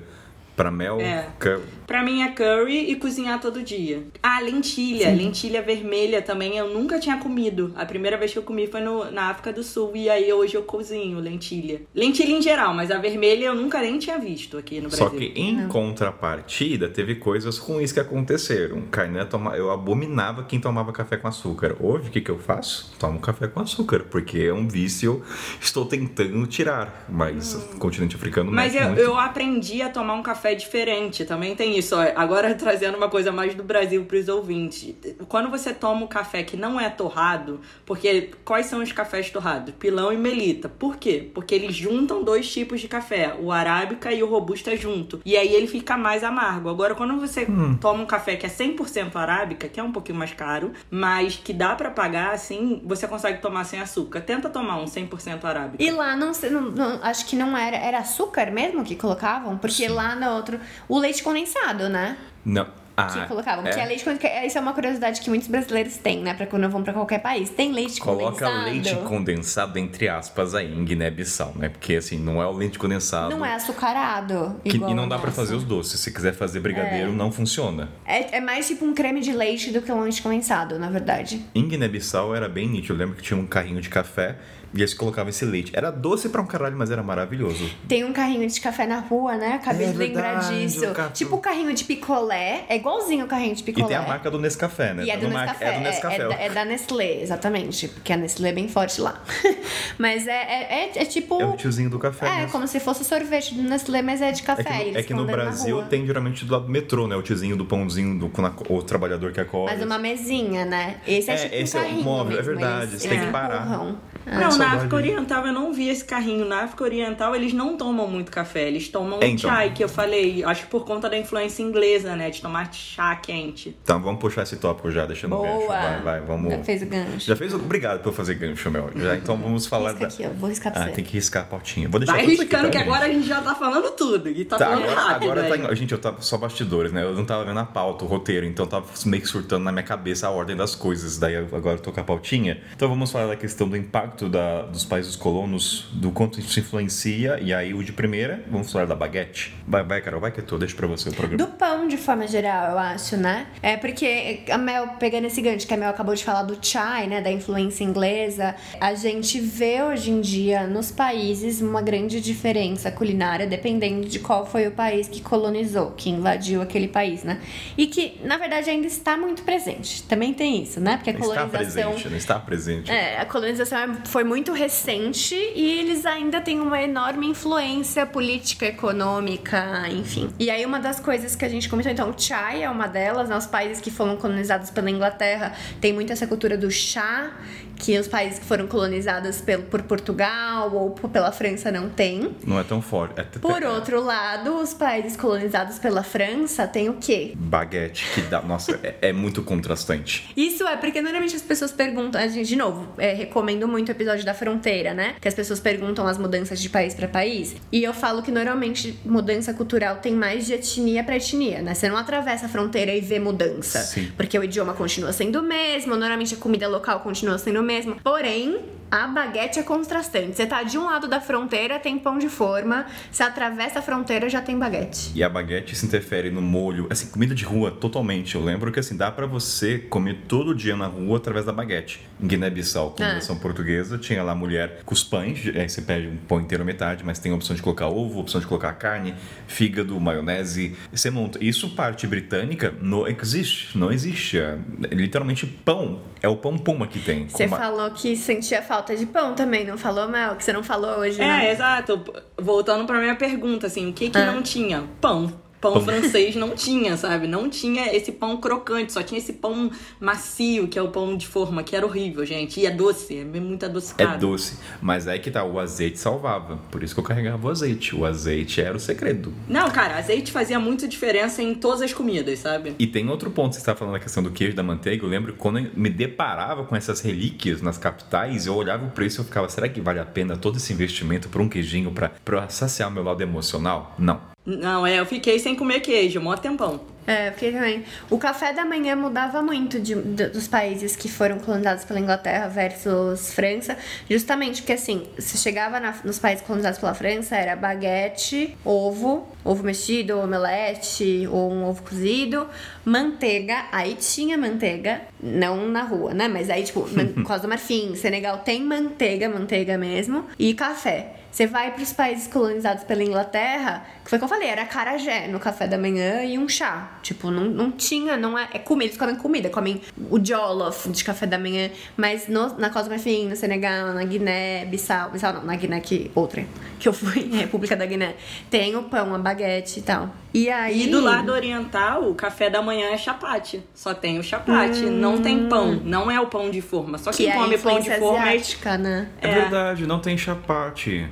[0.59, 1.25] Pra mel, É.
[1.39, 4.03] cu- Pra mim é curry e cozinhar todo dia.
[4.21, 5.09] Ah, lentilha.
[5.09, 7.73] Lentilha vermelha também eu nunca tinha comido.
[7.77, 9.93] A primeira vez que eu comi foi no- na África do Sul.
[9.95, 11.81] E aí hoje eu cozinho lentilha.
[11.95, 15.07] Lentilha em geral, mas a vermelha eu nunca nem tinha visto aqui no Brasil.
[15.07, 18.81] Só que em contrapartida, teve coisas ruins que aconteceram.
[18.91, 19.55] Kainan toma...
[19.57, 21.75] Eu abominava quem tomava café com açúcar.
[21.79, 22.93] Hoje, o que, que eu faço?
[22.99, 25.23] Tomo café com açúcar, porque é um vício.
[25.59, 27.05] Estou tentando tirar.
[27.09, 29.01] Mas o continente africano Mas mete eu, muito.
[29.01, 31.95] eu aprendi a tomar um café diferente, também tem isso.
[31.95, 31.99] Ó.
[32.15, 34.95] Agora trazendo uma coisa mais do Brasil pros ouvintes.
[35.27, 39.73] Quando você toma um café que não é torrado, porque quais são os cafés torrados?
[39.75, 40.69] Pilão e melita.
[40.69, 41.29] Por quê?
[41.33, 45.21] Porque eles juntam dois tipos de café, o arábica e o robusta junto.
[45.25, 46.69] E aí ele fica mais amargo.
[46.69, 47.47] Agora, quando você
[47.79, 51.53] toma um café que é 100% arábica, que é um pouquinho mais caro, mas que
[51.53, 54.21] dá pra pagar, assim, você consegue tomar sem açúcar.
[54.21, 55.83] Tenta tomar um 100% arábica.
[55.83, 57.77] E lá, não, sei, não, não- acho que não era.
[57.77, 59.57] Era açúcar mesmo que colocavam?
[59.57, 60.59] Porque lá no outro.
[60.87, 62.17] O leite condensado, né?
[62.43, 62.65] Não.
[62.99, 63.63] Que Ah, colocavam.
[63.63, 63.83] Porque é.
[63.83, 64.45] é leite condensado.
[64.45, 66.33] Isso é uma curiosidade que muitos brasileiros têm, né?
[66.33, 67.49] Pra quando vão pra qualquer país.
[67.49, 68.65] Tem leite Coloca condensado.
[68.65, 71.69] leite condensado entre aspas aí em Guiné-Bissau, né?
[71.69, 73.29] Porque assim, não é o leite condensado.
[73.29, 74.59] Não é açucarado.
[74.65, 75.39] que- e não dá pra nosso.
[75.39, 75.97] fazer os doces.
[76.01, 77.87] Se quiser fazer brigadeiro, não funciona.
[78.05, 81.41] É, é mais tipo um creme de leite do que um leite condensado, na verdade.
[81.55, 82.95] Em Guiné-Bissau era bem nítido.
[82.95, 84.35] Eu lembro que tinha um carrinho de café
[84.73, 85.71] e eles colocavam esse leite.
[85.75, 87.69] Era doce pra um caralho, mas era maravilhoso.
[87.87, 89.53] Tem um carrinho de café na rua, né?
[89.53, 90.85] Acabei É de lembrar verdade, disso.
[90.89, 92.65] o ca- Tipo o carrinho de picolé.
[92.69, 93.87] É igualzinho o carrinho de E picolé.
[93.87, 95.03] tem a marca do Nescafé, né?
[95.05, 95.65] E é do Nescafé.
[95.65, 96.15] É do Nescafé.
[96.23, 97.87] É, da, é da Nestlé, exatamente.
[97.87, 99.21] Porque a Nestlé é bem forte lá.
[99.97, 101.41] mas é, é, é, é tipo.
[101.41, 102.27] É o tiozinho do café.
[102.27, 102.51] É, mesmo.
[102.51, 104.61] como se fosse o sorvete do Nestlé, mas é de café.
[104.61, 107.15] É que, no- é que no Brasil tem geralmente do lado do metrô, né?
[107.15, 109.73] O tiozinho do pãozinho, do, com a- o trabalhador que acorda.
[109.75, 110.97] Mas uma mesinha, né?
[111.07, 113.19] Esse é, É, tipo esse um é o móvel, é mesmo, verdade, eles- você tem
[113.19, 113.65] que parar.
[113.65, 113.97] empurram.
[114.25, 114.73] Não, na.
[114.73, 116.45] África Oriental eu não vi esse carrinho.
[116.45, 119.49] Na África Oriental eles não tomam muito café, eles tomam É, então.
[119.49, 122.29] chai, que eu falei, acho que por conta da influência inglesa, né?
[122.29, 123.75] De tomar chá quente.
[123.83, 125.55] Então vamos puxar esse tópico já, deixando o gancho.
[125.57, 125.67] Boa!
[125.79, 126.51] Vai, vai, vamos.
[126.53, 127.19] Já fez o gancho.
[127.27, 127.53] Já fez?
[127.53, 128.89] o- Obrigado por fazer gancho, Mel.
[128.95, 130.13] Já, então vamos falar Risca da.
[130.13, 130.29] aqui, ó.
[130.39, 130.91] Vou riscar pra Ah, você.
[130.93, 131.87] tem que riscar a pautinha.
[131.89, 132.87] Vou deixar Vai tudo aqui, riscando tá, que gente?
[132.87, 134.29] agora a gente já tá falando tudo.
[134.29, 135.23] E tá, Tá, falando agora, rápido.
[135.31, 135.73] agora tá aí.
[135.73, 137.03] em- Gente, eu tava só bastidores, né?
[137.03, 139.71] Eu não tava vendo a pauta, o roteiro, então eu tava meio que surtando na
[139.71, 141.17] minha cabeça a ordem das coisas.
[141.17, 142.61] Daí eu- agora eu tô com a pautinha.
[142.75, 147.39] Então vamos falar da questão do impacto da- dos países colonos, do quanto isso influencia.
[147.41, 149.53] E aí, o de primeira, vamos falar da baguete.
[149.67, 151.37] Vai, vai Carol, vai que é tua, deixa pra você o programa.
[151.37, 153.47] Do pão, de forma geral, eu acho, né?
[153.61, 157.07] É porque a Mel, pegando esse gancho que a Mel acabou de falar do chai,
[157.07, 157.21] né?
[157.21, 163.45] Da influência inglesa, a gente vê hoje em dia nos países uma grande diferença culinária,
[163.47, 167.41] dependendo de qual foi o país que colonizou, que invadiu aquele país, né?
[167.77, 170.03] E que, na verdade, ainda está muito presente.
[170.03, 170.97] Também tem isso, né?
[170.97, 171.91] Porque a Está colonização.
[171.91, 172.17] presente, né?
[172.17, 172.91] Está presente.
[172.91, 178.65] É, a colonização é- foi muito recente e eles ainda têm uma enorme influência política,
[178.65, 180.29] econômica, enfim.
[180.39, 183.29] E aí uma das coisas que a gente comentou, então, o chai é uma delas,
[183.29, 183.37] né?
[183.37, 187.31] Os países que foram colonizados pela Inglaterra tem muito essa cultura do chá,
[187.79, 192.35] que os países que foram colonizados pelo, por Portugal ou pela França não tem.
[192.45, 193.19] Não é tão forte.
[193.19, 197.33] É Por outro lado, os países colonizados pela França têm o quê?
[197.35, 198.41] Baguete, que dá.
[198.41, 200.29] Nossa, é, é muito contrastante.
[200.35, 203.91] Isso é porque normalmente as pessoas perguntam, a gente, de novo, é, recomendo muito o
[203.91, 205.15] episódio da fronteira, né?
[205.21, 207.55] Que as pessoas perguntam as mudanças de país pra país.
[207.71, 211.73] E eu falo que normalmente mudança cultural tem mais de etnia pra etnia, né?
[211.73, 213.79] Você não atravessa a fronteira e vê mudança.
[213.79, 214.11] Sim.
[214.17, 217.97] Porque o idioma continua sendo o mesmo, normalmente a comida local continua sendo o mesmo.
[218.03, 218.57] Porém,
[218.91, 220.35] a baguete é contrastante.
[220.35, 222.87] Você tá de um lado da fronteira, tem pão de forma.
[223.11, 225.11] Você atravessa a fronteira, já tem baguete.
[225.13, 228.33] E a baguete se interfere no molho, assim, comida de rua totalmente.
[228.33, 232.07] Eu lembro que assim, dá pra você comer todo dia na rua através da baguete.
[232.19, 236.41] Em Guiné-Bissau, combinação portuguesa, tinha lá mulher com os pães, aí você pede um pão
[236.41, 239.13] inteiro metade, mas tem a opção de colocar ovo, opção de colocar carne,
[239.47, 240.75] fígado, maionese.
[240.91, 241.37] Você monta.
[241.43, 244.39] Isso parte britânica não existe, não existe.
[244.39, 244.57] É,
[244.91, 247.27] literalmente pão, é o pão puma que tem.
[247.29, 250.35] Você Com falou que sentia falta de pão também, não falou, Mel?
[250.35, 251.47] Que você não falou hoje, né?
[251.47, 252.01] É, exato.
[252.39, 254.31] Voltando pra minha pergunta, assim, o que que Ah.
[254.31, 254.83] não tinha?
[255.01, 255.31] Pão.
[255.61, 255.81] Pão, Pão.
[255.83, 257.27] francês não tinha, sabe?
[257.27, 259.69] Não tinha esse pão crocante, só tinha esse pão
[259.99, 262.59] macio, que é o pão de forma, que era horrível, gente.
[262.59, 264.25] E é doce, é muito É adocicado.
[264.25, 264.57] doce.
[264.81, 266.57] Mas aí que tá, o azeite salvava.
[266.71, 267.95] Por isso que eu carregava o azeite.
[267.95, 269.33] O azeite era o segredo.
[269.47, 272.75] Não, cara, azeite fazia muita diferença em todas as comidas, sabe?
[272.79, 275.03] E tem outro ponto, você está falando da questão do queijo da manteiga.
[275.05, 278.91] Eu lembro que quando eu me deparava com essas relíquias nas capitais, eu olhava o
[278.91, 281.93] preço e eu ficava, será que vale a pena todo esse investimento por um queijinho
[282.23, 283.93] para saciar meu lado emocional?
[283.99, 284.21] Não.
[284.57, 286.81] Não, é, eu fiquei sem comer queijo, mó tempão.
[287.07, 287.83] É, porque também.
[288.07, 292.47] O café da manhã mudava muito de- de- dos países que foram colonizados pela Inglaterra
[292.47, 293.75] versus França,
[294.07, 299.63] justamente porque assim, se chegava na- nos países colonizados pela França, era baguete, ovo, ovo
[299.63, 302.47] mexido, omelete, ou um ovo cozido,
[302.85, 306.27] manteiga, aí tinha manteiga, não na rua, né?
[306.27, 306.81] Mas aí, tipo,
[307.25, 311.15] Costa do Marfim, Senegal tem manteiga, manteiga mesmo, e café.
[311.31, 314.65] Você vai para os países colonizados pela Inglaterra, que foi o que eu falei, era
[314.65, 316.97] carajé no café da manhã e um chá.
[317.03, 318.49] Tipo, não, não tinha, não é.
[318.51, 319.79] É comida, eles comem comida, comem
[320.09, 321.69] o jollof de café da manhã.
[321.95, 325.79] Mas no- na Costa do Marfim, no Senegal, na Guiné, Bissau, Bissau não, na Guiné
[325.79, 326.43] que outra,
[326.79, 328.15] que eu fui, República da Guiné,
[328.49, 330.09] tem o pão, a baguete e tal.
[330.33, 330.83] E aí.
[330.83, 333.63] E do lado oriental, o café da manhã é chapate.
[333.73, 335.79] Só tem o chapate, não tem pão.
[335.83, 336.97] Não é o pão de forma.
[336.97, 339.09] Só que quem é a come pão de forma é asiática, né?
[339.21, 339.33] É, É.
[339.41, 341.07] verdade, não tem chapate.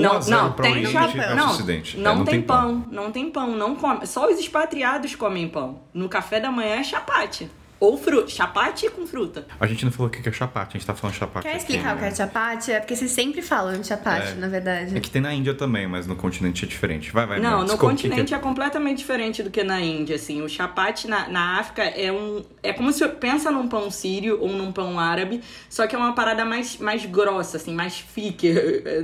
[0.00, 1.36] Não, 1 a 0 não, tem chapéu.
[1.36, 1.96] Não, Ocidente.
[1.98, 2.84] É, não, tem, pão.
[2.90, 4.06] Não tem pão, não come.
[4.06, 5.80] Só os expatriados comem pão.
[5.92, 7.50] No café da manhã é chapate.
[7.82, 8.28] Ou fruta.
[8.28, 9.44] Chapate com fruta.
[9.58, 11.58] A gente não falou o que é chapate, a gente tá falando chapate Quer aqui,
[11.58, 12.08] explicar o que né?
[12.10, 12.70] é chapate?
[12.70, 14.34] É porque vocês sempre falam de chapate, É.
[14.36, 14.96] na verdade.
[14.96, 17.10] É que tem na Índia também, mas no continente é diferente.
[17.10, 18.38] Vai, vai, Não, no desculpa, o que que continente é...
[18.38, 20.42] completamente diferente do que na Índia, assim.
[20.42, 22.44] O chapate na, na África é um...
[22.62, 26.12] É como se pensa num pão sírio ou num pão árabe, só que é uma
[26.14, 28.54] parada mais, mais grossa, assim, mais fique.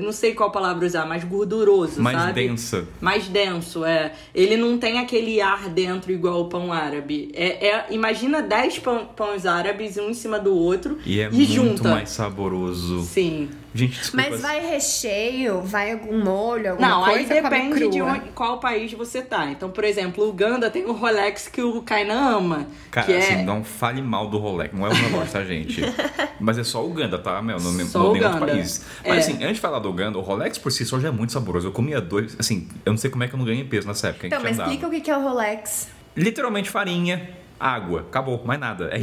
[0.00, 2.32] Não sei qual palavra usar, mais gorduroso, mais sabe?
[2.34, 2.86] densa.
[3.00, 4.12] Mais denso, é.
[4.32, 7.32] Ele não tem aquele ar dentro igual o pão árabe.
[7.34, 11.32] É, é- imagina 10 pão, pães árabes, um em cima do outro, E é e
[11.32, 11.89] muito junta.
[11.90, 13.03] mais saboroso.
[13.03, 13.49] Sim.
[13.74, 14.27] Gente, desculpa.
[14.31, 17.19] Mas vai recheio, vai algum molho, alguma Não, coisa?
[17.19, 19.51] aí come depende de onde- qual país você tá.
[19.51, 22.66] Então, por exemplo, o Uganda tem o Rolex que o Kainan ama.
[22.90, 23.19] Cara, que é...
[23.19, 24.74] assim, não fale mal do Rolex.
[24.74, 25.81] Não é um relógio, tá, gente?
[26.40, 27.61] Mas é só o Uganda, tá, Mel?
[27.61, 28.85] Não, Só não tem outro país.
[29.05, 29.11] É.
[29.11, 31.32] Mas assim, antes de falar do Uganda, o Rolex por si só já é muito
[31.32, 31.69] saboroso.
[31.69, 34.09] Eu comia dois, assim, eu não sei como é que eu não ganhei peso nessa
[34.09, 34.27] época.
[34.27, 34.70] Então, mas andava.
[34.70, 35.89] explica o que que é o Rolex.
[36.16, 37.31] Literalmente farinha.
[37.59, 38.86] Água, acabou, mais nada.
[38.93, 39.01] É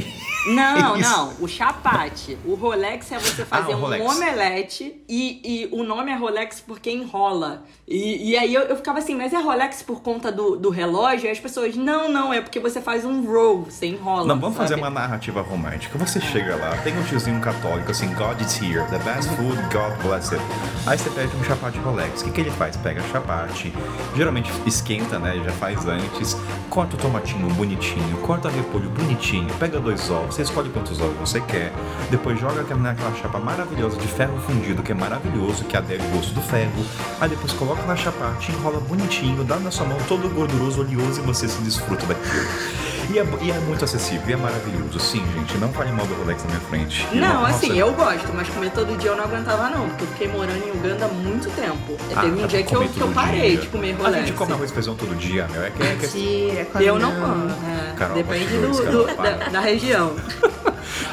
[0.52, 1.10] Não, isso.
[1.10, 1.34] não.
[1.40, 2.38] O chapate.
[2.46, 6.90] O Rolex é você fazer Ah, um omelete e, e o nome é Rolex porque
[6.92, 7.64] enrola.
[7.88, 11.28] E, e aí eu, eu ficava assim, mas é Rolex por conta do, do relógio?
[11.28, 14.26] E as pessoas, não, não, é porque você faz um roll, você enrola.
[14.26, 14.70] Não, vamos sabe?
[14.70, 15.98] fazer uma narrativa romântica.
[15.98, 19.94] Você chega lá, tem um tiozinho católico assim, God is here, the best food, God
[20.02, 20.44] bless it.
[20.88, 22.22] Aí você pede um chapate Rolex.
[22.22, 22.76] O que, que ele faz?
[22.78, 23.74] Pega chapate,
[24.16, 25.40] geralmente esquenta, né?
[25.44, 26.36] Já faz antes,
[26.70, 31.42] corta o tomatinho bonitinho, corta repolho bonitinho, pega dois ovos, você escolhe quantos ovos você
[31.42, 31.72] quer,
[32.10, 36.16] depois joga aquela- naquela chapa maravilhosa de ferro fundido, que é maravilhoso, que adere o
[36.16, 36.72] gosto do ferro.
[37.20, 41.24] Aí depois coloca na chapate, enrola bonitinho, dá na sua mão todo gorduroso, oleoso e
[41.24, 42.46] você se desfruta daquilo.
[43.12, 45.00] E é, e é muito acessível, e é maravilhoso.
[45.00, 47.08] Sim, gente, não fale mal do Rolex na minha frente.
[47.14, 50.08] Não, nossa, assim, eu gosto, mas comer todo dia eu não aguentava não, porque eu
[50.08, 51.96] fiquei morando em Uganda há muito tempo.
[52.16, 53.62] ah, Teve um dia que eu, que eu parei dia.
[53.62, 54.26] de comer A Rolex.
[54.28, 55.64] gente come arroz e feijão todo dia, meu.
[55.64, 57.48] É que, é que Mentira, come Eu não como.
[57.52, 60.16] É, Carol, Depende do, do- da, da região.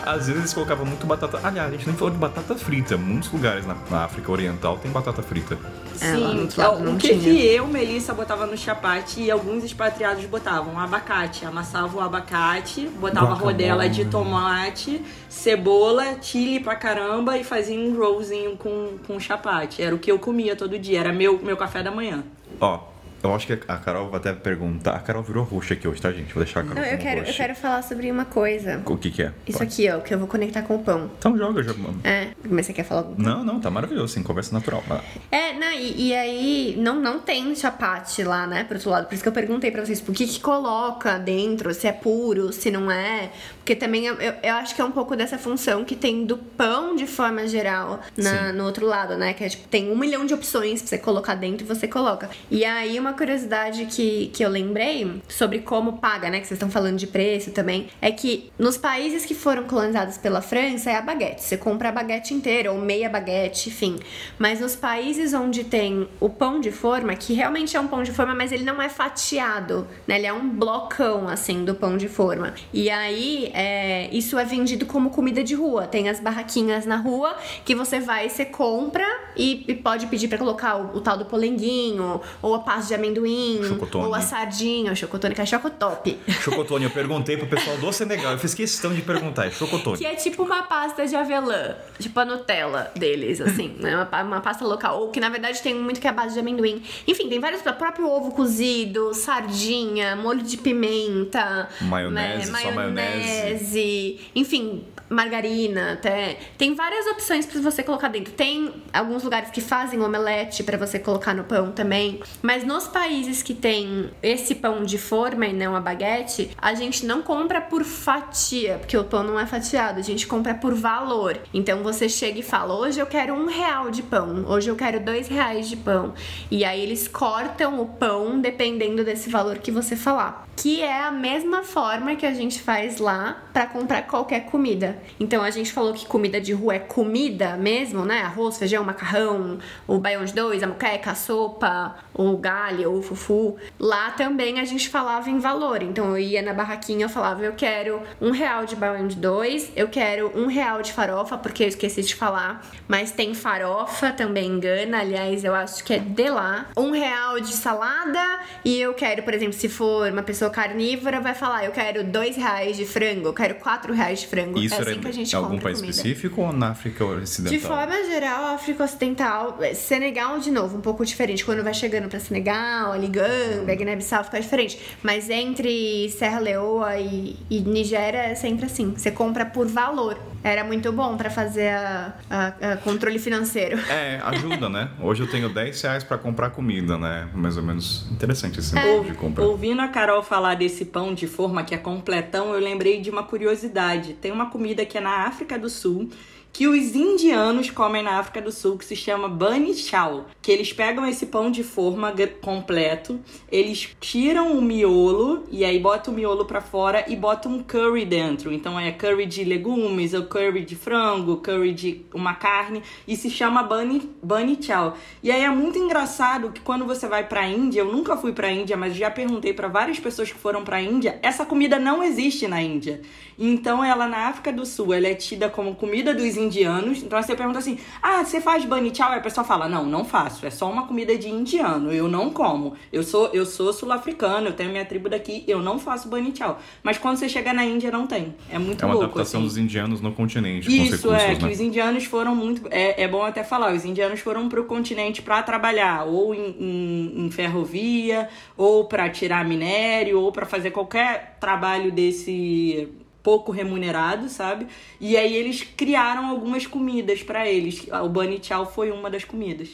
[0.05, 1.41] Às vezes eles colocavam muito batata.
[1.43, 2.97] Aliás, a gente nem falou de batata frita.
[2.97, 5.57] Muitos lugares na, na África Oriental tem batata frita.
[6.01, 9.63] É, lá Sim, outro lado o que, que eu, Melissa, botava no chapate e alguns
[9.65, 10.79] expatriados botavam?
[10.79, 11.45] Abacate.
[11.47, 13.53] Amassava o abacate, botava Guacamole.
[13.53, 19.83] rodela de tomate, cebola, chile pra caramba e fazia um rollzinho com, com chapate.
[19.83, 22.25] Era o que eu comia todo dia, era meu, meu café da manhã.
[22.61, 22.81] Ó,
[23.23, 24.93] eu acho que a Carol vai até perguntar.
[24.93, 26.33] A Carol virou roxa aqui hoje, tá, gente?
[26.35, 28.83] Vou deixar a Carol Não, eu quero, eu quero falar sobre uma coisa.
[28.85, 29.33] O que que é?
[29.47, 29.73] Isso Pode.
[29.73, 31.11] aqui, ó, que eu vou conectar com o pão.
[31.19, 31.73] Então joga, já.
[32.05, 34.83] É, mas você quer falar alguma Não, não, tá maravilhoso, assim, conversa natural.
[34.89, 35.03] Lá.
[35.31, 39.07] É, não, e, e aí não, não tem chapate lá, né, pro outro lado.
[39.07, 42.53] Por isso que eu perguntei pra vocês por que que coloca dentro, se é puro,
[42.53, 43.31] se não é.
[43.59, 46.37] Porque também eu, eu, eu acho que é um pouco dessa função que tem do
[46.37, 48.57] pão de forma geral na, Sim.
[48.57, 49.33] no outro lado, né?
[49.33, 52.29] Que é tipo, tem um milhão de opções pra você colocar dentro e você coloca.
[52.51, 56.41] E aí uma curiosidade que, que eu lembrei sobre como paga, né?
[56.41, 60.41] Que vocês estão falando de preço também, é que nos países que foram colonizados pela
[60.41, 61.43] França é a baguete.
[61.43, 63.99] Você compra a baguete inteira ou meia baguete, enfim.
[64.39, 68.13] Mas nos países onde tem o pão de forma, que realmente é um pão de
[68.13, 70.17] forma, mas ele não é fatiado, né?
[70.17, 72.55] Ele é um blocão, assim, do pão de forma.
[72.73, 75.87] E aí, é, isso é vendido como comida de rua.
[75.87, 79.07] Tem as barraquinhas na rua que você vai, você compra
[79.37, 82.95] e, e pode pedir pra colocar o, o tal do polenguinho, ou a pasta de
[83.03, 84.07] amendoim, Chocotone.
[84.07, 86.19] ou a sardinha, o chocotone, que é chocotop.
[86.41, 88.33] Chocotone, eu perguntei pro pessoal do Senegal.
[88.33, 89.99] Eu fiz questão de perguntar, é chocotone.
[89.99, 93.95] Que é tipo uma pasta de avelã, tipo a Nutella deles, assim, né?
[93.97, 95.01] Uma, uma pasta local.
[95.01, 96.83] Ou que na verdade tem muito que é a base de amendoim.
[97.07, 97.63] Enfim, tem vários.
[97.63, 106.39] O próprio ovo cozido, sardinha, molho de pimenta, Maionese, né, só maionese, enfim, margarina, até.
[106.59, 108.33] Tem várias opções pra você colocar dentro.
[108.33, 112.21] Tem alguns lugares que fazem omelete pra você colocar no pão também.
[112.43, 117.05] Mas nos países que tem esse pão de forma e não a baguete, a gente
[117.07, 121.39] não compra por fatia, porque o pão não é fatiado, a gente compra por valor.
[121.53, 125.01] Então você chega e fala: hoje eu quero um real de pão, hoje eu quero
[125.01, 126.13] dois reais de pão.
[126.51, 130.47] E aí eles cortam o pão dependendo desse valor que você falar.
[130.55, 134.99] Que é a mesma forma que a gente faz lá pra comprar qualquer comida.
[135.19, 138.21] Então a gente falou que comida de rua é comida mesmo, né?
[138.21, 143.57] Arroz, feijão, macarrão, o baião de dois, a moqueca, a sopa, o galho, o fufu.
[143.79, 145.83] Lá também a gente falava em valor.
[145.83, 149.71] Então eu ia na barraquinha, eu falava, eu quero um real de baião de dois,
[149.77, 152.67] eu quero um real de farofa, porque eu esqueci de falar.
[152.89, 156.67] Mas tem farofa também em Gana, aliás, eu acho que é de lá.
[156.77, 161.35] Um real de salada e eu quero, por exemplo, se for uma pessoa carnívora, vai
[161.35, 164.59] falar, eu quero dois reais de frango, eu quero quatro reais de frango.
[164.59, 165.91] Isso é era assim que a gente algum país comida.
[165.97, 167.59] específico ou na África Ocidental?
[167.59, 171.45] De forma geral, África Ocidental, é, Senegal, de novo, um pouco diferente.
[171.45, 172.53] Quando vai chegando pra Senegal,
[172.93, 174.79] ali Gâmbia, Guiné-Bissau, fica diferente.
[175.03, 178.93] Mas entre Serra Leoa e, e Nigéria é sempre assim.
[178.97, 180.19] Você compra por valor.
[180.45, 183.79] Era muito bom pra fazer a, a- a controle financeiro.
[183.89, 184.91] É, ajuda, né?
[185.01, 187.29] Hoje eu tenho 10 reais pra comprar comida, né?
[187.33, 188.97] Mais ou menos interessante esse É.
[188.97, 189.45] modo de compra.
[189.45, 193.23] Ouvindo a Carol falar desse pão de forma que é completão, eu lembrei de uma
[193.23, 194.15] curiosidade.
[194.15, 196.09] Tem uma comida que é na África do Sul
[196.53, 200.73] que os indianos comem na África do Sul que se chama bunny chow, que eles
[200.73, 203.19] pegam esse pão de forma completo,
[203.51, 208.05] eles tiram o miolo e aí botam o miolo pra fora e botam um curry
[208.05, 208.53] dentro.
[208.53, 213.31] Então é curry de legumes, ou curry de frango, curry de uma carne e se
[213.31, 214.95] chama bunny, bunny chow.
[215.23, 218.53] E aí é muito engraçado que quando você vai pra Índia, eu nunca fui pra
[218.53, 222.47] Índia, mas já perguntei pra várias pessoas que foram pra Índia, essa comida não existe
[222.47, 223.01] na Índia.
[223.39, 227.03] Então ela na África do Sul, ela é tida como comida dos indianos.
[227.03, 229.07] Então você pergunta assim: ah, você faz bunny chow?
[229.09, 230.45] Aí a pessoa fala: não, não faço.
[230.45, 231.93] É só uma comida de indiano.
[231.93, 232.75] Eu não como.
[232.93, 236.59] Eu sou, eu sou sul-africano, eu tenho minha tribo daqui, eu não faço bunny chow.
[236.83, 238.35] Mas quando você chega na Índia, não tem.
[238.51, 239.05] É muito É uma louco.
[239.07, 239.49] adaptação assim.
[239.49, 241.35] dos indianos no continente, Isso, recursos, é, né?
[241.37, 242.69] que os indianos foram muito.
[242.71, 247.27] É, é bom até falar, os indianos foram pro continente para trabalhar, ou em, em-
[247.27, 252.89] em ferrovia, ou para tirar minério, ou para fazer qualquer trabalho desse
[253.23, 254.67] pouco remunerado, sabe?
[255.01, 257.87] E aí eles criaram algumas comidas para eles.
[258.03, 259.71] O bunny chow foi uma das comidas.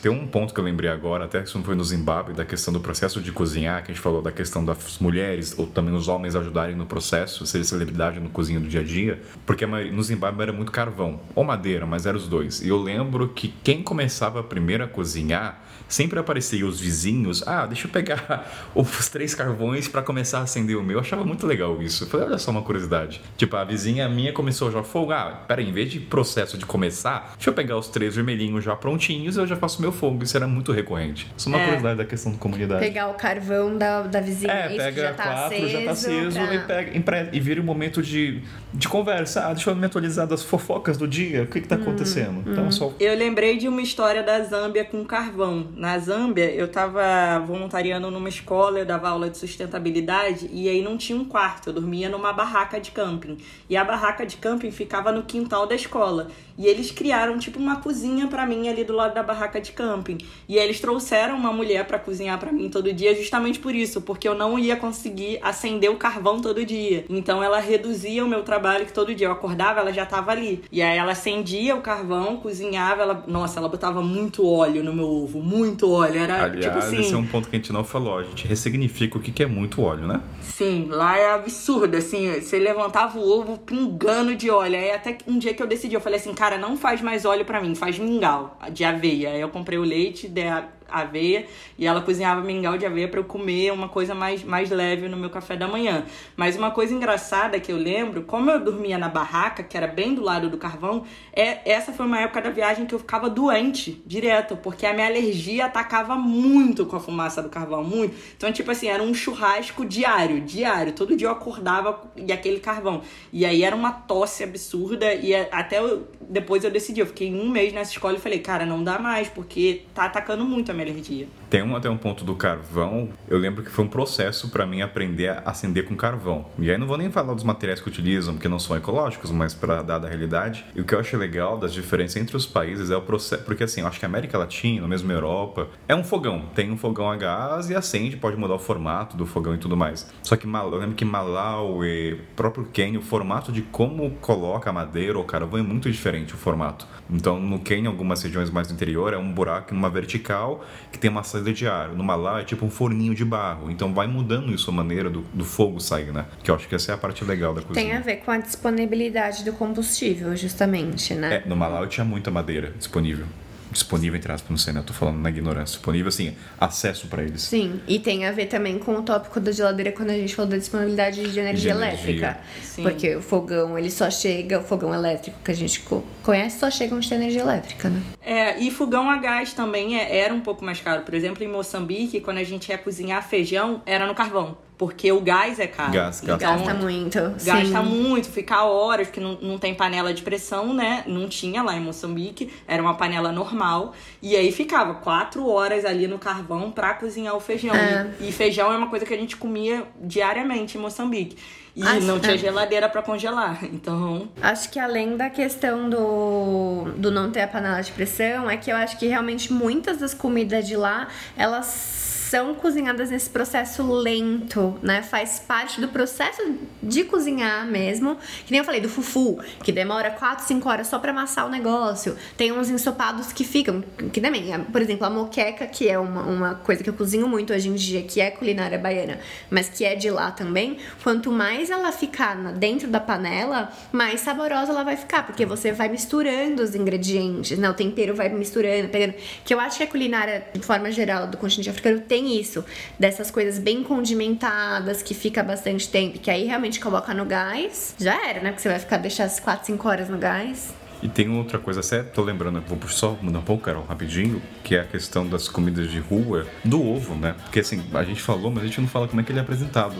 [0.00, 2.72] Tem um ponto que eu lembrei agora, até que isso foi no Zimbábue, da questão
[2.72, 6.06] do processo de cozinhar, que a gente falou da questão das mulheres ou também os
[6.06, 10.00] homens ajudarem no processo, ser celebridade no cozinha do dia a dia, porque maioria- no
[10.00, 12.62] Zimbábue era muito carvão, ou madeira, mas eram os dois.
[12.62, 17.86] E eu lembro que quem começava primeiro a cozinhar, sempre aparecia os vizinhos, ah, deixa
[17.86, 20.96] eu pegar os três carvões para começar a acender o meu.
[20.96, 22.04] Eu achava muito legal isso.
[22.04, 23.20] Eu falei, olha só uma curiosidade.
[23.36, 25.12] Tipo, a vizinha minha começou já fogo.
[25.12, 28.64] Ah, pera aí, em vez de processo de começar, deixa eu pegar os três vermelhinhos
[28.64, 30.22] já prontinhos e eu já faço meu fogo.
[30.24, 31.26] Isso era muito recorrente.
[31.36, 31.64] Isso é uma É.
[31.64, 32.80] curiosidade da questão da comunidade.
[32.80, 35.68] Pegar o carvão da, da vizinha, É, pega já tá quatro, aceso.
[35.68, 38.42] já tá aceso pra- e, pega, e vira um momento de,
[38.74, 39.46] de conversa.
[39.46, 41.42] Ah, deixa eu me atualizar das fofocas do dia.
[41.42, 42.42] O que que tá acontecendo?
[42.50, 45.68] Então, só Eu lembrei de uma história da Zâmbia com carvão.
[45.78, 50.96] Na Zâmbia, eu tava voluntariando numa escola, eu dava aula de sustentabilidade e aí não
[50.96, 53.38] tinha um quarto, eu dormia numa barraca de camping.
[53.70, 56.26] E a barraca de camping ficava no quintal da escola.
[56.58, 60.18] E eles criaram tipo uma cozinha pra mim ali do lado da barraca de camping.
[60.48, 64.28] E eles trouxeram uma mulher pra cozinhar pra mim todo dia justamente por isso, porque
[64.28, 67.04] eu não ia conseguir acender o carvão todo dia.
[67.08, 70.64] Então ela reduzia o meu trabalho que todo dia eu acordava, ela já tava ali.
[70.72, 75.06] E aí ela acendia o carvão, cozinhava, ela, nossa, ela botava muito óleo no meu
[75.06, 76.18] ovo, muito óleo.
[76.18, 78.18] Era Aliás, tipo assim, esse é um ponto que a gente não falou.
[78.18, 80.20] A gente ressignifica o que é muito óleo, né?
[80.40, 84.76] Sim, lá é absurdo, assim, você levantava o ovo pingando de óleo.
[84.76, 87.44] Aí até um dia que eu decidi, eu falei assim, cara, não faz mais óleo
[87.44, 89.30] pra mim, faz mingau de aveia.
[89.30, 91.46] Aí eu comprei o leite, dei a aveia
[91.78, 95.16] e ela cozinhava mingau de aveia pra eu comer uma coisa mais, mais leve no
[95.16, 96.04] meu café da manhã.
[96.36, 100.14] Mas uma coisa engraçada que eu lembro, como eu dormia na barraca, que era bem
[100.14, 104.02] do lado do carvão, é essa foi uma época da viagem que eu ficava doente
[104.06, 108.14] direto, porque a minha alergia atacava muito com a fumaça do carvão, muito.
[108.36, 110.92] Então, tipo assim, era um churrasco diário, diário.
[110.92, 113.02] Todo dia eu acordava e aquele carvão.
[113.32, 117.48] E aí era uma tosse absurda e até eu- depois eu decidi, eu fiquei um
[117.48, 120.92] mês nessa escola e falei, cara, não dá mais, porque tá atacando muito a minha
[120.92, 121.26] alergia.
[121.50, 123.08] Tem um, até um ponto do carvão.
[123.26, 126.44] Eu lembro que foi um processo para mim aprender a acender com carvão.
[126.58, 129.54] E aí não vou nem falar dos materiais que utilizam, porque não são ecológicos, mas
[129.54, 130.66] para dar da realidade.
[130.74, 133.44] E o que eu acho legal das diferenças entre os países é o processo.
[133.44, 136.44] Porque assim, eu acho que a América Latina, mesmo a Europa, é um fogão.
[136.54, 139.76] Tem um fogão a gás e acende, pode mudar o formato do fogão e tudo
[139.76, 140.10] mais.
[140.22, 144.72] Só que eu lembro que Malau e próprio Quênia, o formato de como coloca a
[144.72, 146.86] madeira ou carvão é muito diferente o formato.
[147.10, 150.62] Então no Quênia, algumas regiões mais do interior, é um buraco, uma vertical
[150.92, 151.88] que tem uma saída de ar.
[151.90, 153.70] No Malau é tipo um forninho de barro.
[153.70, 156.26] Então vai mudando isso a maneira do, do fogo sair, né?
[156.42, 157.86] Que eu acho que essa é a parte legal da cozinha.
[157.86, 161.42] Tem a ver com a disponibilidade do combustível, justamente, né?
[161.44, 163.26] É, no Malau tinha muita madeira disponível.
[163.70, 164.80] Disponível, entre aspas, não sei, né?
[164.80, 165.76] Eu tô falando na ignorância.
[165.76, 167.42] Disponível, assim, acesso para eles.
[167.42, 170.50] Sim, e tem a ver também com o tópico da geladeira quando a gente falou
[170.50, 172.38] da disponibilidade de energia De elétrica.
[172.62, 172.82] Sim.
[172.82, 176.70] Porque o fogão, ele só chega, o fogão elétrico que a gente co- conhece só
[176.70, 178.02] chega onde tem energia elétrica, né?
[178.22, 181.02] É, e fogão a gás também é- era um pouco mais caro.
[181.02, 184.56] Por exemplo, em Moçambique, quando a gente ia cozinhar feijão, era no carvão.
[184.78, 185.90] Porque o gás é caro.
[185.90, 187.18] Gás, gasta Então, Gasta muito.
[187.44, 187.88] Gasta sim.
[187.88, 191.02] muito, ficar horas, porque não, não tem panela de pressão, né?
[191.04, 193.92] Não tinha lá em Moçambique, era uma panela normal.
[194.22, 197.74] E aí ficava quatro horas ali no carvão pra cozinhar o feijão.
[197.74, 198.08] É.
[198.20, 201.36] E, e feijão é uma coisa que a gente comia diariamente em Moçambique.
[201.74, 203.58] E Ah, não tinha geladeira pra congelar.
[203.78, 208.56] Então, Acho que além da questão do, do não ter a panela de pressão, é
[208.56, 213.82] que eu acho que realmente muitas das comidas de lá, elas são cozinhadas nesse processo
[213.90, 215.02] lento, né?
[215.02, 216.42] Faz parte do processo
[216.82, 218.16] de cozinhar mesmo.
[218.44, 221.48] Que nem eu falei do fufu, que demora 4, 5 horas só pra amassar o
[221.48, 222.16] negócio.
[222.36, 223.82] Tem uns ensopados que ficam,
[224.12, 227.26] que também, é, por exemplo, a moqueca, que é uma, uma coisa que eu cozinho
[227.26, 230.76] muito hoje em dia, que é culinária baiana, mas que é de lá também.
[231.02, 235.88] Quanto mais ela ficar dentro da panela, mais saborosa ela vai ficar, porque você vai
[235.88, 237.70] misturando os ingredientes, né?
[237.70, 239.14] O tempero vai misturando, pegando.
[239.44, 242.64] Que eu acho que a culinária, de forma geral, do continente africano tem isso,
[242.98, 248.14] dessas coisas bem condimentadas, que fica bastante tempo, que aí realmente coloca no gás, já
[248.28, 248.50] era, né?
[248.50, 250.74] Porque você vai ficar deixar as 4, 5 horas no gás.
[251.00, 254.74] E tem outra coisa, até tô lembrando, vou só mudar um pouco, Carol, rapidinho, que
[254.74, 257.36] é a questão das comidas de rua, do ovo, né?
[257.44, 259.42] Porque assim, a gente falou, mas a gente não fala como é que ele é
[259.42, 259.94] apresentado,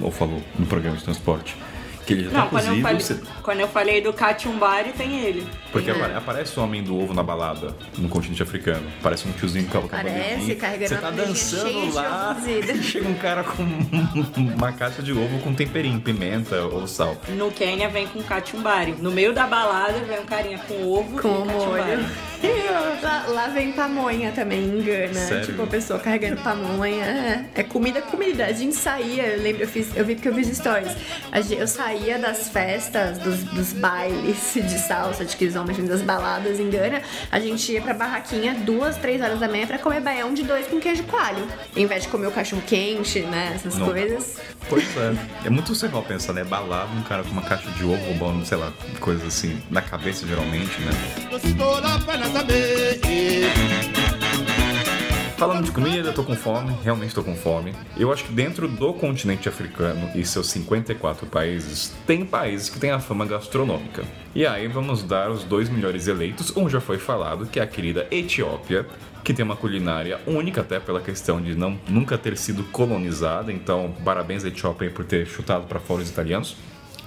[0.00, 1.54] ou falou no programa de transporte.
[2.06, 5.20] Que ele já Não, tá quando eu, falei, você- quando eu falei do catiumbari, tem
[5.20, 5.46] ele.
[5.70, 8.82] porque apare- aparece o homem do ovo na balada, no continente africano.
[9.02, 12.36] Parece um tiozinho a Parece, carregando Você tá dançando lá,
[12.82, 13.62] chega um cara com
[14.36, 17.16] uma caixa de ovo com temperinho, pimenta ou sal.
[17.28, 18.94] No Quênia vem com catiumbari.
[18.98, 21.96] No meio da balada vem um carinha com ovo Com e catiumbari.
[21.96, 22.06] molho.
[23.02, 25.14] Lá, lá vem pamonha também, em Gana.
[25.14, 25.46] Sério?
[25.46, 27.04] Tipo, a pessoa carregando pamonha.
[27.04, 28.46] É, é comida, comida.
[28.46, 30.92] A gente saía, eu lembro, eu, fiz, eu vi porque eu fiz stories.
[31.32, 36.58] A gente- eu saía das festas, dos, dos bailes de salsa, de quilombo, das baladas
[36.60, 37.02] em Gana.
[37.30, 40.66] A gente ia pra barraquinha duas, três horas da manhã pra comer baião de dois
[40.66, 41.46] com queijo coalho.
[41.76, 43.52] Em vez de comer o cachorro quente, né?
[43.54, 43.86] Essas Não.
[43.86, 44.36] coisas.
[44.68, 45.14] Pois é.
[45.46, 46.44] É muito surreal pensar, né?
[46.44, 50.26] Balada, um cara com uma caixa de ovo roubando, sei lá, coisas assim, na cabeça
[50.26, 50.90] geralmente, né?
[52.32, 53.00] Saber.
[55.40, 57.72] Falando de comida, eu tô com fome, realmente tô com fome.
[57.96, 62.90] Eu acho que dentro do continente africano e seus 54 países, tem países que têm
[62.90, 64.04] a fama gastronômica.
[64.34, 67.66] E aí vamos dar os dois melhores eleitos, um já foi falado, que é a
[67.66, 68.86] querida Etiópia,
[69.24, 73.94] que tem uma culinária única até pela questão de não nunca ter sido colonizada, então
[74.04, 76.54] parabéns à Etiópia por ter chutado para fora os italianos.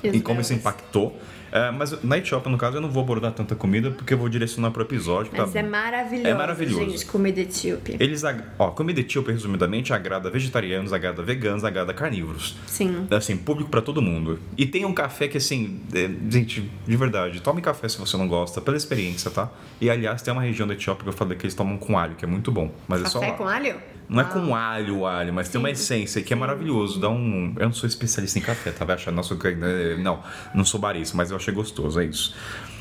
[0.03, 1.17] E como isso impactou.
[1.55, 4.27] É, mas na Etiópia, no caso, eu não vou abordar tanta comida porque eu vou
[4.27, 5.31] direcionar pro episódio.
[5.31, 6.27] que Mas tá- é maravilhoso.
[6.27, 6.79] É maravilhoso.
[6.89, 7.95] Gente, comida etíope.
[7.99, 12.55] Eles, ag- ó, comida etíope, resumidamente, agrada vegetarianos, agrada veganos, agrada carnívoros.
[12.65, 13.05] Sim.
[13.11, 14.39] Assim, público pra todo mundo.
[14.57, 18.27] E tem um café que, assim, é, gente, de verdade, tome café se você não
[18.27, 19.51] gosta, pela experiência, tá?
[19.79, 22.15] E, aliás, tem uma região da Etiópia que eu falei que eles tomam com alho,
[22.15, 22.71] que é muito bom.
[22.87, 23.75] Mas é só Café com alho?
[24.13, 26.99] Não é com alho, alho, mas tem uma essência que é maravilhoso.
[26.99, 27.55] Dá um.
[27.57, 28.85] Eu não sou especialista em café, tá?
[28.93, 30.21] Achar, nossa, eh, não,
[30.53, 32.35] não sou barista, mas eu achei gostoso, é isso.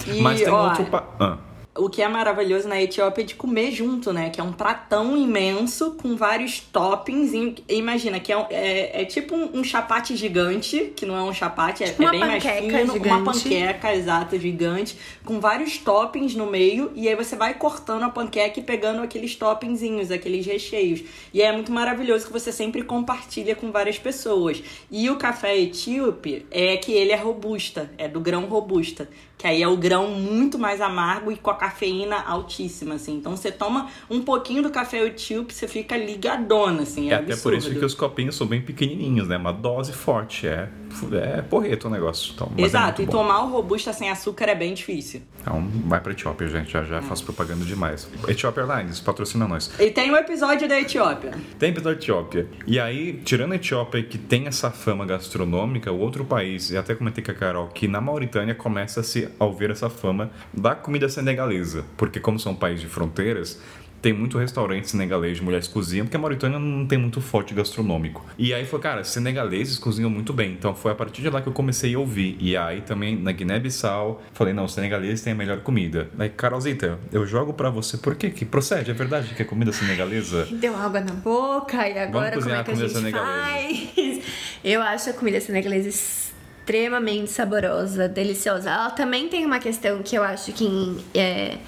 [0.07, 0.85] E, mas tem ó, outro.
[0.87, 1.09] Pa...
[1.19, 1.39] Ah.
[1.75, 4.29] O que é maravilhoso na Etiópia é de comer junto, né?
[4.29, 7.33] Que é um pratão imenso com vários toppings.
[7.33, 11.23] E imagina que é, um- é, é tipo um, um chapate gigante, que não é
[11.23, 12.69] um chapate, é, Tipo é uma bem mais fino.
[12.85, 13.25] Uma gigante.
[13.25, 16.93] panqueca, exato, gigante, com vários toppings no meio.
[16.95, 21.01] E aí você vai cortando a panqueca e pegando aqueles toppingzinhos, aqueles recheios.
[21.33, 24.63] E é muito maravilhoso que você sempre compartilha com várias pessoas.
[24.91, 29.09] E o café etíope é que ele é robusta, é do grão robusta.
[29.43, 33.17] Que aí é o grão muito mais amargo e com a cafeína altíssima, assim.
[33.17, 37.11] Então você toma um pouquinho do café etíope, você fica ligadona, assim.
[37.11, 39.37] É, É até por isso que os copinhos são bem pequenininhos, né?
[39.37, 40.69] Uma dose forte, é,
[41.13, 42.33] é porreto o negócio.
[42.35, 43.13] Então, é Exato, muito e bom.
[43.13, 45.23] tomar o robusta sem açúcar é bem difícil.
[45.41, 46.73] Então vai pra Etiópia, gente.
[46.73, 48.09] Já já faço propaganda demais.
[48.29, 49.71] Etiópia Airlines, patrocina nós.
[49.79, 51.33] E tem um episódio da Etiópia.
[51.59, 52.47] Tem da Etiópia.
[52.67, 56.95] E aí, tirando a Etiópia, que tem essa fama gastronômica, o outro país, e até
[56.95, 61.85] comentei com a Carol, que na Mauritânia começa-se a ouvir essa fama da comida senegalesa.
[61.97, 63.61] Porque como são um país de fronteiras,
[64.03, 68.27] tem muito restaurante senegalês de mulheres cozinham, porque a Mauritânia não tem muito forte gastronômico.
[68.37, 70.53] E aí foi, cara, senegaleses cozinham muito bem.
[70.53, 72.37] Então foi a partir de lá que eu comecei a ouvir.
[72.41, 76.11] E aí também na Guiné-Bissau, falei, não, os senegaleses têm a melhor comida.
[76.19, 78.31] Aí, Carolzita, eu jogo pra você, por quê?
[78.31, 78.91] Que procede?
[78.91, 80.49] É verdade que é comida senegalesa?
[80.51, 83.93] Deu água na boca e agora como cozinhar é que a comida gente senegalesa.
[83.95, 84.23] faz?
[84.65, 86.32] Eu acho a comida senegalesa
[86.63, 88.71] extremamente saborosa, deliciosa.
[88.71, 91.59] Ela também tem uma questão que eu acho que é,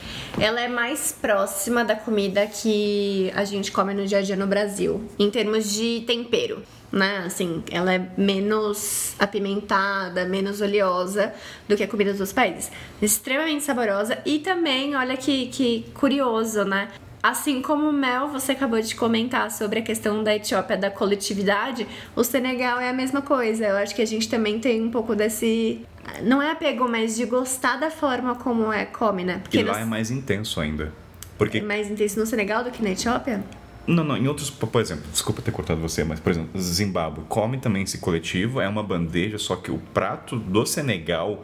[0.40, 4.46] ela é mais próxima da comida que a gente come no dia a dia no
[4.46, 6.62] Brasil, em termos de tempero.
[6.92, 7.24] Né?
[7.26, 11.34] Assim, ela é menos apimentada, menos oleosa
[11.68, 12.70] do que a comida dos outros países.
[13.02, 16.88] Extremamente saborosa e também, olha que, que curioso, né?
[17.24, 21.86] Assim como o Mel, você acabou de comentar sobre a questão da Etiópia, da coletividade,
[22.14, 23.64] o Senegal é a mesma coisa.
[23.64, 25.80] Eu acho que a gente também tem um pouco desse.
[26.22, 29.40] Não é apego, mas de gostar da forma como é come, né?
[29.51, 30.92] E lá nos- é mais intenso ainda.
[31.38, 33.42] Porque é mais intenso no Senegal do que na Etiópia?
[33.86, 37.56] Não, não, em outros, por exemplo, desculpa ter cortado você, mas por exemplo, Zimbábue come
[37.56, 41.42] também esse coletivo, é uma bandeja, só que o prato do Senegal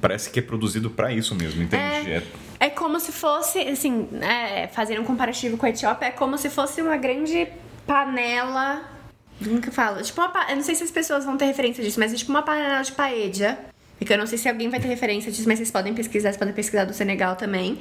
[0.00, 2.10] parece que é produzido pra isso mesmo, entende?
[2.10, 2.22] É-
[2.60, 6.50] É como se fosse, assim, é, fazendo um comparativo com a Etiópia, é como se
[6.50, 7.48] fosse uma grande
[7.86, 8.82] panela.
[9.42, 9.70] Como que?
[10.02, 12.30] Tipo uma Eu não sei se as pessoas vão ter referência disso, mas é tipo
[12.30, 13.58] uma panela de paella.
[13.98, 16.36] Porque eu não sei se alguém vai ter referência disso, mas vocês podem pesquisar, vocês
[16.36, 17.78] podem pesquisar do Senegal também.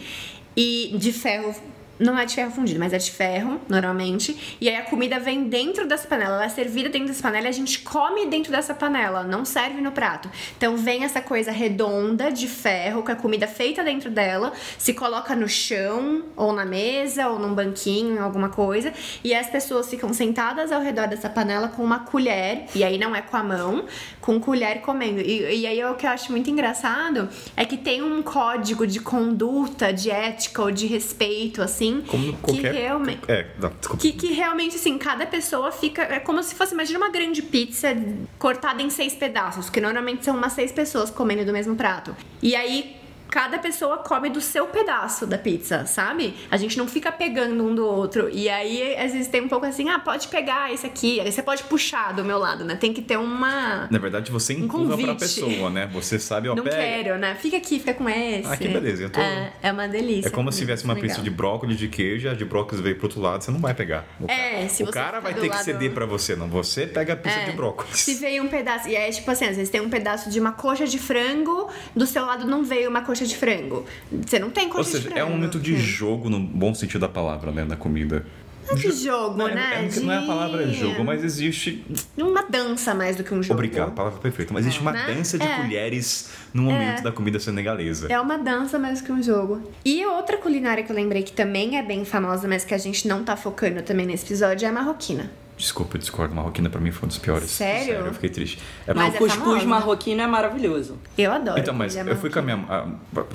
[0.56, 1.53] E de ferro
[1.99, 4.57] Não é de ferro fundido, mas é de ferro, normalmente.
[4.61, 7.49] E aí a comida vem dentro dessa panela, ela é servida dentro dessa panela e
[7.49, 10.31] a gente come dentro dessa panela, não serve no prato.
[10.55, 15.35] Então vem essa coisa redonda de ferro, com a comida feita dentro dela, se coloca
[15.35, 20.71] no chão, ou na mesa, ou num banquinho, alguma coisa, e as pessoas ficam sentadas
[20.71, 23.85] ao redor dessa panela com uma colher, e aí não é com a mão,
[24.21, 25.19] com colher comendo.
[25.19, 27.27] E, e aí o que eu acho muito engraçado
[27.57, 32.39] é que tem um código de conduta, de ética ou de respeito, assim, Como que
[32.41, 32.73] qualquer.
[32.73, 33.21] realmente.
[33.27, 34.01] É, não, desculpa.
[34.01, 36.03] Que, que realmente, assim, cada pessoa fica.
[36.03, 37.89] É como se fosse, imagina uma grande pizza
[38.37, 42.15] cortada em seis pedaços, que normalmente são umas seis pessoas comendo do mesmo prato.
[42.41, 42.98] E aí.
[43.30, 46.35] Cada pessoa come do seu pedaço da pizza, sabe?
[46.49, 48.30] A gente não fica pegando um do outro.
[48.31, 51.19] E aí, às vezes, tem um pouco assim: ah, pode pegar esse aqui.
[51.19, 52.76] Aí você pode puxar do meu lado, né?
[52.76, 53.88] Tem que ter uma.
[53.91, 55.19] Na verdade, você empurra pra Um convite.
[55.19, 55.88] pessoa, né?
[55.93, 56.76] Você sabe, ó, Não pega.
[56.77, 57.35] quero, né?
[57.35, 58.47] Fica aqui, fica com esse.
[58.51, 60.27] Ah, que beleza, eu tô- É, é uma delícia.
[60.27, 61.10] É como se tivesse uma Legal.
[61.10, 63.73] pizza de brócolis de queijo, a de brócolis veio pro outro lado, você não vai
[63.73, 64.06] pegar.
[64.19, 66.35] O É, cara, se o você cara ficar vai ter que lado- ceder pra você,
[66.35, 66.47] não.
[66.49, 67.99] Você pega a pizza É, de brócolis.
[67.99, 68.88] Se veio um pedaço.
[68.89, 72.07] E aí, tipo assim, às vezes tem um pedaço de uma coxa de frango, do
[72.07, 73.85] seu lado não veio uma coxa de frango.
[74.11, 75.19] Você não tem coxa Ou de seja, frango.
[75.19, 75.77] é um momento de Hum.
[75.79, 78.25] jogo no bom sentido da palavra, né, na comida.
[78.67, 79.85] Não é de jogo, Não, é- né?
[79.85, 81.83] é que não é a palavra De- jogo, mas existe.
[82.15, 83.55] Uma dança mais do que um jogo.
[83.55, 84.53] Obrigado, palavra perfeita.
[84.53, 85.05] Mas existe uma Né?
[85.07, 85.55] dança de É.
[85.55, 88.07] colheres no momento da comida senegalesa.
[88.11, 89.71] É uma dança mais do que um jogo.
[89.83, 93.07] E outra culinária que eu lembrei que também é bem famosa, mas que a gente
[93.07, 95.31] não tá focando também nesse episódio, é a marroquina.
[95.60, 96.34] Desculpa, eu discordo.
[96.34, 97.52] Marroquina pra mim foi um dos piores.
[97.52, 97.95] Sério?
[97.95, 98.60] eu fiquei triste.
[98.88, 99.65] É Mas o é cuscuz famosa.
[99.68, 100.98] marroquino é maravilhoso.
[101.18, 101.60] Eu adoro.
[101.60, 102.56] Então, mas comida eu fui com a minha.
[102.69, 102.86] a-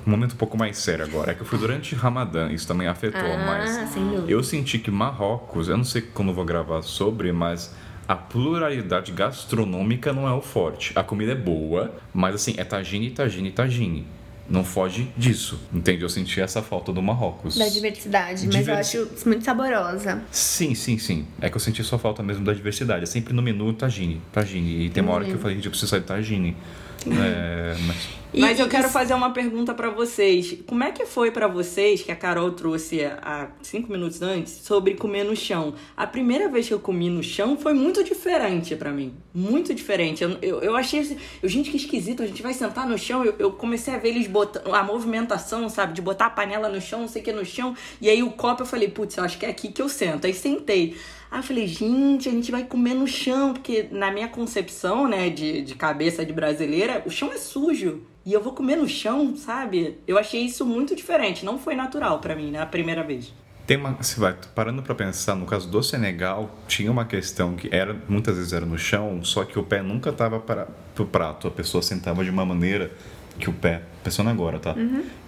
[0.07, 1.31] um momento um pouco mais sério agora.
[1.33, 3.91] É que eu fui durante Ramadã, isso também afetou, Ah, mas.
[3.91, 4.31] sem dúvida.
[4.33, 7.75] Eu senti que Marrocos, eu não sei quando eu vou gravar sobre, mas.
[8.09, 10.93] A pluralidade gastronômica não é o forte.
[10.95, 14.07] A comida é boa, mas assim, é tagine, tagine, tagine.
[14.49, 16.03] Não foge disso, entende?
[16.03, 17.57] Eu senti essa falta do Marrocos.
[17.57, 20.23] Da diversidade, mas Diversi- eu acho muito saborosa.
[20.31, 21.27] Sim, sim, sim.
[21.41, 23.05] É que eu senti só falta mesmo da diversidade.
[23.05, 24.85] É sempre no menu tagine, tagine.
[24.87, 26.57] E tem uma hora que eu falei, gente, eu preciso sair de tagine.
[27.07, 28.15] É, mas...
[28.35, 30.57] E- Mas eu quero fazer uma pergunta pra vocês.
[30.67, 34.95] Como é que foi pra vocês, que a Carol trouxe há cinco minutos antes, sobre
[34.95, 35.75] comer no chão?
[35.97, 39.15] A primeira vez que eu comi no chão foi muito diferente pra mim.
[39.33, 40.25] Muito diferente.
[40.25, 43.25] Eu, eu, eu achei assim, eu, gente, que esquisito, a gente vai sentar no chão.
[43.25, 45.93] Eu, eu comecei a ver eles botando a movimentação, sabe?
[45.95, 47.77] De botar a panela no chão, não sei o que no chão.
[48.01, 50.27] E aí o copo eu falei, putz, eu acho que é aqui que eu sento.
[50.27, 50.97] Aí sentei.
[51.35, 55.29] Aí eu falei, gente, a gente vai comer no chão, porque na minha concepção, né,
[55.29, 58.03] de, de cabeça de brasileira, o chão é sujo.
[58.25, 59.99] E eu vou comer no chão, sabe?
[60.07, 61.45] Eu achei isso muito diferente.
[61.45, 63.35] Não foi natural pra mim, né, a primeira vez.
[63.67, 67.69] Tem uma, se vai parando pra pensar, no caso do Senegal, tinha uma questão que
[67.75, 71.49] era muitas vezes era no chão, só que o pé nunca estava para pro prato,
[71.49, 72.93] a pessoa sentava de uma maneira
[73.41, 74.73] que o pé, pensando agora, tá?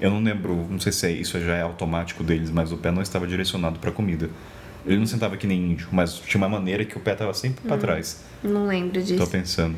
[0.00, 2.92] Eu não lembro, não sei se é, isso já é automático deles, mas o pé
[2.92, 4.30] não estava direcionado pra comida.
[4.86, 7.66] Ele não sentava que nem índio, mas tinha uma maneira que o pé estava sempre
[7.66, 8.22] pra trás.
[8.42, 9.18] Não lembro disso.
[9.18, 9.76] Tô pensando.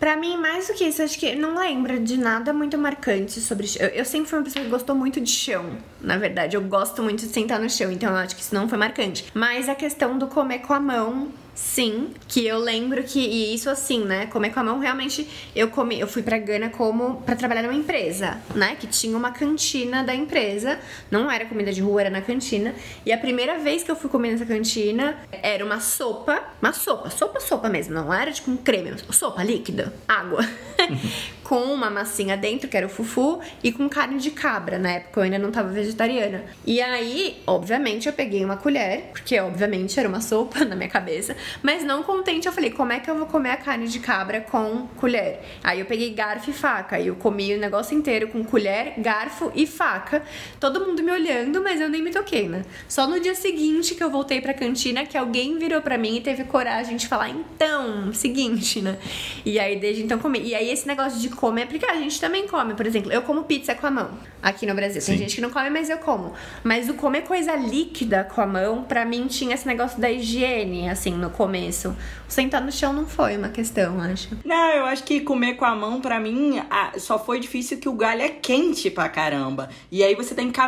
[0.00, 3.66] Pra mim, mais do que isso, acho que não lembro de nada muito marcante sobre
[3.66, 3.86] chão.
[3.86, 6.56] Eu, eu sempre fui uma pessoa que gostou muito de chão, na verdade.
[6.56, 9.26] Eu gosto muito de sentar no chão, então eu acho que isso não foi marcante.
[9.34, 12.10] Mas a questão do comer com a mão, sim.
[12.28, 14.26] Que eu lembro que, e isso assim, né?
[14.26, 17.74] Comer com a mão, realmente, eu comi, eu fui pra Gana como pra trabalhar numa
[17.74, 18.76] empresa, né?
[18.78, 20.78] Que tinha uma cantina da empresa.
[21.10, 22.74] Não era comida de rua, era na cantina.
[23.04, 27.10] E a primeira vez que eu fui comer nessa cantina era uma sopa, uma sopa,
[27.10, 30.44] sopa, sopa mesmo, não era tipo um creme, sopa líquida, água.
[31.50, 34.78] com uma massinha dentro, que era o fufu, e com carne de cabra.
[34.78, 36.44] Na época eu ainda não tava vegetariana.
[36.64, 41.36] E aí, obviamente, eu peguei uma colher, porque obviamente era uma sopa na minha cabeça,
[41.60, 44.40] mas não contente, eu falei, como é que eu vou comer a carne de cabra
[44.42, 45.40] com colher?
[45.64, 49.50] Aí eu peguei garfo e faca, e eu comi o negócio inteiro com colher, garfo
[49.52, 50.22] e faca.
[50.60, 52.62] Todo mundo me olhando, mas eu nem me toquei, né?
[52.88, 56.20] Só no dia seguinte que eu voltei pra cantina que alguém virou pra mim e
[56.20, 58.96] teve coragem de falar, então, seguinte, né?
[59.44, 60.40] E aí desde então comi.
[60.44, 63.44] E aí esse negócio de comer, porque a gente também come, por exemplo, eu como
[63.44, 64.10] pizza com a mão
[64.42, 65.00] aqui no Brasil.
[65.02, 65.22] Tem Sim.
[65.22, 66.34] gente que não come, mas eu como.
[66.62, 70.88] Mas o comer coisa líquida com a mão, pra mim tinha esse negócio da higiene,
[70.88, 71.96] assim, no começo.
[72.28, 74.28] O sentar no chão não foi uma questão, acho.
[74.44, 77.88] Não, eu acho que comer com a mão, pra mim, a- só foi difícil que
[77.88, 79.68] o galho é quente pra caramba.
[79.90, 80.60] E aí você tem que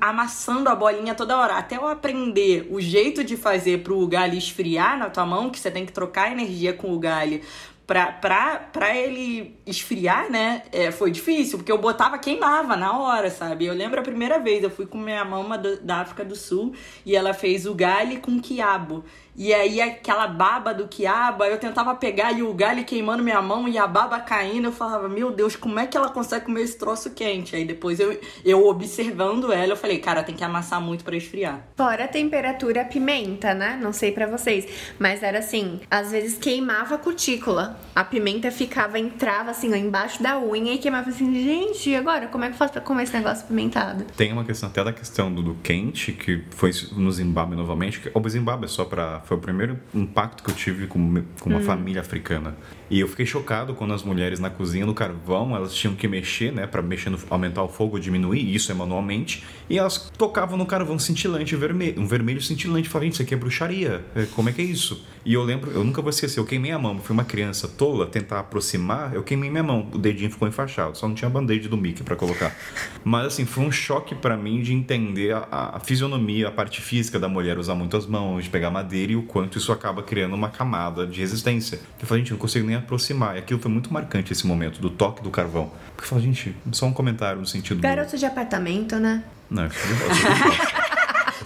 [0.00, 1.54] amassando a bolinha toda hora.
[1.54, 5.70] Até eu aprender o jeito de fazer pro galho esfriar na tua mão, que você
[5.70, 7.40] tem que trocar energia com o galho.
[7.88, 10.62] Pra, pra, pra ele esfriar, né?
[10.70, 13.64] é, foi difícil, porque eu botava, queimava na hora, sabe?
[13.64, 16.74] Eu lembro a primeira vez, eu fui com minha mama do- da África do Sul
[17.06, 19.06] e ela fez o galho com quiabo.
[19.38, 23.68] E aí aquela baba do quiabo, eu tentava pegar e o galho queimando minha mão
[23.68, 24.64] e a baba caindo.
[24.64, 27.54] Eu falava, meu Deus, como é que ela consegue comer esse troço quente?
[27.54, 31.68] Aí depois eu, eu observando ela, eu falei, cara, tem que amassar muito para esfriar.
[31.76, 33.78] Fora a temperatura, a pimenta, né?
[33.80, 34.66] Não sei para vocês,
[34.98, 37.78] mas era assim, às vezes queimava a cutícula.
[37.94, 42.26] A pimenta ficava, entrava assim, lá embaixo da unha e queimava assim, gente, e agora
[42.26, 44.04] como é que eu faço pra comer esse negócio pimentado?
[44.16, 48.00] Tem uma questão até da questão do, do quente, que foi no Zimbábue novamente.
[48.00, 51.50] Que, o Zimbábue é só para Foi o primeiro impacto que eu tive com, com
[51.50, 51.62] uma hum.
[51.62, 52.56] família africana.
[52.90, 56.52] E eu fiquei chocado quando as mulheres na cozinha no carvão, elas tinham que mexer,
[56.52, 60.64] né, para mexer no, aumentar o fogo, diminuir, isso é manualmente, e elas tocavam no
[60.64, 64.04] carvão cintilante vermelho, um vermelho cintilante, falei, isso aqui é bruxaria.
[64.14, 65.04] É, como é que é isso?
[65.24, 68.06] E eu lembro, eu nunca vou esquecer, eu queimei a mão, fui uma criança tola
[68.06, 71.76] tentar aproximar, eu queimei minha mão, o dedinho ficou enfaixado, só não tinha band-aid do
[71.76, 72.56] Mickey para colocar.
[73.04, 77.18] Mas assim, foi um choque para mim de entender a, a, fisionomia, a parte física
[77.18, 80.34] da mulher usar muito as mãos, de pegar madeira e o quanto isso acaba criando
[80.34, 81.78] uma camada de resistência.
[82.00, 83.36] Eu falei, gente, não consigo nem aproximar.
[83.36, 85.70] E aquilo foi muito marcante esse momento do toque do carvão.
[85.94, 87.80] Porque eu falei, gente, só um comentário no sentido.
[87.80, 88.18] Garoto do...
[88.18, 89.22] de apartamento, né?
[89.50, 90.88] Não, eu sou de roça.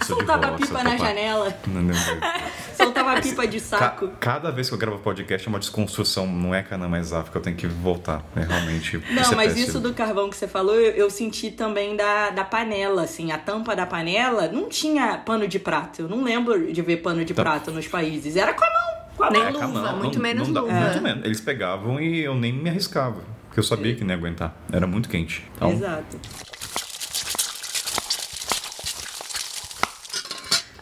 [0.03, 1.55] Soltava pipa na janela.
[1.67, 1.93] Não, não,
[2.75, 4.07] Soltava pipa de saco.
[4.19, 7.37] Ca cada vez que eu gravo podcast é uma desconstrução, não é cana mais África,
[7.37, 8.23] eu tenho que voltar.
[8.35, 9.01] É realmente.
[9.11, 12.43] Não, é mas isso do carvão que você falou, eu, eu, senti também da, da
[12.43, 16.01] panela, assim, a tampa da panela não tinha pano de prato.
[16.01, 17.41] Eu não lembro de ver pano de tá.
[17.41, 18.35] prato nos países.
[18.35, 19.02] Era com a mão.
[19.31, 20.73] Nem luva, mão, muito não, menos não luva.
[20.73, 21.25] Muito menos.
[21.25, 23.21] Eles pegavam e eu nem me arriscava.
[23.45, 24.55] Porque eu sabia que não ia aguentar.
[24.71, 25.45] Era muito quente.
[25.55, 26.19] Então, Exato.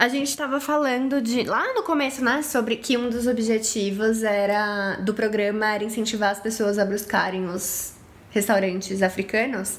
[0.02, 4.95] A gente estava falando de lá no começo, né, sobre que um dos objetivos era
[4.95, 7.94] do programa era incentivar as pessoas a buscarem os
[8.32, 9.78] restaurantes africanos.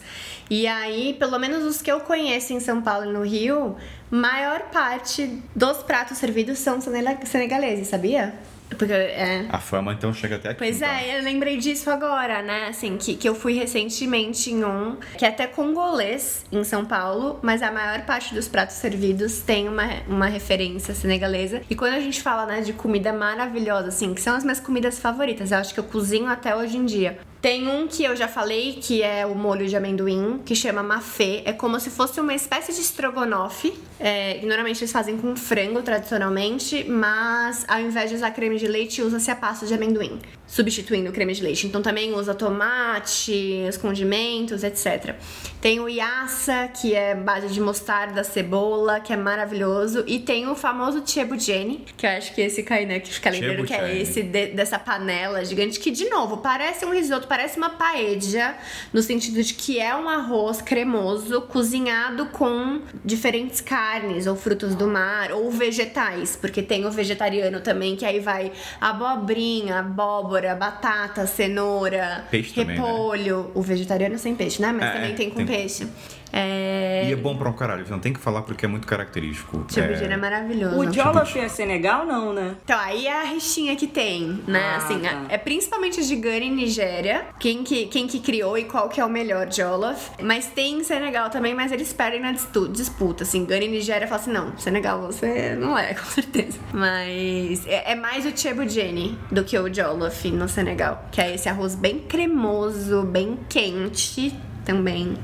[0.53, 3.75] E aí, pelo menos os que eu conheço em São Paulo e no Rio,
[4.11, 8.35] maior parte dos pratos servidos são senegaleses, sabia?
[8.69, 9.47] Porque, é...
[9.49, 10.59] A fama então chega até aqui.
[10.59, 10.91] Pois então.
[10.91, 12.67] é, eu lembrei disso agora, né?
[12.69, 17.41] Assim, que, que eu fui recentemente em um que é até congolês em São Paulo,
[17.41, 21.63] mas a maior parte dos pratos servidos tem uma, uma referência senegalesa.
[21.71, 24.99] E quando a gente fala, né, de comida maravilhosa, assim, que são as minhas comidas
[24.99, 27.19] favoritas, eu acho que eu cozinho até hoje em dia.
[27.43, 31.43] Tem um que eu já falei, que é o molho de amendoim, que chama mafê.
[31.45, 33.75] É como se fosse uma espécie de estrogonofe.
[33.99, 39.03] É, normalmente eles fazem com frango, tradicionalmente, mas ao invés de usar creme de leite,
[39.03, 40.21] usa-se a pasta de amendoim
[40.53, 41.67] substituindo o creme de leite.
[41.67, 45.17] Então também usa tomate, os condimentos, etc.
[45.63, 50.03] Tem o yassa, que é base de mostarda, cebola, que é maravilhoso.
[50.09, 53.65] E tem o famoso chebujene, que eu acho que esse cai, né, que fica lembrando
[53.65, 57.71] que é esse de, dessa panela gigante, que de novo, parece um risoto, parece uma
[57.71, 58.57] paella,
[58.93, 64.89] no sentido de que é um arroz cremoso, cozinhado com diferentes carnes, ou frutos do
[64.89, 72.27] mar, ou vegetais, porque tem o vegetariano também, que aí vai abobrinha, abóbora, batata, cenoura,
[72.29, 73.37] peixe repolho.
[73.37, 73.53] Também, né?
[73.55, 74.73] O vegetariano sem peixe, né?
[74.73, 75.52] Mas é, também tem com tem...
[75.53, 75.87] peixe.
[76.33, 77.09] É...
[77.09, 79.65] E é bom pra um caralho, não tem que falar porque é muito característico.
[79.69, 80.05] Tipo, é...
[80.05, 80.79] é maravilhoso.
[80.79, 82.57] O Jollof é Senegal, não, né?
[82.65, 84.73] Então, aí é a rixinha que tem, né?
[84.73, 85.27] Ah, assim, tá.
[85.29, 89.05] é principalmente de Ghana e Nigéria, quem que, quem que criou e qual que é
[89.05, 90.11] o melhor Jollof.
[90.23, 93.45] Mas tem Senegal também, mas eles perdem na disputa, assim.
[93.45, 96.59] Ghana e Nigéria falam assim, não, Senegal você não é, com certeza.
[96.73, 101.47] Mas é, é mais o Chebujene do que o Jollof no Senegal, que é esse
[101.47, 104.35] arroz bem cremoso, bem quente
[104.65, 105.17] também.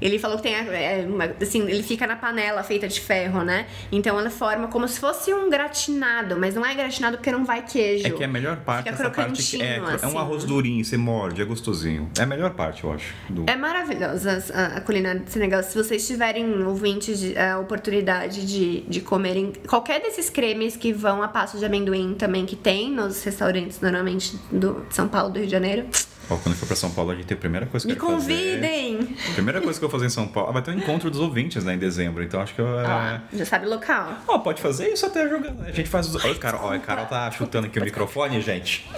[0.00, 3.66] Ele falou que tem, é, uma, assim, ele fica na panela feita de ferro, né?
[3.90, 7.62] Então ela forma como se fosse um gratinado, mas não é gratinado porque não vai
[7.62, 8.06] queijo.
[8.06, 10.06] É que é a melhor parte essa parte que é, assim.
[10.06, 12.10] é um arroz durinho, você morde, é gostosinho.
[12.18, 13.14] É a melhor parte, eu acho.
[13.28, 13.44] Do...
[13.46, 15.62] É maravilhosa a, a, culinária do Senegal.
[15.62, 21.22] Se vocês tiverem ouvintes de, a oportunidade de, de comerem qualquer desses cremes que vão
[21.22, 25.46] a passo de amendoim também que tem nos restaurantes normalmente do São Paulo, do Rio
[25.46, 25.86] de Janeiro
[26.28, 27.98] Ó, quando eu for pra São Paulo, a gente tem a primeira coisa que Me
[27.98, 28.98] convidem!
[28.98, 29.30] Fazer...
[29.30, 30.50] A primeira coisa que eu vou fazer em São Paulo.
[30.50, 32.22] Ah, vai ter um encontro dos ouvintes, né, em dezembro.
[32.22, 32.78] Então acho que eu.
[32.80, 34.12] Ah, já sabe o local.
[34.26, 35.62] Ó, pode fazer isso até jogando.
[35.62, 36.24] A gente faz os.
[36.24, 38.88] Olha, Carol, ó, a Carol tá chutando aqui o microfone, gente.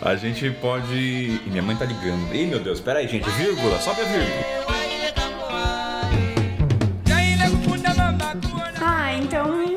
[0.00, 0.94] A gente pode.
[0.94, 2.34] Ih, minha mãe tá ligando.
[2.34, 3.28] Ih, meu Deus, pera aí, gente.
[3.30, 4.72] Vírgula, sobe a vírgula.
[8.80, 9.76] Ah, então.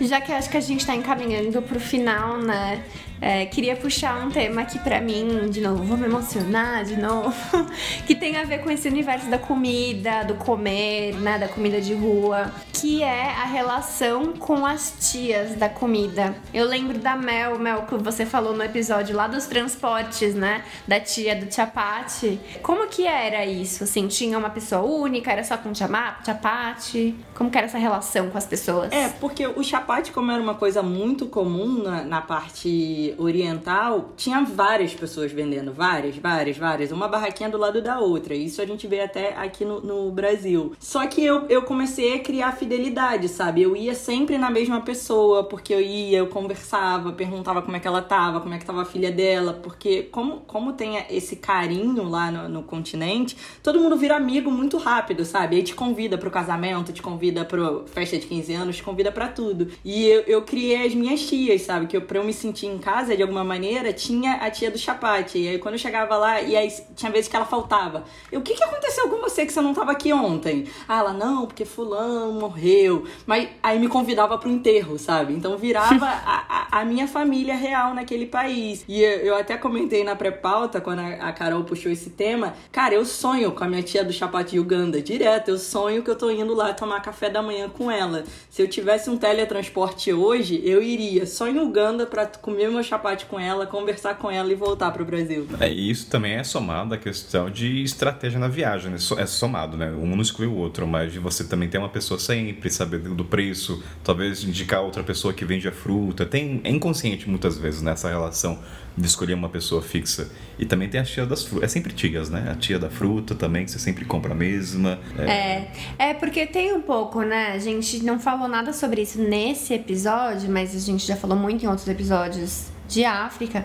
[0.00, 2.84] Já que acho que a gente tá encaminhando pro final, né?
[3.26, 7.34] É, queria puxar um tema aqui pra mim, de novo, vou me emocionar de novo,
[8.06, 11.94] que tem a ver com esse universo da comida, do comer, né, da comida de
[11.94, 16.36] rua, que que é a relação com as tias da comida.
[16.52, 20.62] Eu lembro da Mel, Mel, que você falou no episódio lá dos transportes, né?
[20.86, 22.38] Da tia do chapati.
[22.62, 23.84] Como que era isso?
[23.84, 27.16] Assim, tinha uma pessoa única, era só com chapati?
[27.34, 28.92] Como que era essa relação com as pessoas?
[28.92, 34.42] É, porque o chapati, como era uma coisa muito comum na, na parte oriental, tinha
[34.42, 36.92] várias pessoas vendendo, várias, várias, várias.
[36.92, 38.34] Uma barraquinha do lado da outra.
[38.34, 40.72] Isso a gente vê até aqui no, no Brasil.
[40.78, 43.62] Só que eu, eu comecei a criar fidelidade, sabe?
[43.62, 47.88] Eu ia sempre na mesma pessoa, porque eu ia, eu conversava, perguntava como é que
[47.88, 52.08] ela tava, como é que tava a filha dela, porque como, como tem esse carinho
[52.08, 55.56] lá no, no continente, todo mundo vira amigo muito rápido, sabe?
[55.56, 59.28] Aí te convida pro casamento, te convida pro festa de 15 anos, te convida para
[59.28, 59.68] tudo.
[59.84, 61.86] E eu, eu criei as minhas tias, sabe?
[61.86, 64.78] Que eu, pra eu me sentir em casa de alguma maneira, tinha a tia do
[64.78, 65.38] chapate.
[65.38, 68.04] E aí quando eu chegava lá, e aí tinha vezes que ela faltava.
[68.30, 70.68] Eu, o que que aconteceu com você que você não tava aqui ontem?
[70.88, 73.04] Ah, ela, não, porque fulano morreu.
[73.26, 75.32] Mas aí me convidava pro enterro, sabe?
[75.34, 78.84] Então virava a, a, a, minha família real naquele país.
[78.86, 82.94] E eu, eu até comentei na pré-pauta, quando a, a, Carol puxou esse tema, cara,
[82.94, 85.48] eu sonho com a minha tia do Chapati Uganda, direto.
[85.48, 88.24] Eu sonho que eu tô indo lá tomar café da manhã com ela.
[88.48, 93.26] Se eu tivesse um teletransporte hoje, eu iria só em Uganda pra comer meu chapate
[93.26, 95.46] com ela, conversar com ela e voltar pro Brasil.
[95.58, 98.98] É, isso também é somado à questão de estratégia na viagem, né?
[99.18, 99.90] É somado, né?
[99.90, 103.24] Um não exclui o outro, mas de você também ter uma pessoa sempre, saber do
[103.24, 106.24] preço, talvez indicar outra pessoa que vende a fruta.
[106.24, 108.58] Tem, é inconsciente muitas vezes nessa relação
[108.96, 110.30] de escolher uma pessoa fixa.
[110.58, 111.64] E também tem a tia das frutas.
[111.64, 112.50] É sempre tias, né?
[112.50, 114.98] A tia da fruta também, que você sempre compra a mesma.
[115.18, 115.30] É...
[115.30, 117.52] é, é porque tem um pouco, né?
[117.52, 121.64] A gente não falou nada sobre isso nesse episódio, mas a gente já falou muito
[121.64, 123.64] em outros episódios de África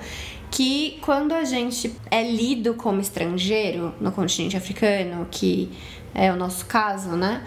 [0.52, 5.70] que quando a gente é lido como estrangeiro no continente africano, que
[6.14, 7.44] é o nosso caso, né?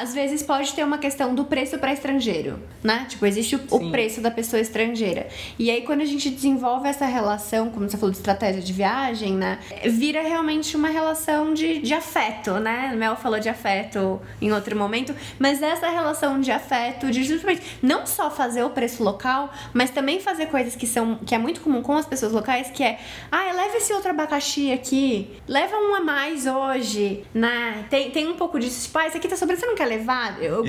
[0.00, 3.04] Às vezes pode ter uma questão do preço para estrangeiro, né?
[3.10, 5.28] Tipo, existe o, o, preço da pessoa estrangeira.
[5.58, 9.34] E aí, quando a gente desenvolve essa relação, como você falou de estratégia de viagem,
[9.34, 9.58] né?
[9.84, 12.94] Vira realmente uma relação de, de afeto, né?
[12.96, 18.06] Mel falou de afeto em outro momento, mas essa relação de afeto, de justamente não
[18.06, 21.82] só fazer o preço local, mas também fazer coisas que são que é muito comum
[21.82, 22.98] com as pessoas locais, que é,
[23.30, 27.84] ah, leva esse outro abacaxi aqui, leva um a mais hoje, né?
[27.90, 29.86] Tem, tem um pouco disso, tipo, ah, esse aqui tá sobrando, você não quer quer
[29.86, 30.42] levar?
[30.42, 30.68] Eu e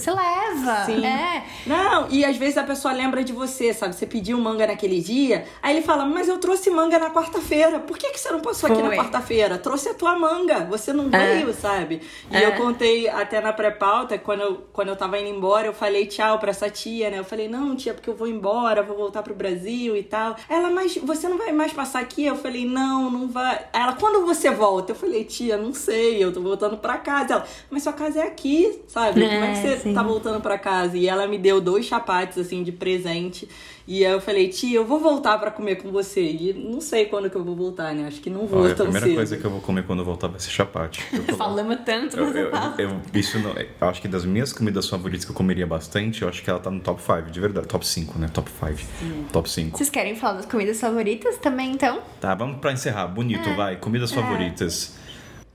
[0.00, 0.84] você leva.
[0.84, 1.04] Sim.
[1.06, 1.44] É.
[1.66, 3.94] Não, e às vezes a pessoa lembra de você, sabe?
[3.94, 7.78] Você pediu manga naquele dia, aí ele fala, mas eu trouxe manga na quarta-feira.
[7.78, 8.78] Por que, que você não passou Foi.
[8.78, 9.58] aqui na quarta-feira?
[9.58, 10.64] Trouxe a tua manga.
[10.64, 11.34] Você não é.
[11.34, 12.02] veio, sabe?
[12.30, 12.46] E é.
[12.46, 16.38] eu contei até na pré-pauta, quando eu, quando eu tava indo embora, eu falei tchau
[16.38, 17.18] pra essa tia, né?
[17.18, 20.36] Eu falei, não, tia, porque eu vou embora, vou voltar pro Brasil e tal.
[20.48, 22.24] Ela, mas você não vai mais passar aqui?
[22.24, 23.66] Eu falei, não, não vai.
[23.72, 24.92] Ela, quando você volta?
[24.92, 27.34] Eu falei, tia, não sei, eu tô voltando pra casa.
[27.34, 29.22] Ela, mas sua casa é aqui, sabe?
[29.22, 29.94] É, Como é que você sim.
[29.94, 30.96] tá voltando para casa?
[30.96, 33.48] E ela me deu dois chapates, assim, de presente.
[33.88, 36.20] E aí eu falei, tia, eu vou voltar para comer com você.
[36.20, 38.08] E não sei quando que eu vou voltar, né?
[38.08, 39.14] Acho que não vou Olha, tão A primeira cedo.
[39.14, 41.00] coisa que eu vou comer quando eu voltar vai ser chapate.
[41.38, 45.30] Falamos tanto, eu, eu, eu, isso não, eu acho que das minhas comidas favoritas que
[45.30, 47.68] eu comeria bastante, eu acho que ela tá no top 5, de verdade.
[47.68, 48.28] Top 5, né?
[48.32, 49.32] Top 5.
[49.32, 49.78] Top 5.
[49.78, 52.00] Vocês querem falar das comidas favoritas também, então?
[52.20, 53.06] Tá, vamos pra encerrar.
[53.06, 53.54] Bonito, é.
[53.54, 53.76] vai.
[53.76, 54.14] Comidas é.
[54.14, 54.96] favoritas.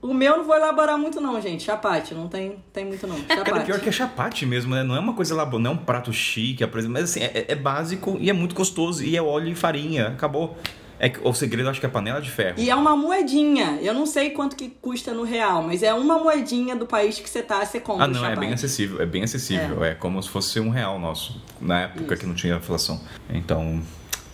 [0.02, 1.62] O meu não vou elaborar muito não, gente.
[1.62, 3.16] Chapate, não tem, tem muito não.
[3.16, 3.50] Chapate.
[3.50, 4.82] Cara, pior que é chapate mesmo, né?
[4.82, 8.16] Não é uma coisa elaborada, não é um prato chique, mas assim, é, é, básico
[8.20, 9.04] e é muito gostoso.
[9.04, 10.58] E é óleo e farinha, acabou.
[10.98, 12.54] É o segredo acho que é panela de ferro.
[12.58, 13.78] E é uma moedinha.
[13.80, 17.28] Eu não sei quanto que custa no real, mas é uma moedinha do país que
[17.28, 18.04] você tá, você compra.
[18.04, 19.00] Ah, não, é bem acessível.
[19.00, 19.84] É bem acessível.
[19.84, 19.90] É.
[19.90, 21.40] é, como se fosse um real nosso.
[21.60, 22.22] Na época Isso.
[22.22, 23.00] que não tinha inflação.
[23.30, 23.82] Então,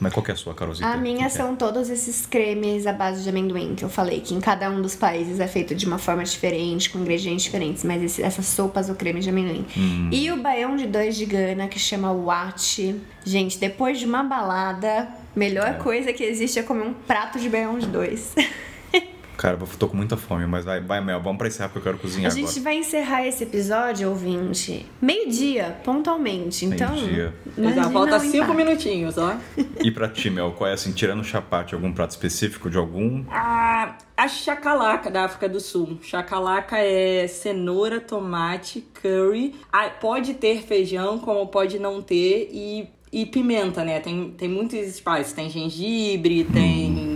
[0.00, 0.88] mas qual que é a sua, Carolzinha?
[0.88, 1.56] A minha que são é?
[1.56, 4.94] todos esses cremes à base de amendoim que eu falei, que em cada um dos
[4.94, 8.94] países é feito de uma forma diferente, com ingredientes diferentes, mas esse, essas sopas ou
[8.94, 9.66] creme de amendoim.
[9.76, 10.10] Hum.
[10.12, 12.96] E o baião de dois de Gana, que chama Wat.
[13.24, 15.74] Gente, depois de uma balada, melhor é.
[15.74, 18.34] coisa que existe é comer um prato de baião de dois.
[19.38, 21.92] Cara, eu tô com muita fome, mas vai, vai Mel, vamos pra encerrar porque eu
[21.92, 22.60] quero cozinhar A gente agora.
[22.64, 26.64] vai encerrar esse episódio, ouvinte, meio-dia, pontualmente.
[26.64, 26.92] Então.
[26.92, 27.34] Meio-dia.
[27.92, 29.36] Falta cinco minutinhos, ó.
[29.80, 33.24] E pra ti, Mel, qual é assim, tirando o chapate, algum prato específico de algum?
[33.30, 36.00] Ah, a chacalaca da África do Sul.
[36.02, 39.54] Chacalaca é cenoura, tomate, curry.
[39.72, 44.00] Ah, pode ter feijão, como pode não ter, e, e pimenta, né?
[44.00, 45.32] Tem, tem muitos spices.
[45.32, 47.07] Tem gengibre, tem.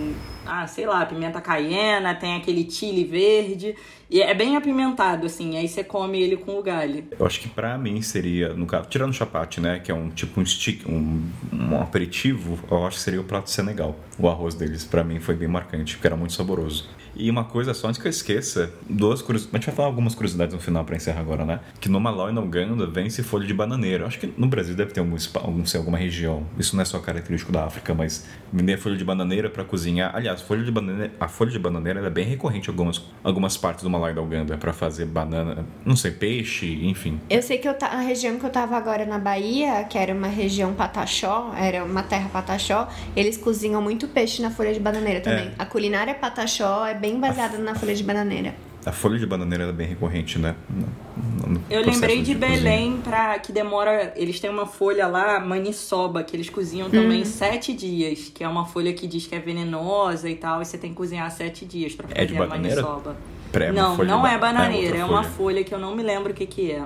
[0.46, 3.74] Ah, sei lá, pimenta caiena, tem aquele chile verde.
[4.10, 5.56] E é bem apimentado, assim.
[5.56, 7.04] Aí você come ele com o galho.
[7.18, 9.78] Eu acho que pra mim seria, no caso, tirando o chapate, né?
[9.78, 13.50] Que é um tipo um stick, um, um aperitivo, eu acho que seria o prato
[13.50, 13.96] Senegal.
[14.18, 16.88] O arroz deles, para mim, foi bem marcante, porque era muito saboroso.
[17.14, 19.54] E uma coisa só, antes que eu esqueça, duas curiosidades.
[19.54, 21.60] A gente vai falar algumas curiosidades no final pra encerrar agora, né?
[21.80, 24.04] Que no Malau e na Uganda vence folha de bananeira.
[24.04, 26.46] Eu acho que no Brasil deve ter algum, algum, sei, alguma região.
[26.58, 30.14] Isso não é só característico da África, mas vender folha de bananeira pra cozinhar.
[30.14, 33.82] Aliás, folha de bananeira, a folha de bananeira é bem recorrente em algumas, algumas partes
[33.82, 37.20] do Malau e da Uganda pra fazer banana, não sei, peixe, enfim.
[37.28, 37.88] Eu sei que eu ta...
[37.88, 42.02] a região que eu tava agora na Bahia, que era uma região pataxó, era uma
[42.02, 45.46] terra pataxó, eles cozinham muito peixe na folha de bananeira também.
[45.46, 45.52] É.
[45.58, 48.54] A culinária pataxó é bem baseada na folha de bananeira.
[48.86, 50.54] A folha de bananeira ela é bem recorrente, né?
[50.70, 52.38] No- no Eu lembrei de cozinha.
[52.38, 54.12] Belém pra que demora.
[54.16, 58.64] Eles têm uma folha lá, maniçoba, que eles cozinham também sete dias, que é uma
[58.64, 61.94] folha que diz que é venenosa e tal, e você tem que cozinhar sete dias
[61.94, 62.82] pra fazer É de a bananeira?
[62.82, 63.16] maniçoba.
[63.52, 65.34] Pré- não, de não é é bananeira, outra é uma folha.
[65.36, 66.82] folha que eu não me lembro o que que é.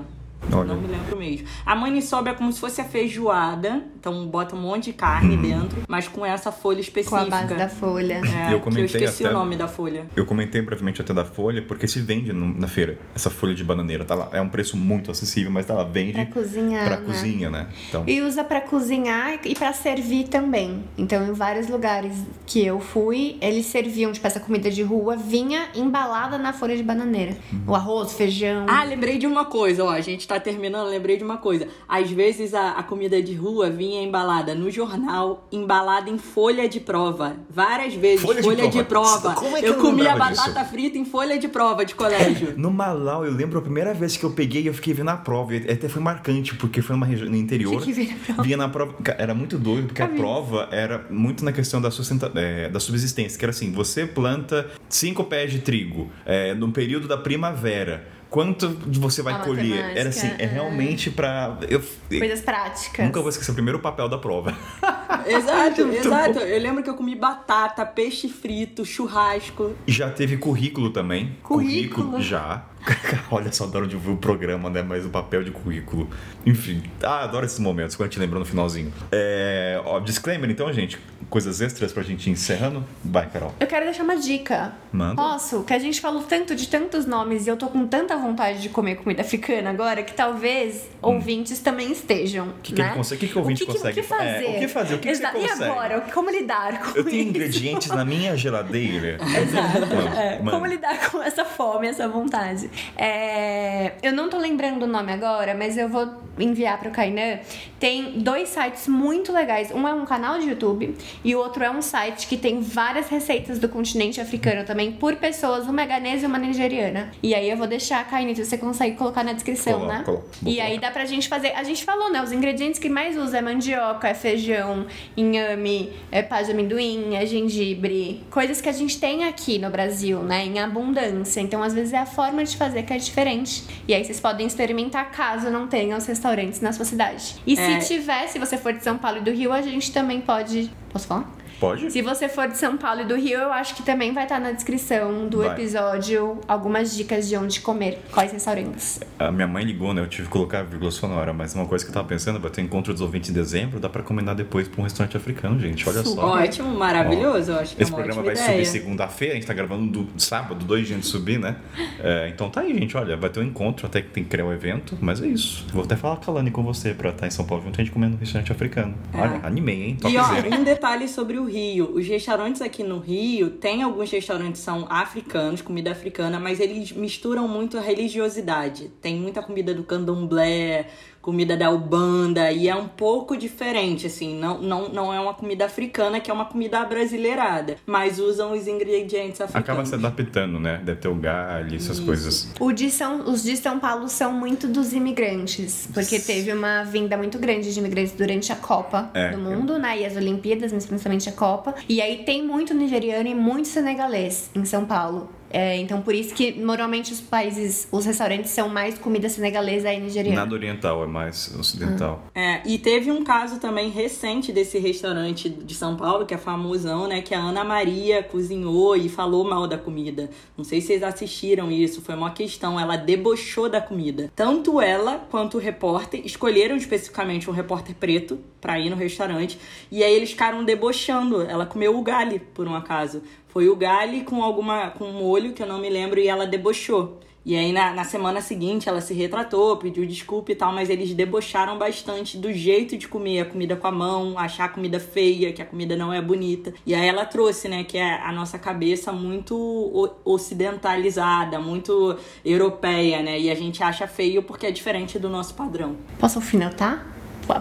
[0.52, 0.64] Olha.
[0.64, 1.46] Não me lembro mesmo.
[1.64, 5.42] A maniçoba é como se fosse a feijoada, então bota um monte de carne Uhum.
[5.42, 7.22] dentro, mas com essa folha Com específica.
[7.22, 8.20] a base da folha.
[8.24, 10.06] É, E eu que comentei eu esqueci até- o nome da folha.
[10.14, 13.64] Eu comentei brevemente até da folha, porque se vende no- na feira, essa folha de
[13.64, 14.04] bananeira.
[14.04, 17.04] Tá lá, é um preço muito acessível, mas tá lá, vende Pra cozinhar, pra né?
[17.06, 17.66] cozinha, né?
[17.88, 20.84] Então, E usa pra cozinhar e pra servir também.
[20.96, 22.14] Então, em vários lugares
[22.46, 26.82] que eu fui, eles serviam, tipo, essa comida de rua vinha embalada na folha de
[26.84, 27.36] bananeira.
[27.52, 27.62] Uhum.
[27.66, 28.66] O arroz, feijão.
[28.68, 29.90] Ah, lembrei de uma coisa, ó.
[29.90, 31.66] A gente tá terminando, lembrei de uma coisa.
[31.88, 36.80] Às vezes a, a comida de rua vinha embalada no jornal, embalada em folha de
[36.80, 37.36] prova.
[37.50, 39.20] Várias vezes, Folha folha, de de prova.
[39.20, 39.34] prova.
[39.36, 40.70] Como é que eu eu comia batata disso?
[40.70, 42.54] frita em folha de prova de colégio.
[42.58, 45.54] no Malau, eu lembro a primeira vez que eu peguei, eu fiquei vendo a prova.
[45.54, 47.82] E até foi marcante, porque foi numa região no interior.
[47.82, 48.42] Prova?
[48.42, 48.94] Vinha na prova.
[49.18, 50.20] Era muito doido, porque a Amigo.
[50.20, 53.38] prova era muito na questão da, sustenta, é, da subsistência.
[53.38, 58.15] Que era assim: você planta cinco pés de trigo é, no período da primavera.
[58.28, 59.96] Quanto você vai A colher?
[59.96, 60.46] Era assim, é é.
[60.46, 61.58] realmente pra.
[61.68, 63.04] Eu, Coisas práticas.
[63.04, 64.56] nunca vou esquecer o primeiro papel da prova.
[65.26, 66.38] exato, exato.
[66.40, 69.74] Eu lembro que eu comi batata, peixe frito, churrasco.
[69.86, 71.36] Já teve currículo também.
[71.42, 72.20] Currículo?
[72.20, 72.64] já.
[73.30, 74.82] Olha só, adoro de ouvir o programa, né?
[74.82, 76.08] Mas o papel de currículo.
[76.44, 78.92] Enfim, ah, adoro esses momentos, quando a gente lembra no finalzinho.
[79.12, 80.98] É, ó, disclaimer, então, gente.
[81.28, 82.84] Coisas extras pra gente ir encerrando.
[83.04, 83.52] Vai, Carol.
[83.58, 84.72] Eu quero deixar uma dica.
[84.92, 85.16] Manda.
[85.16, 85.64] Posso?
[85.64, 88.68] Que a gente falou tanto de tantos nomes e eu tô com tanta vontade de
[88.68, 92.46] comer comida africana agora que talvez ouvintes também estejam.
[92.46, 92.54] O Hum.
[92.62, 92.92] que, que né?
[92.94, 93.16] consegue?
[93.16, 94.00] O que, que o ouvinte o que, consegue?
[94.00, 94.44] O que fazer?
[94.44, 94.94] É, o que fazer?
[94.94, 95.38] O que, que você Exato.
[95.40, 95.60] consegue?
[95.60, 96.00] E agora?
[96.12, 97.28] Como lidar com Eu tenho isso?
[97.28, 99.18] ingredientes na minha geladeira.
[99.42, 100.16] Exato.
[100.16, 102.70] É, como lidar com essa fome, essa vontade?
[102.96, 106.08] É, eu não tô lembrando o nome agora, mas eu vou
[106.38, 107.38] enviar pro Kainan.
[107.80, 109.70] Tem dois sites muito legais.
[109.70, 110.94] Um é um canal de YouTube
[111.24, 115.16] e o outro é um site que tem várias receitas do continente africano também por
[115.16, 117.10] pessoas, uma ganesa e uma nigeriana.
[117.22, 120.02] E aí eu vou deixar, Kainito, você consegue colocar na descrição, Coloco, né?
[120.04, 120.24] coloco.
[120.42, 120.86] Vou E aí colocar.
[120.88, 121.52] dá pra gente fazer.
[121.54, 122.22] A gente falou, né?
[122.22, 124.86] Os ingredientes que mais usa é mandioca, é feijão,
[125.16, 128.22] inhame, é pá de amendoim, é gengibre.
[128.30, 130.44] Coisas que a gente tem aqui no Brasil, né?
[130.44, 131.40] Em abundância.
[131.40, 133.64] Então, às vezes, é a forma de fazer que é diferente.
[133.86, 137.36] E aí vocês podem experimentar caso não tenham os restaurantes na sua cidade.
[137.46, 137.80] E É.
[137.80, 140.70] se tiver, se você for de São Paulo e do Rio, a gente também pode.
[140.90, 141.30] Posso falar?
[141.58, 141.90] Pode?
[141.90, 144.38] Se você for de São Paulo e do Rio, eu acho que também vai estar
[144.40, 145.52] na descrição do Vai.
[145.52, 149.00] episódio algumas dicas de onde comer, quais restaurantes.
[149.18, 150.02] A minha mãe ligou, né?
[150.02, 152.50] Eu tive que colocar a vírgula sonora, mas uma coisa que eu tava pensando, vai
[152.50, 155.88] ter encontro dos ouvintes em dezembro, dá pra combinar depois pra um restaurante africano, gente.
[155.88, 156.26] Olha só.
[156.26, 157.52] Ótimo, maravilhoso.
[157.52, 158.50] Eu acho que Esse é uma programa vai ideia.
[158.52, 161.56] subir segunda-feira, a gente tá gravando do sábado, dois dias de subir, né?
[162.00, 162.96] É, então tá aí, gente.
[162.96, 165.64] Olha, vai ter um encontro, até que tem que criar o evento, mas é isso.
[165.72, 167.84] Vou até falar com a Lani com você pra estar em São Paulo junto a
[167.84, 168.94] gente comendo no restaurante africano.
[169.14, 169.20] É.
[169.20, 169.98] Olha, animei, hein?
[170.06, 170.56] E ó, Topzera.
[170.56, 171.92] um detalhe sobre o Rio.
[171.94, 176.92] Os restaurantes aqui no Rio, tem alguns restaurantes que são africanos, comida africana, mas eles
[176.92, 178.90] misturam muito a religiosidade.
[179.00, 180.88] Tem muita comida do candomblé,
[181.26, 184.38] comida da Ubanda, e é um pouco diferente, assim.
[184.38, 188.68] Não, não, não é uma comida africana, que é uma comida brasileirada, mas usam os
[188.68, 189.88] ingredientes Acaba africanos.
[189.88, 190.80] se adaptando, né?
[190.84, 192.06] Deve ter o galho, essas Isso.
[192.06, 192.48] coisas.
[192.60, 197.16] O de São, os de São Paulo são muito dos imigrantes, porque teve uma vinda
[197.16, 199.98] muito grande de imigrantes durante a Copa É, do Mundo, né?
[200.00, 201.74] E as Olimpíadas, mas principalmente a Copa.
[201.88, 205.28] E aí tem muito nigeriano e muito senegalês em São Paulo.
[205.50, 210.00] É, então por isso que normalmente os países, os restaurantes são mais comida senegalesa e
[210.00, 210.40] nigeriana.
[210.40, 212.22] Nada oriental, é mais ocidental.
[212.34, 217.06] É, e teve um caso também recente desse restaurante de São Paulo, que é famosão,
[217.06, 217.22] né?
[217.22, 220.30] Que a Ana Maria cozinhou e falou mal da comida.
[220.56, 222.78] Não sei se vocês assistiram isso, foi uma questão.
[222.78, 224.30] Ela debochou da comida.
[224.34, 229.58] Tanto ela quanto o repórter escolheram especificamente um repórter preto pra ir no restaurante.
[229.90, 231.42] E aí eles ficaram debochando.
[231.42, 233.22] Ela comeu o galho, por um acaso.
[233.56, 236.46] Foi o galho com alguma com um molho que eu não me lembro e ela
[236.46, 237.18] debochou.
[237.42, 241.14] E aí na, na semana seguinte ela se retratou, pediu desculpa e tal, mas eles
[241.14, 245.54] debocharam bastante do jeito de comer a comida com a mão, achar a comida feia,
[245.54, 246.74] que a comida não é bonita.
[246.84, 252.14] E aí ela trouxe, né, que é a nossa cabeça muito ocidentalizada, muito
[252.44, 253.40] europeia, né?
[253.40, 255.96] E a gente acha feio porque é diferente do nosso padrão.
[256.18, 257.06] Posso alfinetar?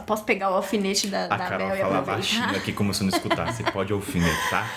[0.05, 2.41] Posso pegar o alfinete da, a da Carol Bel e fala aproveitar?
[2.41, 3.63] baixinho aqui como se não escutasse.
[3.63, 4.69] Você pode alfinetar?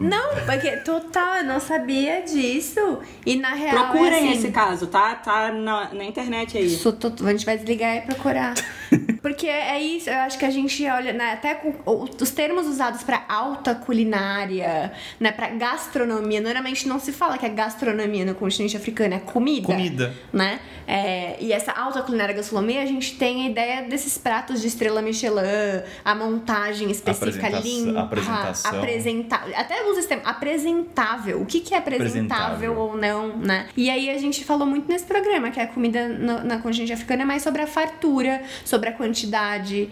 [0.00, 2.98] Não, porque total, eu não sabia disso.
[3.26, 3.88] E na real.
[3.88, 5.14] Procurem é assim, esse caso, tá?
[5.16, 6.70] Tá na, na internet aí.
[6.70, 8.54] Sou to- A gente vai desligar e procurar.
[9.22, 11.74] Porque é isso, eu acho que a gente olha, né, até com
[12.20, 17.48] os termos usados pra alta culinária, né, para gastronomia, normalmente não se fala que é
[17.48, 19.66] gastronomia no continente africano, é comida.
[19.66, 20.14] Comida.
[20.32, 20.58] Né?
[20.86, 25.02] É, e essa alta culinária gastronomia, a gente tem a ideia desses pratos de estrela
[25.02, 25.40] Michelin,
[26.04, 28.78] a montagem específica Apresenta- limpa, apresentação.
[28.78, 29.54] apresentável.
[29.56, 31.40] Até esse termo, apresentável.
[31.40, 32.76] O que, que é apresentável, Apresentável.
[32.78, 33.68] ou não, né?
[33.76, 37.22] E aí a gente falou muito nesse programa que a comida no- na continente africana
[37.22, 39.09] é mais sobre a fartura, sobre a quantidade,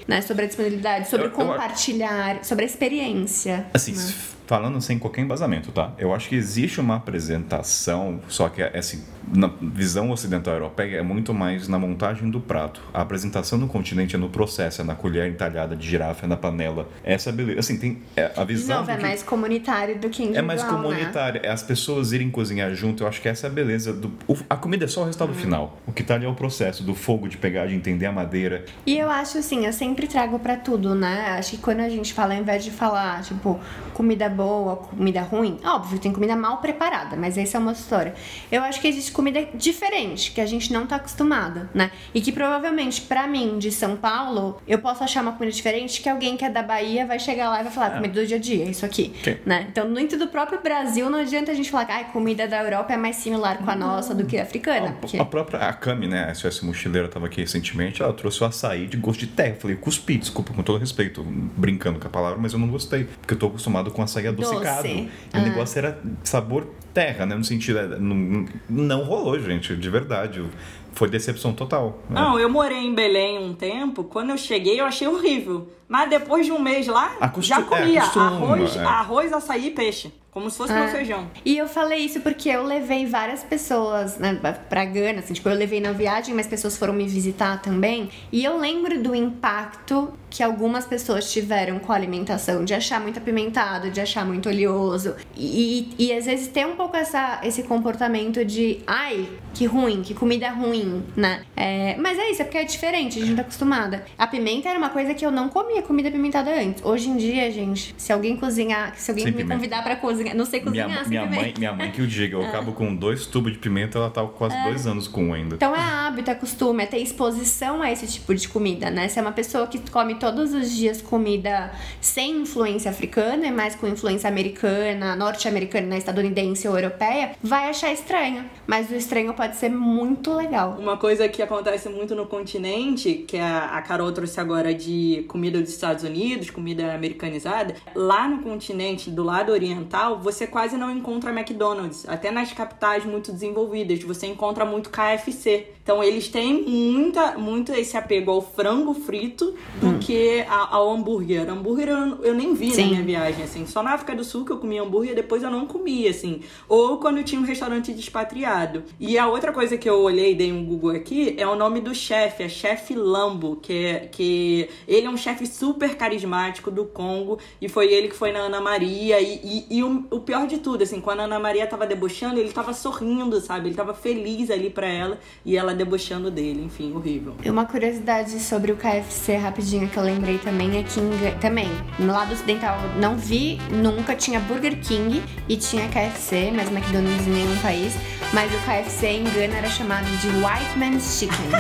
[0.07, 0.21] né?
[0.23, 3.67] Sobre a disponibilidade, sobre Eu- o eu- compartilhar, sobre a experiência.
[3.75, 4.13] Assim, né?
[4.49, 5.93] Falando sem qualquer embasamento, tá?
[5.99, 11.35] Eu acho que existe uma apresentação, só que assim, na visão ocidental europeia é muito
[11.35, 12.81] mais na montagem do prato.
[12.93, 16.37] A apresentação no continente é no processo, é na colher entalhada de girafa, é na
[16.37, 16.89] panela.
[17.05, 17.61] Essa é a beleza.
[17.61, 20.47] Assim, tem é, a De visão novo, do é mais comunitário do que é individual,
[20.47, 20.69] mais né?
[20.71, 23.03] comunitária, é as pessoas irem cozinhar junto.
[23.05, 24.11] Eu acho que essa é a beleza do.
[24.49, 25.35] a comida é só o resultado Uhum.
[25.35, 25.79] final.
[25.87, 28.65] O que tá ali é o processo do fogo de pegar, de entender a madeira.
[28.87, 31.37] E eu acho assim, eu sempre trago pra tudo, né?
[31.39, 33.61] Acho que quando a gente fala, ao invés de falar, tipo,
[33.93, 38.15] comida boa, comida ruim, óbvio, tem comida mal preparada, mas essa é uma história.
[38.53, 41.91] Eu acho que existe comida diferente, que a gente não tá acostumada, né?
[42.15, 46.09] E que provavelmente, pra mim, de São Paulo, eu posso achar uma comida diferente que
[46.09, 48.41] alguém que é da Bahia vai chegar lá e vai falar, comida do dia a
[48.41, 49.41] dia, isso aqui, Ok.
[49.45, 49.67] né?
[49.71, 52.93] Então, dentro do próprio Brasil, não adianta a gente falar que a comida da Europa
[52.93, 54.97] é mais similar com a nossa do que a africana.
[55.01, 58.47] porque- A própria a Cami, né, a SOS Mochileira tava aqui recentemente, ela trouxe o
[58.47, 59.49] açaí de gosto de terra.
[59.57, 61.23] Eu falei, cuspi, desculpa, com todo respeito,
[61.57, 63.05] brincando com a palavra, mas eu não gostei.
[63.05, 64.83] Porque eu tô acostumado com açaí adocicado.
[64.89, 65.09] Doce.
[65.35, 67.35] E o negócio era sabor terra, né?
[67.35, 67.79] No sentido.
[67.79, 70.45] é, Não, não rolou, gente, de verdade.
[70.93, 72.03] Foi decepção total.
[72.11, 72.21] né?
[72.21, 74.03] Não, eu morei em Belém um tempo.
[74.05, 75.69] Quando eu cheguei, eu achei horrível.
[75.89, 78.85] Mas depois de um mês lá, Acostu- já é, comia acostuma, arroz, é.
[78.85, 80.13] arroz, açaí e peixe.
[80.31, 80.89] Como se fosse meu É.
[80.89, 81.29] feijão.
[81.45, 84.39] E eu falei isso porque eu levei várias pessoas né,
[84.69, 88.09] pra Gana, assim, tipo, eu levei na viagem, mas pessoas foram me visitar também.
[88.31, 93.19] E eu lembro do impacto que algumas pessoas tiveram com a alimentação, de achar muito
[93.19, 95.17] apimentado, de achar muito oleoso.
[95.35, 100.03] E, e, e às vezes tem um pouco essa, esse comportamento de, ai, que ruim,
[100.03, 101.43] que comida ruim, né?
[101.57, 104.05] É, mas é isso, é porque é diferente, a gente tá acostumada.
[104.19, 106.85] A pimenta era uma coisa que eu não comia comida apimentada antes.
[106.85, 109.55] Hoje em dia, gente, se alguém cozinhar, se alguém Sem me pimenta.
[109.57, 111.43] convidar pra cozinhar, não sei cozinhar, Minha, sem minha, pimenta.
[111.43, 112.41] mãe, minha mãe que o diga, É.
[112.41, 115.35] eu acabo com dois tubos de pimenta, ela tá com quase dois anos com um
[115.35, 115.55] ainda.
[115.57, 119.09] Então é hábito, é costume, é ter exposição a esse tipo de comida, né?
[119.09, 123.75] Se é uma pessoa que come todos os dias comida sem influência africana, é mais
[123.75, 128.45] com influência americana, norte-americana, estadunidense ou europeia, vai achar estranho.
[128.67, 130.77] Mas o estranho pode ser muito legal.
[130.79, 135.63] Uma coisa que acontece muito no continente, que a, a Carol trouxe agora de comida
[135.69, 141.31] dos Estados Unidos, comida americanizada, lá no continente, do lado oriental, você quase não encontra
[141.31, 142.09] McDonald's.
[142.09, 145.69] Até nas capitais muito desenvolvidas, você encontra muito KFC.
[145.89, 151.49] Então eles têm muita, muito esse apego ao frango frito do que a- ao hambúrguer.
[151.49, 152.83] Hambúrguer eu, eu nem vi Sim.
[152.83, 153.65] na minha viagem, assim.
[153.65, 156.43] Só na África do Sul que eu comia hambúrguer, depois eu não comia, assim.
[156.69, 158.85] Ou quando eu tinha um restaurante despatriado.
[159.01, 161.95] E a outra coisa que eu olhei, dei um Google aqui, é o nome do
[161.95, 167.39] chefe, é chefe Lambo, que, é, que ele é um chefe super carismático do Congo,
[167.63, 169.41] e foi ele que foi na Ana Maria, e,
[169.71, 172.53] e, e o, o pior de tudo, assim, quando a Ana Maria tava debochando, ele
[172.53, 173.69] tava sorrindo, sabe?
[173.71, 177.35] Ele tava feliz ali pra ela, e ela debochando dele, enfim, horrível.
[177.43, 181.09] E Uma curiosidade sobre o KFC rapidinho que eu lembrei também é que em
[181.41, 181.69] também
[181.99, 187.31] no lado ocidental não vi nunca tinha Burger King e tinha KFC, mas McDonald's em
[187.31, 187.95] nenhum país.
[188.33, 191.51] Mas o KFC em Gana era chamado de White Man's Chicken,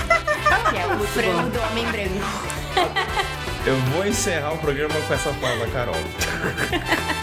[0.70, 3.28] que é o frango do homem branco.
[3.66, 5.94] Eu vou encerrar o programa com essa fala, Carol.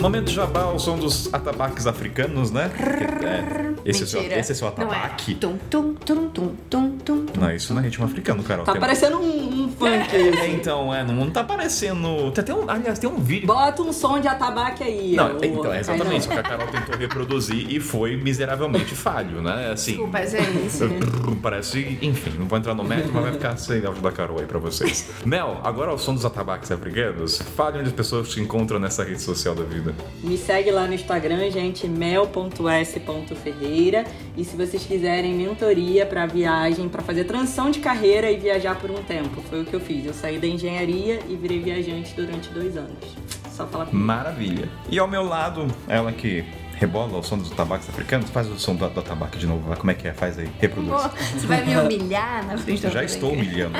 [0.00, 2.70] Momento jabá ao som dos atabaques africanos, né?
[2.74, 4.96] Que- é, esse, é o seu, esse é o seu Não é.
[4.96, 5.34] atabaque.
[5.34, 7.40] Tum, tum, tum, tum, tum, tum, tum.
[7.40, 8.64] Não, isso não é ritmo africano, Carol.
[8.64, 10.14] Tá Tem- parecendo um, um funk.
[10.14, 10.54] É, assim.
[10.54, 12.30] então, é, não, não tá parecendo.
[12.32, 13.46] Tem até um, aliás, tem um vídeo.
[13.46, 15.14] Bota um som de atabaque aí.
[15.16, 16.28] Não, então, é exatamente.
[16.28, 16.42] Kainan.
[16.42, 19.70] que a Carol tentou reproduzir e foi miseravelmente falho, né?
[19.72, 19.92] Assim.
[19.92, 21.40] Desculpa, gente.
[21.42, 24.46] Parece, enfim, não vou entrar no método, mas vai ficar sem áudio da Carol aí
[24.46, 25.08] pra vocês.
[25.24, 27.38] Mel, agora o som dos atabaques africanos.
[27.56, 29.94] Fale onde as pessoas te encontram nessa rede social da vida.
[30.22, 34.04] Me segue lá no Instagram, gente, mel.s.ferreira.
[34.36, 38.90] E se vocês quiserem mentoria pra viagem, pra fazer transição de carreira e viajar por
[38.90, 40.04] um tempo, foi o que eu fiz.
[40.04, 43.16] Eu saí da engenharia e virei viajante durante dois anos.
[43.50, 44.04] Só falar comigo.
[44.04, 44.68] Maravilha.
[44.90, 46.44] E ao meu lado, ela que
[46.80, 48.30] rebola o som dos atabaques africanos.
[48.30, 49.68] Faz o som do, do atabaque de novo.
[49.68, 49.76] lá.
[49.76, 50.14] Como é que é?
[50.14, 50.48] Faz aí.
[50.58, 51.02] Reproduz.
[51.34, 53.78] Você vai me humilhar na frente da Eu já estou humilhando.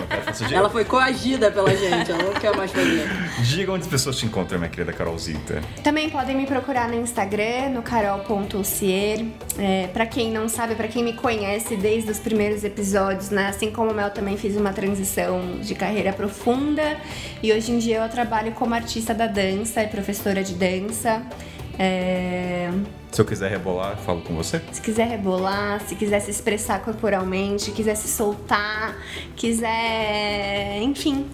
[0.53, 3.09] Ela foi coagida pela gente, ela não quer mais fazer.
[3.43, 5.63] Diga onde as pessoas te encontram, minha querida Carolzita.
[5.83, 9.25] Também podem me procurar no Instagram, no carol.cier.
[9.59, 13.49] É, pra quem não sabe, pra quem me conhece desde os primeiros episódios, né?
[13.49, 16.99] Assim como o Mel também fiz uma transição de carreira profunda.
[17.43, 21.23] E hoje em dia eu trabalho como artista da dança e professora de dança.
[21.83, 22.71] É,
[23.11, 24.61] Se eu quiser rebolar, falo com você.
[24.71, 28.99] Se quiser rebolar, se quiser se expressar corporalmente, quiser se soltar,
[29.35, 31.25] quiser, enfim,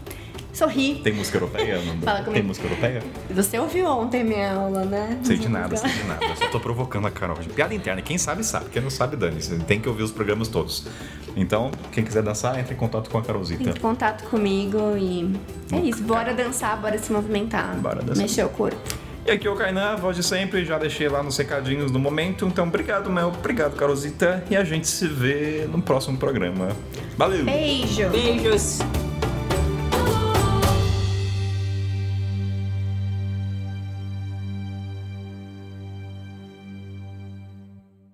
[0.53, 1.01] sorrir.
[1.03, 1.81] Tem música europeia?
[2.01, 2.33] Fala comigo.
[2.33, 3.03] Tem música europeia?
[3.29, 5.19] Você ouviu ontem minha aula, né?
[5.25, 6.25] Sei de nada, sei de nada.
[6.25, 7.37] Eu só tô provocando a Carol.
[7.53, 8.01] Piada interna.
[8.01, 8.71] Quem sabe, sabe.
[8.71, 9.59] Quem não sabe, dane-se.
[9.65, 10.87] Tem que ouvir os programas todos.
[11.35, 13.65] Então, quem quiser dançar, entre em contato com a Carolzita.
[13.65, 15.29] Entre em contato comigo e
[15.73, 16.05] é isso.
[16.05, 17.75] Bora dançar, bora se movimentar.
[17.79, 18.23] Bora dançar.
[18.23, 19.06] Mexer o corpo.
[19.27, 20.65] E aqui é o Kainan, a voz de sempre.
[20.65, 22.47] Já deixei lá nos recadinhos no momento.
[22.47, 23.33] Então, obrigado, Mel.
[23.37, 24.45] Obrigado, Carolzita.
[24.49, 26.69] E a gente se vê no próximo programa.
[27.17, 27.45] Valeu!
[27.45, 28.09] Beijo!
[28.11, 28.79] Beijos!